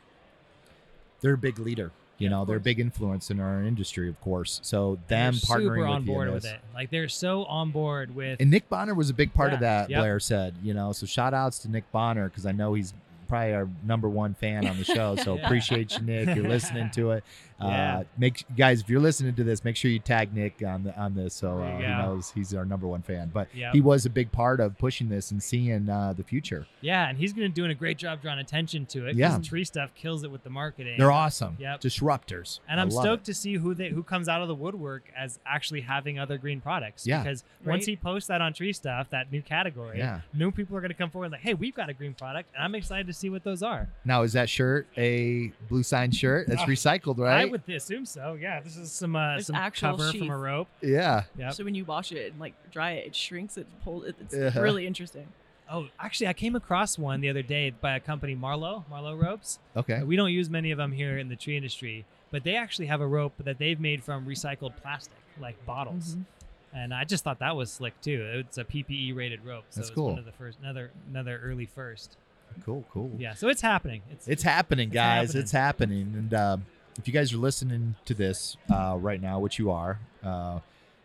they're 1.20 1.34
a 1.34 1.38
big 1.38 1.58
leader. 1.58 1.90
You 2.18 2.24
Yeah, 2.26 2.30
know, 2.36 2.44
they're 2.44 2.56
a 2.58 2.60
big 2.60 2.80
influence 2.80 3.30
in 3.30 3.40
our 3.40 3.62
industry, 3.62 4.08
of 4.08 4.20
course. 4.20 4.60
So 4.62 4.98
them 5.08 5.32
They're 5.32 5.40
partnering 5.56 5.62
super 5.62 5.86
on 5.86 6.00
with 6.00 6.06
board 6.06 6.30
with 6.32 6.44
it. 6.44 6.60
Like 6.74 6.90
they're 6.90 7.08
so 7.08 7.44
on 7.44 7.70
board 7.70 8.14
with. 8.14 8.40
And 8.40 8.50
Nick 8.50 8.68
Bonner 8.68 8.94
was 8.94 9.08
a 9.08 9.14
big 9.14 9.32
part 9.32 9.54
of 9.54 9.60
that. 9.60 9.88
yep. 9.88 10.00
Blair 10.00 10.20
said, 10.20 10.54
you 10.62 10.74
know, 10.74 10.92
so 10.92 11.06
shout 11.06 11.32
outs 11.32 11.58
to 11.60 11.70
Nick 11.70 11.90
Bonner 11.92 12.28
because 12.28 12.44
I 12.44 12.52
know 12.52 12.74
he's 12.74 12.92
probably 13.26 13.54
our 13.54 13.68
number 13.82 14.08
one 14.08 14.34
fan 14.34 14.66
on 14.66 14.76
the 14.76 14.84
show. 14.84 15.16
So 15.16 15.34
Yeah. 15.38 15.46
appreciate 15.46 15.96
you, 15.96 16.02
Nick. 16.04 16.36
You're 16.36 16.48
listening 16.48 16.90
to 16.90 17.12
it. 17.12 17.24
Yeah. 17.62 17.98
Uh, 17.98 18.04
make 18.18 18.44
guys, 18.56 18.80
if 18.80 18.88
you're 18.88 19.00
listening 19.00 19.34
to 19.34 19.44
this, 19.44 19.64
make 19.64 19.76
sure 19.76 19.90
you 19.90 19.98
tag 19.98 20.34
Nick 20.34 20.62
on 20.66 20.84
the 20.84 20.98
on 20.98 21.14
this 21.14 21.34
so 21.34 21.58
uh, 21.62 21.78
you 21.78 21.84
he 21.86 21.92
knows 21.92 22.30
he's 22.30 22.54
our 22.54 22.64
number 22.64 22.86
one 22.86 23.02
fan. 23.02 23.30
But 23.32 23.48
Yep. 23.54 23.72
he 23.74 23.80
was 23.80 24.06
a 24.06 24.10
big 24.10 24.32
part 24.32 24.60
of 24.60 24.78
pushing 24.78 25.08
this 25.08 25.30
and 25.30 25.42
seeing 25.42 25.88
uh, 25.88 26.12
the 26.14 26.24
future. 26.24 26.66
Yeah, 26.80 27.08
and 27.08 27.18
he's 27.18 27.32
going 27.32 27.48
to 27.48 27.54
doing 27.54 27.70
a 27.70 27.74
great 27.74 27.98
job 27.98 28.22
drawing 28.22 28.38
attention 28.38 28.86
to 28.86 29.06
it. 29.06 29.16
Yeah. 29.16 29.38
Tree 29.42 29.64
Stuff 29.64 29.90
kills 29.94 30.24
it 30.24 30.30
with 30.30 30.42
the 30.44 30.50
marketing. 30.50 30.96
They're 30.98 31.12
awesome. 31.12 31.56
Yep. 31.58 31.80
Disruptors. 31.80 32.60
And 32.68 32.80
I 32.80 32.82
I'm 32.84 32.90
stoked 32.90 33.22
it. 33.22 33.32
to 33.32 33.34
see 33.34 33.54
who 33.54 33.74
they 33.74 33.88
who 33.90 34.02
comes 34.02 34.28
out 34.28 34.42
of 34.42 34.48
the 34.48 34.54
woodwork 34.54 35.04
as 35.16 35.38
actually 35.46 35.82
having 35.82 36.18
other 36.18 36.38
green 36.38 36.60
products. 36.60 37.06
Yeah. 37.06 37.22
Because 37.22 37.44
Right. 37.62 37.72
once 37.74 37.84
he 37.86 37.96
posts 37.96 38.28
that 38.28 38.40
on 38.40 38.52
Tree 38.54 38.72
Stuff, 38.72 39.10
that 39.10 39.30
new 39.30 39.42
category, 39.42 39.98
Yeah. 39.98 40.20
new 40.32 40.50
people 40.50 40.76
are 40.76 40.80
going 40.80 40.90
to 40.90 40.94
come 40.96 41.10
forward 41.10 41.26
and 41.26 41.32
like, 41.32 41.42
hey, 41.42 41.54
we've 41.54 41.74
got 41.74 41.88
a 41.90 41.94
green 41.94 42.14
product, 42.14 42.48
and 42.54 42.64
I'm 42.64 42.74
excited 42.74 43.06
to 43.06 43.12
see 43.12 43.28
what 43.28 43.44
those 43.44 43.62
are. 43.62 43.88
Now 44.04 44.22
is 44.22 44.32
that 44.32 44.48
shirt 44.48 44.86
a 44.96 45.52
blue 45.68 45.82
sign 45.82 46.10
shirt? 46.10 46.46
That's 46.48 46.62
recycled, 46.70 47.18
I 47.20 47.22
right? 47.22 47.49
Would 47.50 47.68
assume 47.68 48.06
so. 48.06 48.34
Yeah, 48.40 48.60
this 48.60 48.76
is 48.76 48.90
some 48.92 49.14
uh, 49.16 49.32
There's 49.34 49.46
some 49.46 49.56
actual 49.56 49.90
cover 49.90 50.10
sheath. 50.12 50.20
from 50.20 50.30
a 50.30 50.36
rope. 50.36 50.68
yeah. 50.82 51.24
Yep. 51.38 51.52
So 51.54 51.64
when 51.64 51.74
you 51.74 51.84
wash 51.84 52.12
it 52.12 52.32
and 52.32 52.40
like 52.40 52.54
dry 52.70 52.92
it, 52.92 53.08
it 53.08 53.16
shrinks. 53.16 53.56
It 53.56 53.66
pulls. 53.84 54.04
It, 54.06 54.16
it's 54.20 54.34
Uh-huh. 54.34 54.60
really 54.60 54.86
interesting. 54.86 55.26
Oh, 55.72 55.86
actually, 56.00 56.26
I 56.26 56.32
came 56.32 56.56
across 56.56 56.98
one 56.98 57.20
the 57.20 57.28
other 57.30 57.42
day 57.42 57.70
by 57.70 57.94
a 57.94 58.00
company, 58.00 58.34
Marlow, 58.34 58.84
Marlow 58.90 59.14
Ropes. 59.14 59.60
Okay. 59.76 60.02
We 60.02 60.16
don't 60.16 60.32
use 60.32 60.50
many 60.50 60.72
of 60.72 60.78
them 60.78 60.90
here 60.90 61.16
in 61.16 61.28
the 61.28 61.36
tree 61.36 61.56
industry, 61.56 62.04
but 62.32 62.42
they 62.42 62.56
actually 62.56 62.86
have 62.86 63.00
a 63.00 63.06
rope 63.06 63.34
that 63.44 63.58
they've 63.58 63.78
made 63.78 64.02
from 64.02 64.26
recycled 64.26 64.76
plastic, 64.82 65.14
like 65.40 65.64
bottles. 65.64 66.16
Mhm. 66.16 66.24
And 66.72 66.92
I 66.94 67.04
just 67.04 67.22
thought 67.24 67.38
that 67.40 67.54
was 67.56 67.70
slick 67.72 68.00
too. 68.00 68.28
It's 68.34 68.58
a 68.58 68.64
PPE 68.64 69.12
rated 69.14 69.44
rope, 69.44 69.64
so 69.70 69.80
That's 69.80 69.88
it's 69.90 69.94
cool. 69.94 70.10
one 70.10 70.18
of 70.18 70.24
the 70.24 70.32
first, 70.32 70.58
another 70.60 70.90
another 71.08 71.40
early 71.42 71.66
first. 71.66 72.16
Cool. 72.64 72.84
Cool. 72.90 73.12
Yeah, 73.16 73.34
so 73.34 73.48
it's 73.48 73.60
happening. 73.60 74.02
It's, 74.10 74.26
It's 74.26 74.42
happening, 74.42 74.88
It's 74.88 74.94
guys. 74.94 75.28
happening. 75.28 75.42
It's 75.42 75.52
happening. 75.52 76.14
And 76.16 76.34
uh, 76.34 76.56
if 76.98 77.06
you 77.06 77.12
guys 77.14 77.32
are 77.32 77.38
listening 77.38 77.94
to 78.06 78.14
this 78.14 78.56
uh, 78.70 78.96
right 78.98 79.20
now, 79.20 79.38
which 79.38 79.58
you 79.58 79.70
are, 79.70 79.98
uh, 80.24 80.58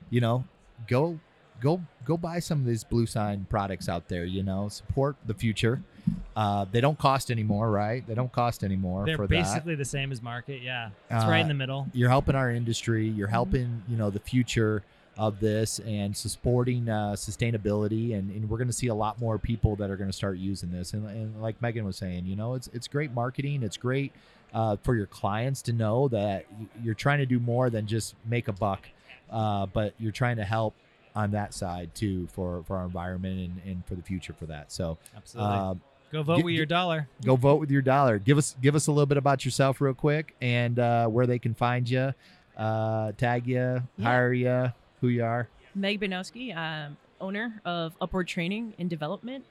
you 0.10 0.21
know, 0.21 0.43
go 0.88 1.19
go 1.62 1.82
go 2.04 2.17
buy 2.17 2.39
some 2.39 2.60
of 2.60 2.65
these 2.65 2.84
blue 2.84 3.06
sign 3.06 3.45
products 3.50 3.88
out 3.89 4.08
there. 4.08 4.26
You 4.26 4.43
know, 4.43 4.69
support 4.69 5.15
the 5.26 5.34
future. 5.34 5.82
Uh, 6.36 6.65
they 6.71 6.82
don't 6.82 7.00
cost 7.00 7.32
anymore, 7.32 7.71
right? 7.71 8.06
They 8.06 8.13
don't 8.13 8.32
cost 8.32 8.63
anymore 8.63 9.06
They're 9.06 9.15
for 9.15 9.26
that. 9.26 9.30
basically 9.30 9.76
the 9.76 9.86
same 9.86 10.12
as 10.12 10.21
market. 10.21 10.62
Yeah, 10.62 10.89
it's 11.10 11.24
right 11.26 11.39
in 11.39 11.45
Uh, 11.45 11.48
the 11.48 11.54
middle. 11.54 11.88
You're 11.93 12.10
helping 12.10 12.36
our 12.36 12.52
industry. 12.52 13.08
You're 13.08 13.28
Mm-hmm. 13.28 13.32
helping, 13.34 13.84
you 13.88 13.95
know, 13.98 14.10
the 14.10 14.19
future 14.19 14.84
of 15.17 15.39
this 15.39 15.80
and 15.80 16.15
supporting 16.15 16.89
uh, 16.89 17.13
sustainability. 17.13 18.17
And, 18.17 18.30
and 18.32 18.49
we're 18.49 18.58
going 18.58 18.67
to 18.67 18.73
see 18.73 18.88
a 18.88 18.93
lot 18.95 19.19
more 19.19 19.38
people 19.38 19.75
that 19.78 19.89
are 19.89 19.95
going 19.95 20.10
to 20.10 20.15
start 20.15 20.38
using 20.38 20.71
this. 20.71 20.93
And, 20.93 21.08
and 21.08 21.41
like 21.41 21.62
Megan 21.62 21.86
was 21.86 21.97
saying, 21.97 22.25
you 22.25 22.36
know, 22.36 22.54
it's 22.56 22.67
it's 22.73 22.88
great 22.88 23.12
marketing. 23.13 23.63
It's 23.63 23.78
great 23.78 24.12
uh, 24.54 24.78
for 24.84 24.95
your 24.95 25.06
clients 25.08 25.62
to 25.63 25.73
know 25.73 26.08
that 26.10 26.45
you're 26.84 26.93
trying 26.95 27.19
to 27.19 27.25
do 27.25 27.39
more 27.39 27.69
than 27.69 27.88
just 27.88 28.15
make 28.25 28.47
a 28.47 28.54
buck, 28.54 28.88
uh, 29.30 29.65
but 29.67 29.93
you're 29.99 30.12
trying 30.12 30.36
to 30.38 30.43
help 30.45 30.75
on 31.15 31.32
that 31.32 31.54
side 31.54 31.95
too 31.95 32.28
for 32.34 32.63
for 32.67 32.75
our 32.78 32.84
environment 32.86 33.39
and, 33.39 33.71
and 33.71 33.86
for 33.86 33.95
the 33.95 34.01
future 34.01 34.34
for 34.34 34.45
that. 34.47 34.71
So 34.71 34.97
Absolutely. 35.15 35.56
uh, 35.58 35.73
Go 36.12 36.23
vote 36.23 36.36
get- 36.38 36.45
with 36.45 36.54
your 36.56 36.65
dollar. 36.65 37.08
go 37.25 37.36
vote 37.36 37.60
with 37.60 37.71
your 37.71 37.82
dollar. 37.82 38.19
Give 38.19 38.38
us 38.38 38.56
give 38.62 38.75
us 38.75 38.88
a 38.88 38.91
little 38.91 39.06
bit 39.06 39.17
about 39.17 39.43
yourself 39.45 39.80
real 39.82 39.93
quick 39.93 40.36
and 40.41 40.78
uh, 40.78 41.08
where 41.08 41.25
they 41.25 41.39
can 41.39 41.54
find 41.54 41.89
you, 41.89 42.13
uh, 42.58 43.12
tag 43.13 43.47
you, 43.47 43.82
hire 44.01 44.32
you, 44.34 44.71
who 45.06 45.10
you 45.10 45.24
are. 45.24 45.48
Meg 45.76 46.00
Bujnowski, 46.00 46.56
I'm 46.56 46.98
owner 47.22 47.62
of 47.63 47.96
Upward 48.02 48.28
Training 48.28 48.74
and 48.80 48.89
Development. 48.89 49.46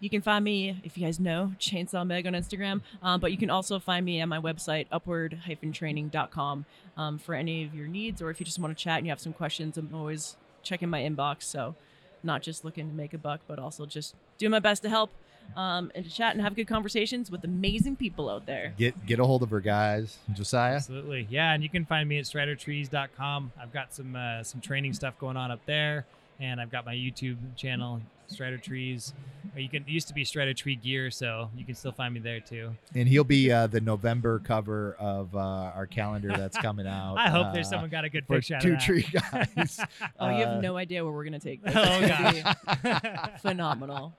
You 0.00 0.10
can 0.10 0.22
find 0.22 0.44
me, 0.44 0.80
if 0.82 0.98
you 0.98 1.04
guys 1.04 1.20
know, 1.20 1.52
Chainsaw 1.58 2.06
Meg 2.06 2.26
on 2.26 2.32
Instagram. 2.32 2.82
Um, 3.02 3.20
but 3.20 3.32
you 3.32 3.38
can 3.38 3.50
also 3.50 3.78
find 3.78 4.04
me 4.04 4.20
at 4.20 4.28
my 4.28 4.38
website, 4.38 4.86
upward-training.com, 4.92 6.64
um, 6.96 7.18
for 7.18 7.34
any 7.34 7.64
of 7.64 7.74
your 7.74 7.86
needs, 7.86 8.20
or 8.20 8.30
if 8.30 8.40
you 8.40 8.44
just 8.44 8.58
want 8.58 8.76
to 8.76 8.82
chat 8.82 8.98
and 8.98 9.06
you 9.06 9.10
have 9.10 9.20
some 9.20 9.32
questions. 9.32 9.78
I'm 9.78 9.94
always 9.94 10.36
checking 10.62 10.90
my 10.90 11.00
inbox, 11.00 11.44
so 11.44 11.74
not 12.22 12.42
just 12.42 12.64
looking 12.64 12.88
to 12.88 12.94
make 12.94 13.14
a 13.14 13.18
buck, 13.18 13.40
but 13.46 13.58
also 13.58 13.86
just 13.86 14.14
doing 14.36 14.50
my 14.50 14.58
best 14.58 14.82
to 14.82 14.88
help 14.90 15.10
um, 15.56 15.90
and 15.94 16.04
to 16.04 16.10
chat 16.10 16.34
and 16.34 16.42
have 16.42 16.54
good 16.54 16.66
conversations 16.66 17.30
with 17.30 17.44
amazing 17.44 17.96
people 17.96 18.28
out 18.28 18.46
there. 18.46 18.74
Get 18.76 19.06
get 19.06 19.20
a 19.20 19.24
hold 19.24 19.42
of 19.42 19.50
her, 19.50 19.60
guys. 19.60 20.18
Josiah. 20.32 20.76
Absolutely. 20.76 21.26
Yeah, 21.30 21.52
and 21.52 21.62
you 21.62 21.68
can 21.68 21.84
find 21.84 22.08
me 22.08 22.18
at 22.18 22.24
stridertrees.com. 22.24 23.52
I've 23.60 23.72
got 23.72 23.94
some 23.94 24.16
uh, 24.16 24.42
some 24.42 24.60
training 24.60 24.92
stuff 24.94 25.18
going 25.18 25.36
on 25.36 25.50
up 25.50 25.60
there, 25.66 26.06
and 26.40 26.60
I've 26.60 26.70
got 26.70 26.84
my 26.84 26.94
YouTube 26.94 27.36
channel, 27.56 28.00
Strider 28.28 28.58
Trees. 28.58 29.12
Or 29.54 29.60
you 29.60 29.68
can 29.68 29.82
it 29.82 29.88
used 29.88 30.08
to 30.08 30.14
be 30.14 30.24
Strider 30.24 30.52
Tree 30.54 30.74
Gear, 30.76 31.10
so 31.10 31.48
you 31.56 31.64
can 31.64 31.74
still 31.74 31.92
find 31.92 32.12
me 32.12 32.20
there 32.20 32.40
too. 32.40 32.74
And 32.94 33.06
he'll 33.08 33.22
be 33.24 33.52
uh, 33.52 33.66
the 33.68 33.80
November 33.80 34.40
cover 34.40 34.96
of 34.98 35.34
uh, 35.34 35.38
our 35.38 35.86
calendar 35.86 36.28
that's 36.28 36.58
coming 36.58 36.86
out. 36.88 37.16
I 37.18 37.30
hope 37.30 37.52
there's 37.54 37.68
uh, 37.68 37.70
someone 37.70 37.90
got 37.90 38.04
a 38.04 38.08
good 38.10 38.26
for 38.26 38.34
picture 38.36 38.56
out 38.56 38.62
two 38.62 38.72
of 38.72 38.78
that. 38.78 38.84
tree 38.84 39.06
guys. 39.56 39.80
Oh, 40.20 40.28
you 40.30 40.44
Uh, 40.44 40.54
have 40.54 40.62
no 40.62 40.76
idea 40.76 41.04
where 41.04 41.12
we're 41.12 41.24
going 41.24 41.38
to 41.38 41.38
take 41.38 41.62
this. 41.62 41.74
Oh 41.76 41.82
It's 42.00 42.08
gonna 42.08 42.32
be 42.82 42.90
gosh. 42.90 43.40
phenomenal. 43.40 44.12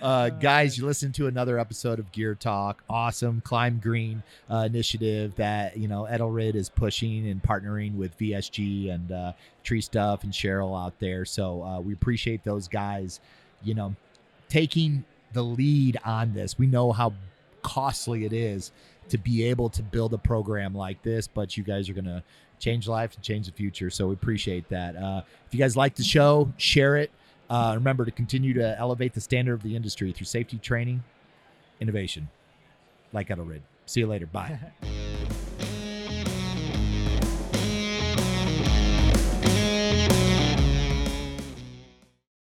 Uh, 0.00 0.30
guys, 0.30 0.78
you 0.78 0.86
listen 0.86 1.12
to 1.12 1.26
another 1.26 1.58
episode 1.58 1.98
of 1.98 2.10
Gear 2.12 2.34
Talk. 2.34 2.82
Awesome 2.88 3.40
Climb 3.42 3.78
Green 3.82 4.22
uh, 4.50 4.64
initiative 4.66 5.34
that 5.36 5.76
you 5.76 5.88
know 5.88 6.06
Edelrid 6.10 6.54
is 6.54 6.68
pushing 6.68 7.28
and 7.28 7.42
partnering 7.42 7.94
with 7.96 8.16
VSG 8.18 8.90
and 8.92 9.12
uh, 9.12 9.32
Tree 9.64 9.80
Stuff 9.82 10.24
and 10.24 10.34
Sherrill 10.34 10.74
out 10.74 10.98
there. 10.98 11.24
So 11.24 11.62
uh, 11.62 11.80
we 11.80 11.92
appreciate 11.92 12.44
those 12.44 12.68
guys. 12.68 13.20
You 13.62 13.74
know, 13.74 13.94
taking 14.48 15.04
the 15.32 15.42
lead 15.42 15.98
on 16.04 16.32
this. 16.32 16.58
We 16.58 16.66
know 16.66 16.92
how 16.92 17.12
costly 17.62 18.24
it 18.24 18.32
is 18.32 18.72
to 19.10 19.18
be 19.18 19.44
able 19.44 19.68
to 19.70 19.82
build 19.82 20.14
a 20.14 20.18
program 20.18 20.74
like 20.74 21.02
this, 21.02 21.26
but 21.26 21.56
you 21.56 21.64
guys 21.64 21.88
are 21.88 21.94
gonna 21.94 22.22
change 22.58 22.88
lives 22.88 23.16
and 23.16 23.24
change 23.24 23.46
the 23.46 23.52
future. 23.52 23.90
So 23.90 24.08
we 24.08 24.14
appreciate 24.14 24.68
that. 24.68 24.96
Uh, 24.96 25.22
if 25.46 25.54
you 25.54 25.58
guys 25.58 25.76
like 25.76 25.94
the 25.94 26.04
show, 26.04 26.52
share 26.56 26.96
it. 26.96 27.10
Uh, 27.48 27.72
remember 27.74 28.04
to 28.04 28.10
continue 28.10 28.52
to 28.54 28.78
elevate 28.78 29.14
the 29.14 29.20
standard 29.20 29.54
of 29.54 29.62
the 29.62 29.74
industry 29.74 30.12
through 30.12 30.26
safety 30.26 30.58
training, 30.58 31.02
innovation, 31.80 32.28
like 33.12 33.28
Edelrid. 33.28 33.62
See 33.86 34.00
you 34.00 34.06
later. 34.06 34.26
Bye. 34.26 34.58